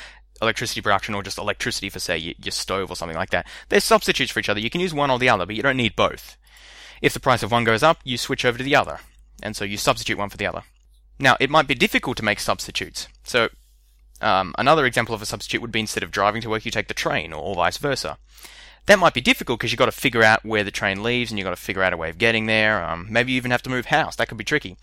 electricity 0.41 0.81
production 0.81 1.15
or 1.15 1.23
just 1.23 1.39
electricity 1.39 1.89
for, 1.89 1.99
say, 1.99 2.19
your, 2.19 2.53
stove 2.53 2.91
or 2.91 2.97
something 2.97 3.17
like 3.17 3.31
that. 3.31 3.47
They're 3.69 3.81
substitutes 3.81 4.33
for 4.33 4.41
each 4.41 4.49
other. 4.49 4.61
You 4.61 4.71
can 4.71 4.81
use 4.81 4.95
one 4.95 5.11
or 5.11 5.19
the 5.19 5.29
other, 5.29 5.47
but 5.47 5.57
you 5.57 5.63
don't 5.63 5.77
need 5.77 5.97
both. 5.97 6.37
If 7.03 7.13
the 7.13 7.21
price 7.21 7.43
of 7.43 7.53
one 7.53 7.65
goes 7.65 7.83
up, 7.83 7.99
you 8.05 8.17
switch 8.17 8.45
over 8.45 8.59
to 8.59 8.65
the 8.65 8.77
other. 8.77 9.01
And 9.43 9.57
so 9.57 9.65
you 9.65 9.77
substitute 9.77 10.19
one 10.19 10.31
for 10.31 10.37
the 10.37 10.47
other. 10.47 10.63
Now, 11.19 11.37
it 11.39 11.51
might 11.51 11.69
be 11.69 11.75
difficult 11.75 12.17
to 12.17 12.25
make 12.25 12.41
substitutes. 12.41 13.09
So, 13.23 13.49
um, 14.21 14.55
another 14.59 14.87
example 14.87 15.15
of 15.15 15.23
a 15.23 15.27
substitute 15.27 15.61
would 15.61 15.73
be 15.73 15.81
instead 15.81 16.03
of 16.03 16.11
driving 16.11 16.43
to 16.43 16.49
work, 16.49 16.65
you 16.65 16.71
take 16.71 16.89
the 16.89 16.95
train, 16.95 17.33
or 17.33 17.55
vice 17.55 17.79
versa. 17.79 18.19
That 18.87 18.99
might 18.99 19.15
be 19.15 19.21
difficult 19.21 19.59
because 19.59 19.73
you've 19.73 19.79
got 19.79 19.87
to 19.87 19.93
figure 19.93 20.23
out 20.23 20.45
where 20.45 20.65
the 20.65 20.71
train 20.71 21.03
leaves 21.03 21.31
and 21.31 21.39
you've 21.39 21.47
got 21.47 21.57
to 21.57 21.63
figure 21.63 21.83
out 21.83 21.93
a 21.93 21.97
way 21.97 22.11
of 22.11 22.19
getting 22.19 22.47
there. 22.47 22.83
Um, 22.85 23.07
maybe 23.09 23.33
you 23.33 23.37
even 23.37 23.51
have 23.51 23.63
to 23.63 23.71
move 23.71 23.87
house. 23.87 24.17
That 24.17 24.29
could 24.29 24.39
be 24.39 24.45
tricky. 24.45 24.77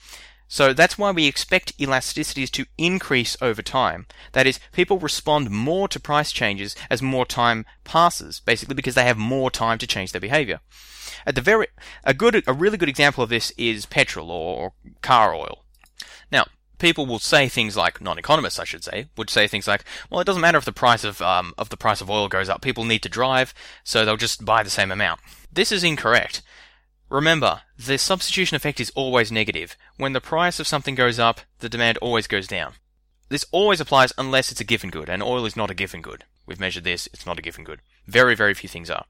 So 0.51 0.73
that's 0.73 0.97
why 0.97 1.11
we 1.11 1.27
expect 1.27 1.77
elasticities 1.77 2.51
to 2.51 2.65
increase 2.77 3.37
over 3.41 3.61
time. 3.61 4.05
That 4.33 4.45
is, 4.45 4.59
people 4.73 4.99
respond 4.99 5.49
more 5.49 5.87
to 5.87 5.97
price 5.97 6.33
changes 6.33 6.75
as 6.89 7.01
more 7.01 7.25
time 7.25 7.65
passes, 7.85 8.41
basically 8.41 8.75
because 8.75 8.93
they 8.93 9.05
have 9.05 9.17
more 9.17 9.49
time 9.49 9.77
to 9.77 9.87
change 9.87 10.11
their 10.11 10.19
behavior. 10.19 10.59
At 11.25 11.35
the 11.35 11.41
very, 11.41 11.67
a 12.03 12.13
good, 12.13 12.43
a 12.45 12.51
really 12.51 12.77
good 12.77 12.89
example 12.89 13.23
of 13.23 13.29
this 13.29 13.51
is 13.51 13.85
petrol 13.85 14.29
or 14.29 14.73
car 15.01 15.33
oil. 15.33 15.63
Now, 16.33 16.47
people 16.79 17.05
will 17.05 17.19
say 17.19 17.47
things 17.47 17.77
like 17.77 18.01
non-economists, 18.01 18.59
I 18.59 18.65
should 18.65 18.83
say, 18.83 19.07
would 19.15 19.29
say 19.29 19.47
things 19.47 19.69
like, 19.69 19.85
"Well, 20.09 20.19
it 20.19 20.25
doesn't 20.25 20.41
matter 20.41 20.57
if 20.57 20.65
the 20.65 20.73
price 20.73 21.05
of 21.05 21.21
um, 21.21 21.53
of 21.57 21.69
the 21.69 21.77
price 21.77 22.01
of 22.01 22.09
oil 22.09 22.27
goes 22.27 22.49
up. 22.49 22.61
People 22.61 22.83
need 22.83 23.03
to 23.03 23.09
drive, 23.09 23.53
so 23.85 24.03
they'll 24.03 24.17
just 24.17 24.43
buy 24.43 24.63
the 24.63 24.69
same 24.69 24.91
amount." 24.91 25.21
This 25.49 25.71
is 25.71 25.85
incorrect. 25.85 26.41
Remember, 27.11 27.63
the 27.77 27.97
substitution 27.97 28.55
effect 28.55 28.79
is 28.79 28.89
always 28.95 29.33
negative. 29.33 29.75
When 29.97 30.13
the 30.13 30.21
price 30.21 30.61
of 30.61 30.67
something 30.67 30.95
goes 30.95 31.19
up, 31.19 31.41
the 31.59 31.67
demand 31.67 31.97
always 31.97 32.25
goes 32.25 32.47
down. 32.47 32.75
This 33.27 33.45
always 33.51 33.81
applies 33.81 34.13
unless 34.17 34.49
it's 34.49 34.61
a 34.61 34.63
Giffen 34.63 34.89
good, 34.89 35.09
and 35.09 35.21
oil 35.21 35.45
is 35.45 35.57
not 35.57 35.69
a 35.69 35.73
Giffen 35.73 36.01
good. 36.01 36.23
We've 36.45 36.59
measured 36.59 36.85
this, 36.85 37.09
it's 37.11 37.25
not 37.25 37.37
a 37.37 37.41
Giffen 37.41 37.65
good. 37.65 37.81
Very, 38.07 38.33
very 38.33 38.53
few 38.53 38.69
things 38.69 38.89
are. 38.89 39.03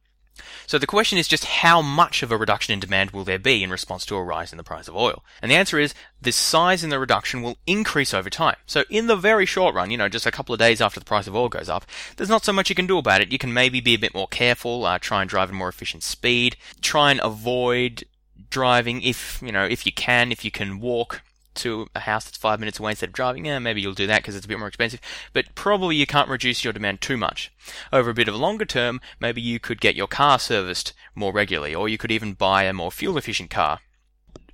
So 0.67 0.77
the 0.77 0.87
question 0.87 1.17
is 1.17 1.27
just 1.27 1.45
how 1.45 1.81
much 1.81 2.23
of 2.23 2.31
a 2.31 2.37
reduction 2.37 2.73
in 2.73 2.79
demand 2.79 3.11
will 3.11 3.23
there 3.23 3.39
be 3.39 3.63
in 3.63 3.69
response 3.69 4.05
to 4.05 4.15
a 4.15 4.23
rise 4.23 4.51
in 4.51 4.57
the 4.57 4.63
price 4.63 4.87
of 4.87 4.95
oil? 4.95 5.23
And 5.41 5.51
the 5.51 5.55
answer 5.55 5.79
is 5.79 5.93
the 6.21 6.31
size 6.31 6.83
in 6.83 6.89
the 6.89 6.99
reduction 6.99 7.41
will 7.41 7.57
increase 7.65 8.13
over 8.13 8.29
time. 8.29 8.57
So 8.65 8.83
in 8.89 9.07
the 9.07 9.15
very 9.15 9.45
short 9.45 9.75
run, 9.75 9.91
you 9.91 9.97
know, 9.97 10.09
just 10.09 10.25
a 10.25 10.31
couple 10.31 10.53
of 10.53 10.59
days 10.59 10.81
after 10.81 10.99
the 10.99 11.05
price 11.05 11.27
of 11.27 11.35
oil 11.35 11.49
goes 11.49 11.69
up, 11.69 11.85
there's 12.17 12.29
not 12.29 12.45
so 12.45 12.53
much 12.53 12.69
you 12.69 12.75
can 12.75 12.87
do 12.87 12.97
about 12.97 13.21
it. 13.21 13.31
You 13.31 13.37
can 13.37 13.53
maybe 13.53 13.81
be 13.81 13.93
a 13.93 13.99
bit 13.99 14.13
more 14.13 14.27
careful, 14.27 14.85
uh, 14.85 14.99
try 14.99 15.21
and 15.21 15.29
drive 15.29 15.49
at 15.49 15.53
a 15.53 15.57
more 15.57 15.69
efficient 15.69 16.03
speed, 16.03 16.55
try 16.81 17.11
and 17.11 17.19
avoid 17.21 18.05
driving 18.49 19.01
if, 19.01 19.41
you 19.41 19.51
know, 19.51 19.65
if 19.65 19.85
you 19.85 19.91
can, 19.91 20.31
if 20.31 20.45
you 20.45 20.51
can 20.51 20.79
walk 20.79 21.21
to 21.55 21.87
a 21.95 22.01
house 22.01 22.25
that's 22.25 22.37
five 22.37 22.59
minutes 22.59 22.79
away 22.79 22.91
instead 22.91 23.09
of 23.09 23.13
driving, 23.13 23.45
yeah, 23.45 23.59
maybe 23.59 23.81
you'll 23.81 23.93
do 23.93 24.07
that 24.07 24.21
because 24.21 24.35
it's 24.35 24.45
a 24.45 24.49
bit 24.49 24.59
more 24.59 24.67
expensive. 24.67 25.01
But 25.33 25.53
probably 25.55 25.95
you 25.95 26.05
can't 26.05 26.29
reduce 26.29 26.63
your 26.63 26.73
demand 26.73 27.01
too 27.01 27.17
much. 27.17 27.51
Over 27.91 28.09
a 28.09 28.13
bit 28.13 28.27
of 28.27 28.33
a 28.33 28.37
longer 28.37 28.65
term, 28.65 29.01
maybe 29.19 29.41
you 29.41 29.59
could 29.59 29.81
get 29.81 29.95
your 29.95 30.07
car 30.07 30.39
serviced 30.39 30.93
more 31.15 31.33
regularly, 31.33 31.75
or 31.75 31.89
you 31.89 31.97
could 31.97 32.11
even 32.11 32.33
buy 32.33 32.63
a 32.63 32.73
more 32.73 32.91
fuel 32.91 33.17
efficient 33.17 33.49
car. 33.49 33.79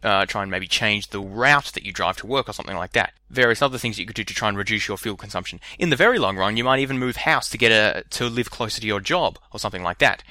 Uh, 0.04 0.26
try 0.28 0.44
and 0.44 0.52
maybe 0.52 0.68
change 0.68 1.08
the 1.08 1.20
route 1.20 1.72
that 1.74 1.84
you 1.84 1.92
drive 1.92 2.16
to 2.18 2.28
work 2.28 2.48
or 2.48 2.54
something 2.54 2.78
like 2.78 2.94
that. 2.94 3.14
Various 3.32 3.64
other 3.64 3.80
things 3.80 3.98
you 3.98 4.06
could 4.06 4.16
do 4.16 4.24
to 4.24 4.34
try 4.34 4.48
and 4.48 4.58
reduce 4.58 4.88
your 4.88 4.96
fuel 4.96 5.18
consumption. 5.18 5.60
In 5.80 5.90
the 5.90 5.96
very 5.96 6.20
long 6.20 6.38
run, 6.38 6.56
you 6.56 6.64
might 6.64 6.80
even 6.80 7.00
move 7.00 7.18
house 7.18 7.50
to 7.50 7.58
get 7.58 7.72
a 7.72 8.04
to 8.12 8.26
live 8.30 8.52
closer 8.52 8.80
to 8.80 8.88
your 8.88 9.00
job 9.00 9.40
or 9.52 9.60
something 9.60 9.82
like 9.82 9.98
that 9.98 10.24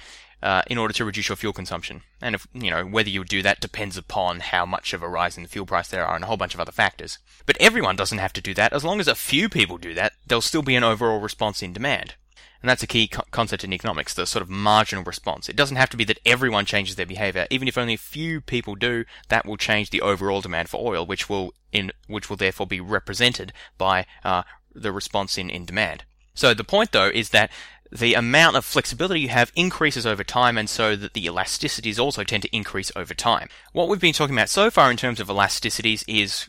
uh, 0.47 0.63
in 0.69 0.79
order 0.79 0.95
to 0.95 1.05
reduce 1.05 1.29
your 1.29 1.35
fuel 1.35 1.53
consumption. 1.53 2.03
And 2.23 2.37
if, 2.37 2.47
you 2.55 2.71
know, 2.71 2.85
whether 2.85 3.09
you 3.11 3.25
do 3.25 3.43
that 3.43 3.61
depends 3.61 3.97
upon 3.97 4.39
how 4.39 4.65
much 4.65 4.93
of 4.93 5.03
a 5.03 5.09
rise 5.09 5.37
in 5.37 5.43
the 5.43 5.49
fuel 5.49 5.67
price 5.67 5.89
there 5.89 6.07
are 6.07 6.15
and 6.15 6.23
a 6.23 6.29
whole 6.29 6.37
bunch 6.37 6.55
of 6.55 6.61
other 6.61 6.71
factors. 6.71 7.19
But 7.47 7.57
everyone 7.59 7.97
doesn't 7.97 8.19
have 8.19 8.33
to 8.35 8.41
do 8.41 8.55
that. 8.55 8.73
As 8.73 8.85
long 8.85 9.01
as 9.01 9.09
a 9.09 9.17
few 9.17 9.49
people 9.49 9.77
do 9.77 9.93
that, 9.95 10.13
there'll 10.25 10.41
still 10.41 10.63
be 10.63 10.77
an 10.77 10.85
overall 10.85 11.19
response 11.19 11.65
in 11.65 11.73
demand. 11.73 12.15
And 12.63 12.71
that's 12.71 12.85
a 12.85 12.87
key 12.87 13.09
co- 13.09 13.25
concept 13.33 13.65
in 13.65 13.73
economics, 13.73 14.15
the 14.15 14.25
sort 14.25 14.41
of 14.45 14.49
marginal 14.49 15.03
response. 15.03 15.49
It 15.49 15.57
doesn't 15.57 15.79
have 15.79 15.91
to 15.91 15.97
be 15.97 16.05
that 16.05 16.21
everyone 16.25 16.65
changes 16.65 16.95
their 16.95 17.07
behavior. 17.07 17.49
Even 17.51 17.67
if 17.67 17.77
only 17.77 17.95
a 17.95 17.99
few 17.99 18.41
people 18.41 18.77
do, 18.77 19.05
that 19.29 19.47
will 19.47 19.57
change 19.57 19.91
the 19.91 20.01
overall 20.01 20.43
demand 20.43 20.69
for 20.69 20.81
oil, 20.81 21.05
which 21.05 21.29
will 21.29 21.55
in 21.73 21.91
which 22.07 22.31
will 22.31 22.37
therefore 22.37 22.69
be 22.69 22.81
represented 22.81 23.53
by 23.79 24.07
uh, 24.25 24.45
the 24.73 24.93
response 24.93 25.37
in, 25.39 25.51
in 25.51 25.65
demand. 25.65 26.05
So 26.37 26.55
the 26.55 26.63
point 26.63 26.93
though 26.93 27.11
is 27.13 27.31
that 27.31 27.51
the 27.91 28.15
amount 28.15 28.57
of 28.57 28.65
flexibility 28.65 29.21
you 29.21 29.29
have 29.29 29.51
increases 29.57 30.07
over 30.07 30.23
time 30.23 30.59
and 30.59 30.69
so 30.69 30.95
that 30.95 31.15
the 31.15 31.27
elasticities 31.27 31.99
also 31.99 32.23
tend 32.23 32.43
to 32.45 32.57
increase 32.57 32.93
over 32.95 33.15
time. 33.15 33.49
What 33.73 33.89
we've 33.89 34.01
been 34.01 34.13
talking 34.13 34.37
about 34.37 34.49
so 34.49 34.71
far 34.71 34.91
in 34.91 34.97
terms 34.97 35.19
of 35.19 35.29
elasticities 35.29 36.05
is 36.07 36.49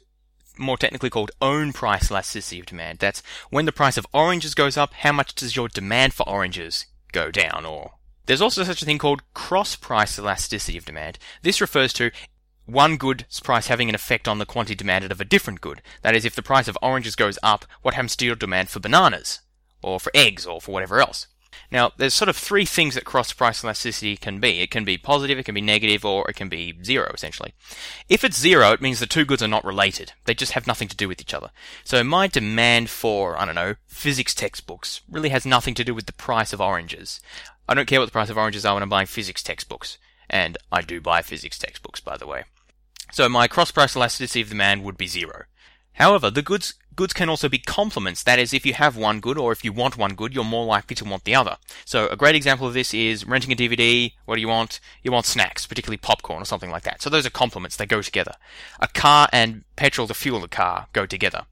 more 0.58 0.78
technically 0.78 1.10
called 1.10 1.32
own 1.42 1.72
price 1.74 2.12
elasticity 2.12 2.60
of 2.60 2.66
demand. 2.66 3.00
That's 3.00 3.22
when 3.50 3.66
the 3.66 3.72
price 3.72 3.98
of 3.98 4.08
oranges 4.14 4.56
goes 4.56 4.78
up, 4.78 4.94
how 4.94 5.12
much 5.12 5.36
does 5.36 5.56
your 5.56 5.68
demand 5.68 6.14
for 6.14 6.28
oranges 6.28 6.88
go 7.12 7.32
down 7.32 7.66
or 7.66 7.94
there's 8.26 8.42
also 8.42 8.66
such 8.66 8.82
a 8.82 8.86
thing 8.86 8.98
called 8.98 9.22
cross 9.34 9.78
price 9.78 10.20
elasticity 10.20 10.78
of 10.78 10.84
demand. 10.84 11.18
This 11.44 11.62
refers 11.62 11.94
to 11.94 12.12
one 12.66 12.98
good's 12.98 13.40
price 13.40 13.68
having 13.68 13.88
an 13.88 13.96
effect 13.96 14.28
on 14.28 14.38
the 14.38 14.46
quantity 14.46 14.76
demanded 14.76 15.14
of 15.14 15.22
a 15.22 15.26
different 15.26 15.62
good. 15.62 15.82
That 16.02 16.14
is, 16.14 16.26
if 16.26 16.36
the 16.36 16.44
price 16.44 16.68
of 16.68 16.78
oranges 16.82 17.16
goes 17.16 17.40
up, 17.42 17.64
what 17.82 17.94
happens 17.94 18.18
to 18.18 18.26
your 18.26 18.36
demand 18.36 18.68
for 18.68 18.82
bananas? 18.82 19.40
Or 19.82 20.00
for 20.00 20.12
eggs, 20.14 20.46
or 20.46 20.62
for 20.62 20.72
whatever 20.72 21.00
else. 21.00 21.28
Now, 21.72 21.92
there's 21.98 22.14
sort 22.14 22.30
of 22.30 22.38
three 22.38 22.66
things 22.66 22.96
that 22.96 23.04
cross 23.04 23.34
price 23.34 23.64
elasticity 23.64 24.16
can 24.16 24.40
be. 24.40 24.62
It 24.62 24.72
can 24.72 24.86
be 24.86 24.98
positive, 24.98 25.38
it 25.38 25.44
can 25.44 25.56
be 25.56 25.62
negative, 25.62 26.06
or 26.06 26.30
it 26.30 26.36
can 26.36 26.48
be 26.50 26.78
zero, 26.84 27.12
essentially. 27.14 27.54
If 28.08 28.24
it's 28.24 28.40
zero, 28.40 28.72
it 28.72 28.82
means 28.82 29.00
the 29.00 29.06
two 29.06 29.26
goods 29.26 29.44
are 29.44 29.50
not 29.50 29.66
related. 29.66 30.14
They 30.26 30.34
just 30.34 30.54
have 30.54 30.68
nothing 30.68 30.88
to 30.88 30.96
do 30.96 31.08
with 31.08 31.20
each 31.20 31.34
other. 31.34 31.52
So 31.84 32.04
my 32.04 32.28
demand 32.28 32.90
for, 32.90 33.38
I 33.38 33.46
don't 33.46 33.56
know, 33.56 33.76
physics 33.86 34.34
textbooks 34.34 35.02
really 35.10 35.30
has 35.30 35.46
nothing 35.46 35.74
to 35.76 35.84
do 35.84 35.94
with 35.94 36.06
the 36.06 36.14
price 36.14 36.54
of 36.54 36.62
oranges. 36.62 37.20
I 37.68 37.74
don't 37.74 37.88
care 37.88 38.00
what 38.00 38.06
the 38.06 38.12
price 38.12 38.30
of 38.30 38.38
oranges 38.38 38.66
are 38.66 38.74
when 38.74 38.84
I'm 38.84 38.90
buying 38.90 39.08
physics 39.08 39.44
textbooks. 39.44 39.98
And 40.30 40.58
I 40.72 40.82
do 40.82 41.02
buy 41.02 41.22
physics 41.22 41.58
textbooks, 41.58 42.00
by 42.00 42.18
the 42.18 42.28
way. 42.28 42.44
So 43.12 43.28
my 43.28 43.48
cross 43.48 43.72
price 43.72 43.96
elasticity 43.96 44.42
of 44.42 44.50
demand 44.50 44.84
would 44.84 44.98
be 44.98 45.08
zero. 45.08 45.46
However, 45.94 46.30
the 46.30 46.42
goods 46.42 46.76
goods 46.98 47.14
can 47.14 47.30
also 47.30 47.48
be 47.48 47.60
complements. 47.60 48.24
That 48.24 48.40
is, 48.40 48.54
if 48.54 48.66
you 48.66 48.74
have 48.74 48.98
one 48.98 49.22
good 49.22 49.38
or 49.38 49.54
if 49.54 49.64
you 49.64 49.72
want 49.72 49.98
one 49.98 50.16
good, 50.16 50.36
you're 50.36 50.44
more 50.44 50.66
likely 50.66 50.96
to 50.98 51.06
want 51.06 51.24
the 51.24 51.36
other. 51.36 51.56
So 51.86 52.08
a 52.08 52.18
great 52.18 52.36
example 52.36 52.68
of 52.68 52.74
this 52.74 52.94
is 52.94 53.26
renting 53.26 53.54
a 53.54 53.56
DVD. 53.56 54.12
What 54.26 54.36
do 54.36 54.42
you 54.42 54.50
want? 54.50 54.82
You 55.04 55.14
want 55.14 55.26
snacks, 55.26 55.66
particularly 55.66 55.98
popcorn 55.98 56.42
or 56.42 56.46
something 56.46 56.72
like 56.72 56.84
that. 56.84 57.02
So 57.02 57.10
those 57.10 57.26
are 57.26 57.30
complements. 57.30 57.78
They 57.78 57.86
go 57.86 58.02
together. 58.02 58.34
A 58.82 58.88
car 58.90 59.30
and 59.32 59.64
petrol 59.78 60.08
to 60.08 60.14
fuel 60.14 60.42
the 60.42 60.50
car 60.50 60.88
go 60.92 61.06
together. 61.06 61.46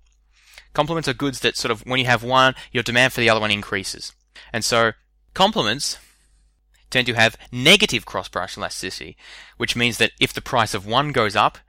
Complements 0.74 1.08
are 1.08 1.14
goods 1.14 1.40
that 1.40 1.56
sort 1.56 1.72
of, 1.72 1.86
when 1.86 2.00
you 2.00 2.06
have 2.06 2.24
one, 2.24 2.56
your 2.74 2.84
demand 2.84 3.14
for 3.14 3.22
the 3.22 3.30
other 3.30 3.40
one 3.40 3.52
increases. 3.52 4.12
And 4.52 4.66
so 4.66 4.92
complements 5.34 5.98
tend 6.90 7.08
to 7.08 7.14
have 7.14 7.38
negative 7.52 8.06
cross 8.06 8.28
price 8.28 8.58
elasticity, 8.58 9.16
which 9.58 9.76
means 9.76 10.00
that 10.00 10.12
if 10.20 10.34
the 10.34 10.42
price 10.42 10.74
of 10.74 10.86
one 10.86 11.12
goes 11.12 11.36
up, 11.36 11.60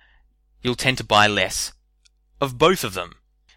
you'll 0.63 0.75
tend 0.75 0.99
to 0.99 1.05
buy 1.05 1.27
less 1.27 1.73
of 2.41 2.59
both 2.59 2.83
of 2.83 2.95
them. 2.95 3.15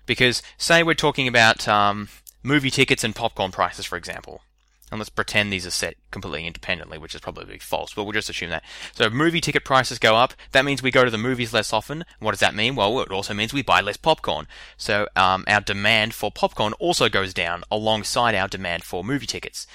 Because, 0.10 0.42
say 0.58 0.82
we're 0.82 0.96
talking 0.96 1.28
about 1.28 1.68
um, 1.68 2.10
movie 2.42 2.72
tickets 2.72 3.04
and 3.04 3.16
popcorn 3.16 3.52
prices, 3.52 3.86
for 3.86 3.96
example. 3.96 4.42
And 4.90 4.98
let's 4.98 5.12
pretend 5.12 5.54
these 5.54 5.68
are 5.68 5.70
set 5.70 5.98
completely 6.10 6.48
independently, 6.48 6.98
which 6.98 7.14
is 7.14 7.22
probably 7.22 7.60
false, 7.60 7.94
but 7.94 8.06
we'll 8.06 8.14
just 8.14 8.28
assume 8.28 8.50
that. 8.50 8.64
So 8.96 9.08
movie 9.12 9.40
ticket 9.40 9.64
prices 9.64 10.00
go 10.00 10.16
up. 10.16 10.34
That 10.52 10.66
means 10.66 10.82
we 10.82 10.90
go 10.90 11.06
to 11.06 11.12
the 11.12 11.20
movies 11.20 11.54
less 11.54 11.72
often. 11.72 12.06
What 12.18 12.32
does 12.32 12.40
that 12.40 12.56
mean? 12.56 12.76
Well, 12.76 13.00
it 13.02 13.12
also 13.12 13.36
means 13.36 13.54
we 13.54 13.62
buy 13.62 13.82
less 13.82 13.98
popcorn. 13.98 14.48
So 14.78 15.08
um, 15.16 15.44
our 15.48 15.62
demand 15.62 16.16
for 16.16 16.32
popcorn 16.32 16.74
also 16.80 17.08
goes 17.08 17.32
down 17.32 17.64
alongside 17.70 18.34
our 18.34 18.48
demand 18.48 18.86
for 18.86 19.04
movie 19.04 19.28
tickets. 19.28 19.68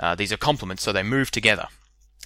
Uh, 0.00 0.16
these 0.16 0.32
are 0.32 0.36
complements, 0.36 0.82
so 0.82 0.90
they 0.90 1.04
move 1.04 1.30
together. 1.30 1.68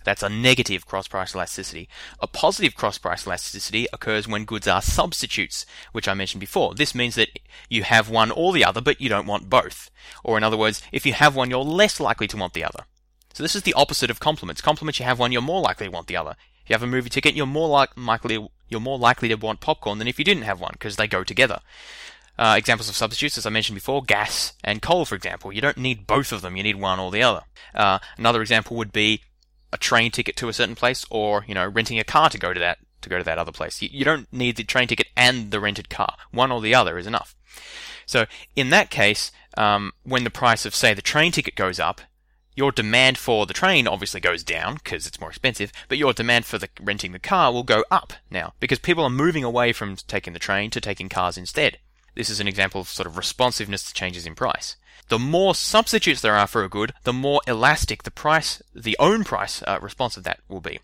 That's 0.04 0.22
a 0.22 0.28
negative 0.28 0.86
cross 0.86 1.08
price 1.08 1.34
elasticity. 1.34 1.88
A 2.20 2.26
positive 2.26 2.74
cross 2.74 2.98
price 2.98 3.26
elasticity 3.26 3.86
occurs 3.92 4.28
when 4.28 4.44
goods 4.44 4.68
are 4.68 4.82
substitutes, 4.82 5.66
which 5.92 6.06
I 6.06 6.14
mentioned 6.14 6.40
before. 6.40 6.74
This 6.74 6.94
means 6.94 7.14
that 7.16 7.30
you 7.68 7.82
have 7.82 8.08
one 8.08 8.30
or 8.30 8.52
the 8.52 8.64
other, 8.64 8.80
but 8.80 9.00
you 9.00 9.08
don't 9.08 9.26
want 9.26 9.50
both. 9.50 9.90
Or 10.22 10.36
in 10.36 10.44
other 10.44 10.56
words, 10.56 10.82
if 10.92 11.04
you 11.04 11.14
have 11.14 11.34
one, 11.34 11.50
you're 11.50 11.64
less 11.64 11.98
likely 11.98 12.28
to 12.28 12.36
want 12.36 12.52
the 12.52 12.64
other. 12.64 12.84
So 13.32 13.42
this 13.42 13.56
is 13.56 13.62
the 13.62 13.74
opposite 13.74 14.10
of 14.10 14.20
complements. 14.20 14.60
Complements, 14.60 15.00
you 15.00 15.06
have 15.06 15.18
one, 15.18 15.32
you're 15.32 15.42
more 15.42 15.60
likely 15.60 15.86
to 15.86 15.92
want 15.92 16.06
the 16.06 16.16
other. 16.16 16.36
If 16.62 16.70
you 16.70 16.74
have 16.74 16.82
a 16.82 16.86
movie 16.86 17.10
ticket, 17.10 17.34
you're 17.34 17.46
more 17.46 17.68
like, 17.68 17.90
likely 17.96 18.48
you're 18.68 18.80
more 18.80 18.98
likely 18.98 19.28
to 19.28 19.34
want 19.34 19.60
popcorn 19.60 19.98
than 19.98 20.08
if 20.08 20.18
you 20.18 20.24
didn't 20.24 20.44
have 20.44 20.60
one, 20.60 20.72
because 20.72 20.96
they 20.96 21.06
go 21.06 21.24
together. 21.24 21.60
Uh, 22.38 22.54
examples 22.56 22.88
of 22.88 22.96
substitutes, 22.96 23.38
as 23.38 23.46
I 23.46 23.50
mentioned 23.50 23.76
before, 23.76 24.02
gas 24.02 24.54
and 24.64 24.82
coal, 24.82 25.04
for 25.04 25.14
example. 25.14 25.52
You 25.52 25.60
don't 25.60 25.76
need 25.76 26.06
both 26.06 26.32
of 26.32 26.42
them, 26.42 26.56
you 26.56 26.62
need 26.62 26.76
one 26.76 26.98
or 26.98 27.10
the 27.10 27.22
other. 27.22 27.42
Uh, 27.74 27.98
another 28.16 28.40
example 28.40 28.76
would 28.76 28.92
be 28.92 29.20
a 29.74 29.76
train 29.76 30.12
ticket 30.12 30.36
to 30.36 30.48
a 30.48 30.52
certain 30.52 30.76
place 30.76 31.04
or, 31.10 31.44
you 31.48 31.54
know, 31.54 31.66
renting 31.66 31.98
a 31.98 32.04
car 32.04 32.30
to 32.30 32.38
go 32.38 32.54
to 32.54 32.60
that 32.60 32.78
to 33.02 33.10
go 33.10 33.18
to 33.18 33.24
that 33.24 33.38
other 33.38 33.52
place. 33.52 33.82
You, 33.82 33.90
you 33.92 34.04
don't 34.04 34.32
need 34.32 34.56
the 34.56 34.64
train 34.64 34.88
ticket 34.88 35.08
and 35.16 35.50
the 35.50 35.60
rented 35.60 35.90
car. 35.90 36.14
One 36.30 36.50
or 36.50 36.62
the 36.62 36.74
other 36.74 36.96
is 36.96 37.06
enough. 37.06 37.34
So 38.06 38.24
in 38.56 38.70
that 38.70 38.88
case, 38.88 39.32
um, 39.58 39.92
when 40.04 40.24
the 40.24 40.30
price 40.30 40.64
of 40.64 40.74
say 40.74 40.94
the 40.94 41.02
train 41.02 41.32
ticket 41.32 41.56
goes 41.56 41.78
up, 41.78 42.00
your 42.56 42.70
demand 42.70 43.18
for 43.18 43.46
the 43.46 43.52
train 43.52 43.88
obviously 43.88 44.20
goes 44.20 44.44
down 44.44 44.74
because 44.74 45.06
it's 45.08 45.20
more 45.20 45.30
expensive, 45.30 45.72
but 45.88 45.98
your 45.98 46.12
demand 46.12 46.44
for 46.46 46.56
the 46.56 46.68
renting 46.80 47.10
the 47.10 47.18
car 47.18 47.52
will 47.52 47.64
go 47.64 47.84
up 47.90 48.12
now 48.30 48.54
because 48.60 48.78
people 48.78 49.02
are 49.02 49.10
moving 49.10 49.42
away 49.42 49.72
from 49.72 49.96
taking 49.96 50.32
the 50.32 50.38
train 50.38 50.70
to 50.70 50.80
taking 50.80 51.08
cars 51.08 51.36
instead. 51.36 51.78
This 52.14 52.30
is 52.30 52.40
an 52.40 52.48
example 52.48 52.80
of 52.80 52.88
sort 52.88 53.06
of 53.06 53.16
responsiveness 53.16 53.84
to 53.84 53.94
changes 53.94 54.26
in 54.26 54.34
price. 54.34 54.76
The 55.08 55.18
more 55.18 55.54
substitutes 55.54 56.20
there 56.20 56.36
are 56.36 56.46
for 56.46 56.64
a 56.64 56.68
good, 56.68 56.92
the 57.02 57.12
more 57.12 57.40
elastic 57.46 58.04
the 58.04 58.10
price, 58.10 58.62
the 58.74 58.96
own 58.98 59.24
price 59.24 59.62
uh, 59.66 59.78
response 59.80 60.16
of 60.16 60.24
that 60.24 60.40
will 60.48 60.60
be. 60.60 60.80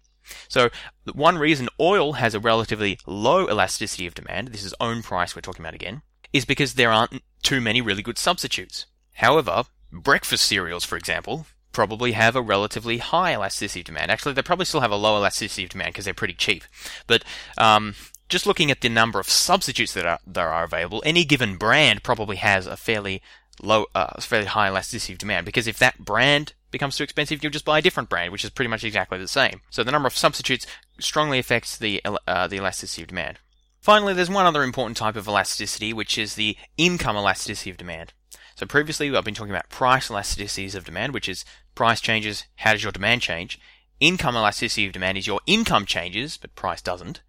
So 0.49 0.70
one 1.12 1.39
reason 1.39 1.68
oil 1.81 2.14
has 2.14 2.35
a 2.35 2.41
relatively 2.41 2.99
low 3.07 3.49
elasticity 3.49 4.07
of 4.07 4.14
demand, 4.14 4.49
this 4.49 4.64
is 4.64 4.74
own 4.81 5.03
price 5.03 5.35
we're 5.35 5.43
talking 5.43 5.64
about 5.64 5.74
again, 5.74 6.03
is 6.33 6.45
because 6.45 6.74
there 6.74 6.93
aren't 6.93 7.22
too 7.43 7.61
many 7.61 7.81
really 7.81 8.03
good 8.03 8.18
substitutes. 8.18 8.87
However, 9.14 9.64
breakfast 9.91 10.45
cereals, 10.45 10.85
for 10.85 10.97
example, 10.97 11.47
probably 11.72 12.12
have 12.12 12.37
a 12.37 12.43
relatively 12.43 12.99
high 12.99 13.35
elasticity 13.35 13.81
of 13.81 13.87
demand. 13.87 14.11
Actually, 14.11 14.35
they 14.35 14.43
probably 14.43 14.64
still 14.64 14.81
have 14.81 14.91
a 14.91 14.97
low 14.97 15.16
elasticity 15.16 15.64
of 15.64 15.70
demand 15.70 15.93
because 15.93 16.05
they're 16.05 16.14
pretty 16.14 16.35
cheap. 16.35 16.64
But 17.07 17.24
um, 17.59 17.95
just 18.31 18.47
looking 18.47 18.70
at 18.70 18.81
the 18.81 18.89
number 18.89 19.20
of 19.20 19.28
substitutes 19.28 19.93
that 19.93 20.07
are, 20.07 20.20
that 20.26 20.41
are 20.41 20.64
available, 20.64 21.03
any 21.05 21.24
given 21.24 21.57
brand 21.57 22.03
probably 22.03 22.37
has 22.37 22.66
a 22.66 22.76
fairly 22.76 23.20
low, 23.62 23.87
uh, 23.95 24.20
fairly 24.20 24.47
high 24.47 24.68
elasticity 24.68 25.12
of 25.12 25.18
demand. 25.18 25.45
Because 25.45 25.66
if 25.66 25.78
that 25.78 25.99
brand 25.99 26.55
becomes 26.70 26.97
too 26.97 27.05
expensive, 27.05 27.43
you'll 27.43 27.53
just 27.53 27.64
buy 27.64 27.81
a 27.81 27.83
different 27.83 28.09
brand, 28.09 28.33
which 28.33 28.45
is 28.45 28.51
pretty 28.51 28.70
much 28.70 28.85
exactly 28.85 29.18
the 29.18 29.28
same. 29.28 29.61
So 29.70 29.85
the 29.85 29.93
number 29.93 30.07
of 30.07 30.16
substitutes 30.16 30.66
strongly 30.99 31.39
affects 31.39 31.76
the 31.76 32.01
uh, 32.05 32.47
the 32.47 32.57
elasticity 32.57 33.03
of 33.03 33.09
demand. 33.09 33.39
Finally, 33.81 34.14
there's 34.14 34.31
one 34.31 34.47
other 34.47 34.62
important 34.62 34.97
type 34.97 35.16
of 35.16 35.26
elasticity, 35.26 35.93
which 35.93 36.18
is 36.18 36.35
the 36.35 36.57
income 36.76 37.16
elasticity 37.16 37.70
of 37.70 37.78
demand. 37.78 38.12
So 38.55 38.66
previously, 38.66 39.14
I've 39.14 39.24
been 39.24 39.35
talking 39.35 39.53
about 39.53 39.70
price 39.70 40.09
elasticities 40.09 40.74
of 40.74 40.85
demand, 40.85 41.14
which 41.14 41.28
is 41.28 41.47
price 41.74 42.01
changes, 42.01 42.45
how 42.57 42.72
does 42.72 42.83
your 42.83 42.93
demand 42.93 43.22
change? 43.22 43.59
Income 44.01 44.37
elasticity 44.37 44.87
of 44.87 44.93
demand 44.93 45.16
is 45.16 45.26
your 45.26 45.41
income 45.47 45.87
changes, 45.87 46.37
but 46.37 46.55
price 46.55 46.83
doesn't. 46.83 47.22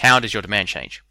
How 0.00 0.18
does 0.18 0.32
your 0.32 0.40
demand 0.40 0.68
change? 0.68 1.02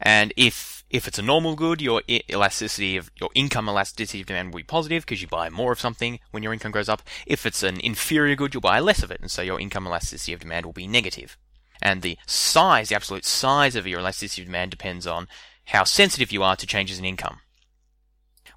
And 0.00 0.32
if 0.36 0.84
if 0.88 1.08
it's 1.08 1.18
a 1.18 1.22
normal 1.22 1.56
good, 1.56 1.82
your 1.82 2.02
elasticity 2.08 2.96
of 2.96 3.10
your 3.20 3.30
income 3.34 3.68
elasticity 3.68 4.20
of 4.20 4.26
demand 4.28 4.52
will 4.52 4.58
be 4.58 4.62
positive 4.62 5.04
because 5.04 5.20
you 5.20 5.26
buy 5.26 5.50
more 5.50 5.72
of 5.72 5.80
something 5.80 6.20
when 6.30 6.44
your 6.44 6.52
income 6.52 6.70
goes 6.70 6.88
up. 6.88 7.02
If 7.26 7.44
it's 7.44 7.64
an 7.64 7.80
inferior 7.80 8.36
good, 8.36 8.54
you'll 8.54 8.60
buy 8.60 8.78
less 8.78 9.02
of 9.02 9.10
it, 9.10 9.20
and 9.20 9.28
so 9.28 9.42
your 9.42 9.58
income 9.58 9.84
elasticity 9.84 10.32
of 10.32 10.38
demand 10.38 10.64
will 10.64 10.72
be 10.72 10.86
negative. 10.86 11.36
And 11.82 12.02
the 12.02 12.18
size, 12.24 12.88
the 12.88 12.94
absolute 12.94 13.24
size 13.24 13.74
of 13.74 13.84
your 13.84 13.98
elasticity 13.98 14.42
of 14.42 14.46
demand 14.46 14.70
depends 14.70 15.08
on 15.08 15.26
how 15.66 15.82
sensitive 15.82 16.30
you 16.30 16.44
are 16.44 16.54
to 16.54 16.68
changes 16.68 17.00
in 17.00 17.04
income. 17.04 17.40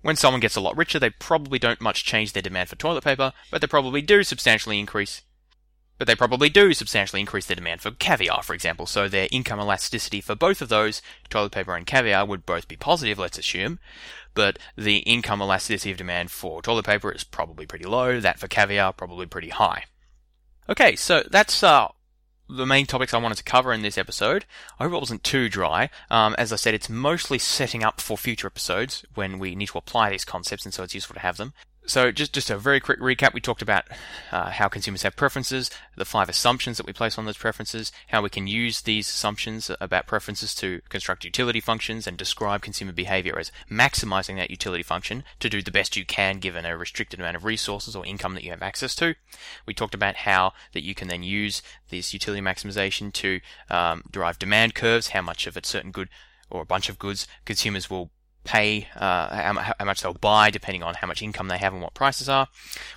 When 0.03 0.15
someone 0.15 0.39
gets 0.39 0.55
a 0.55 0.61
lot 0.61 0.77
richer, 0.77 0.99
they 0.99 1.09
probably 1.09 1.57
don't 1.57 1.81
much 1.81 2.05
change 2.05 2.33
their 2.33 2.43
demand 2.43 2.69
for 2.69 2.75
toilet 2.75 3.03
paper, 3.03 3.33
but 3.49 3.59
they 3.59 3.67
probably 3.67 4.03
do 4.03 4.23
substantially 4.23 4.79
increase 4.79 5.23
but 5.99 6.07
they 6.07 6.15
probably 6.15 6.49
do 6.49 6.73
substantially 6.73 7.19
increase 7.19 7.45
their 7.45 7.55
demand 7.55 7.81
for 7.81 7.91
caviar, 7.91 8.41
for 8.41 8.55
example, 8.55 8.87
so 8.87 9.07
their 9.07 9.27
income 9.31 9.59
elasticity 9.59 10.21
for 10.21 10.33
both 10.33 10.61
of 10.61 10.69
those, 10.69 11.03
toilet 11.29 11.51
paper 11.51 11.75
and 11.75 11.85
caviar, 11.85 12.25
would 12.25 12.45
both 12.45 12.67
be 12.67 12.77
positive, 12.77 13.19
let's 13.19 13.37
assume, 13.37 13.77
but 14.33 14.57
the 14.75 14.99
income 14.99 15.41
elasticity 15.41 15.91
of 15.91 15.97
demand 15.97 16.31
for 16.31 16.61
toilet 16.61 16.85
paper 16.85 17.11
is 17.11 17.23
probably 17.23 17.67
pretty 17.67 17.85
low, 17.85 18.19
that 18.19 18.39
for 18.39 18.47
caviar 18.47 18.93
probably 18.93 19.25
pretty 19.25 19.49
high. 19.49 19.83
Okay, 20.69 20.95
so 20.95 21.23
that's 21.29 21.61
uh, 21.63 21.89
the 22.47 22.65
main 22.65 22.85
topics 22.85 23.13
I 23.13 23.17
wanted 23.17 23.37
to 23.37 23.43
cover 23.43 23.73
in 23.73 23.81
this 23.81 23.97
episode. 23.97 24.45
I 24.79 24.83
hope 24.85 24.93
it 24.93 24.99
wasn't 24.99 25.23
too 25.23 25.49
dry. 25.49 25.89
Um, 26.09 26.33
as 26.37 26.53
I 26.53 26.55
said, 26.55 26.73
it's 26.73 26.89
mostly 26.89 27.39
setting 27.39 27.83
up 27.83 27.99
for 27.99 28.17
future 28.17 28.47
episodes 28.47 29.03
when 29.15 29.37
we 29.37 29.53
need 29.55 29.67
to 29.69 29.77
apply 29.77 30.11
these 30.11 30.25
concepts, 30.25 30.63
and 30.63 30.73
so 30.73 30.83
it's 30.83 30.95
useful 30.95 31.15
to 31.15 31.19
have 31.19 31.37
them. 31.37 31.53
So 31.89 32.11
just 32.11 32.33
just 32.33 32.51
a 32.51 32.57
very 32.57 32.79
quick 32.79 32.99
recap. 32.99 33.33
We 33.33 33.41
talked 33.41 33.63
about 33.63 33.85
uh, 34.31 34.51
how 34.51 34.67
consumers 34.67 35.01
have 35.01 35.15
preferences, 35.15 35.71
the 35.97 36.05
five 36.05 36.29
assumptions 36.29 36.77
that 36.77 36.85
we 36.85 36.93
place 36.93 37.17
on 37.17 37.25
those 37.25 37.37
preferences, 37.37 37.91
how 38.09 38.21
we 38.21 38.29
can 38.29 38.45
use 38.45 38.81
these 38.81 39.09
assumptions 39.09 39.71
about 39.81 40.05
preferences 40.05 40.53
to 40.55 40.81
construct 40.89 41.25
utility 41.25 41.59
functions 41.59 42.05
and 42.05 42.15
describe 42.15 42.61
consumer 42.61 42.91
behavior 42.91 43.39
as 43.39 43.51
maximizing 43.71 44.35
that 44.35 44.51
utility 44.51 44.83
function 44.83 45.23
to 45.39 45.49
do 45.49 45.63
the 45.63 45.71
best 45.71 45.97
you 45.97 46.05
can 46.05 46.37
given 46.37 46.63
a 46.63 46.77
restricted 46.77 47.19
amount 47.19 47.37
of 47.37 47.43
resources 47.43 47.95
or 47.95 48.05
income 48.05 48.35
that 48.35 48.43
you 48.43 48.51
have 48.51 48.61
access 48.61 48.93
to. 48.93 49.15
We 49.65 49.73
talked 49.73 49.95
about 49.95 50.17
how 50.17 50.53
that 50.73 50.83
you 50.83 50.93
can 50.93 51.07
then 51.07 51.23
use 51.23 51.63
this 51.89 52.13
utility 52.13 52.41
maximization 52.41 53.11
to 53.13 53.39
um, 53.71 54.03
derive 54.11 54.37
demand 54.37 54.75
curves, 54.75 55.07
how 55.07 55.23
much 55.23 55.47
of 55.47 55.57
a 55.57 55.65
certain 55.65 55.89
good 55.89 56.09
or 56.51 56.61
a 56.61 56.67
bunch 56.67 56.87
of 56.87 56.99
goods 56.99 57.27
consumers 57.45 57.89
will 57.89 58.11
pay, 58.43 58.87
uh, 58.95 59.53
how, 59.53 59.73
how, 59.77 59.85
much 59.85 60.01
they'll 60.01 60.13
buy 60.13 60.49
depending 60.49 60.81
on 60.81 60.95
how 60.95 61.07
much 61.07 61.21
income 61.21 61.47
they 61.47 61.57
have 61.57 61.73
and 61.73 61.81
what 61.81 61.93
prices 61.93 62.29
are. 62.29 62.47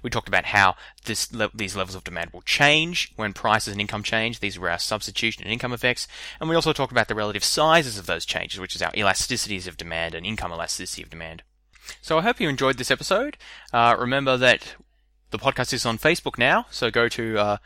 We 0.02 0.10
talked 0.10 0.28
about 0.28 0.46
how 0.46 0.76
this, 1.04 1.32
le- 1.32 1.50
these 1.54 1.76
levels 1.76 1.94
of 1.94 2.04
demand 2.04 2.30
will 2.32 2.42
change 2.42 3.12
when 3.16 3.32
prices 3.32 3.72
and 3.72 3.80
income 3.80 4.02
change. 4.02 4.40
These 4.40 4.58
were 4.58 4.70
our 4.70 4.78
substitution 4.78 5.42
and 5.42 5.52
income 5.52 5.72
effects. 5.72 6.06
And 6.40 6.48
we 6.48 6.56
also 6.56 6.72
talked 6.72 6.92
about 6.92 7.08
the 7.08 7.14
relative 7.14 7.44
sizes 7.44 7.98
of 7.98 8.06
those 8.06 8.24
changes, 8.24 8.60
which 8.60 8.76
is 8.76 8.82
our 8.82 8.92
elasticities 8.92 9.66
of 9.66 9.76
demand 9.76 10.14
and 10.14 10.24
income 10.24 10.52
elasticity 10.52 11.02
of 11.02 11.10
demand. 11.10 11.42
So 12.00 12.18
I 12.18 12.22
hope 12.22 12.40
you 12.40 12.48
enjoyed 12.48 12.78
this 12.78 12.90
episode. 12.90 13.36
Uh, 13.72 13.96
remember 13.98 14.36
that 14.36 14.76
the 15.30 15.38
podcast 15.38 15.72
is 15.72 15.84
on 15.84 15.98
Facebook 15.98 16.38
now, 16.38 16.66
so 16.70 16.90
go 16.90 17.08
to 17.08 17.38
uh, 17.38 17.56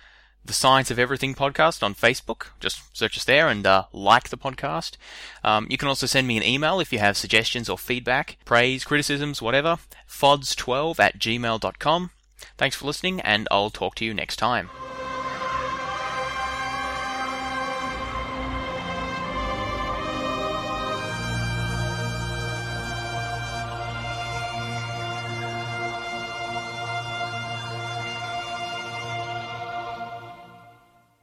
the 0.47 0.53
Science 0.53 0.91
of 0.91 0.99
Everything 0.99 1.35
podcast 1.35 1.83
on 1.83 1.95
Facebook. 1.95 2.49
Just 2.61 2.97
search 2.97 3.17
us 3.17 3.25
there 3.25 3.49
and 3.49 3.67
uh, 3.67 3.85
like 3.93 4.29
the 4.29 4.37
podcast. 4.37 4.93
Um, 5.45 5.67
you 5.69 5.77
can 5.77 5.89
also 5.89 6.07
send 6.07 6.27
me 6.27 6.37
an 6.37 6.43
email 6.43 6.81
if 6.81 6.93
you 6.93 6.99
have 6.99 7.17
suggestions 7.17 7.69
or 7.69 7.79
feedback, 7.79 8.37
praise, 8.45 8.85
criticisms, 8.85 9.43
whatever. 9.43 9.79
fods12 10.09 10.99
at 11.01 11.19
gmail.com. 11.19 12.11
Thanks 12.59 12.77
for 12.77 12.87
listening, 12.87 13.21
and 13.21 13.49
I'll 13.51 13.71
talk 13.71 13.95
to 13.97 14.05
you 14.05 14.15
next 14.15 14.37
time. 14.37 14.71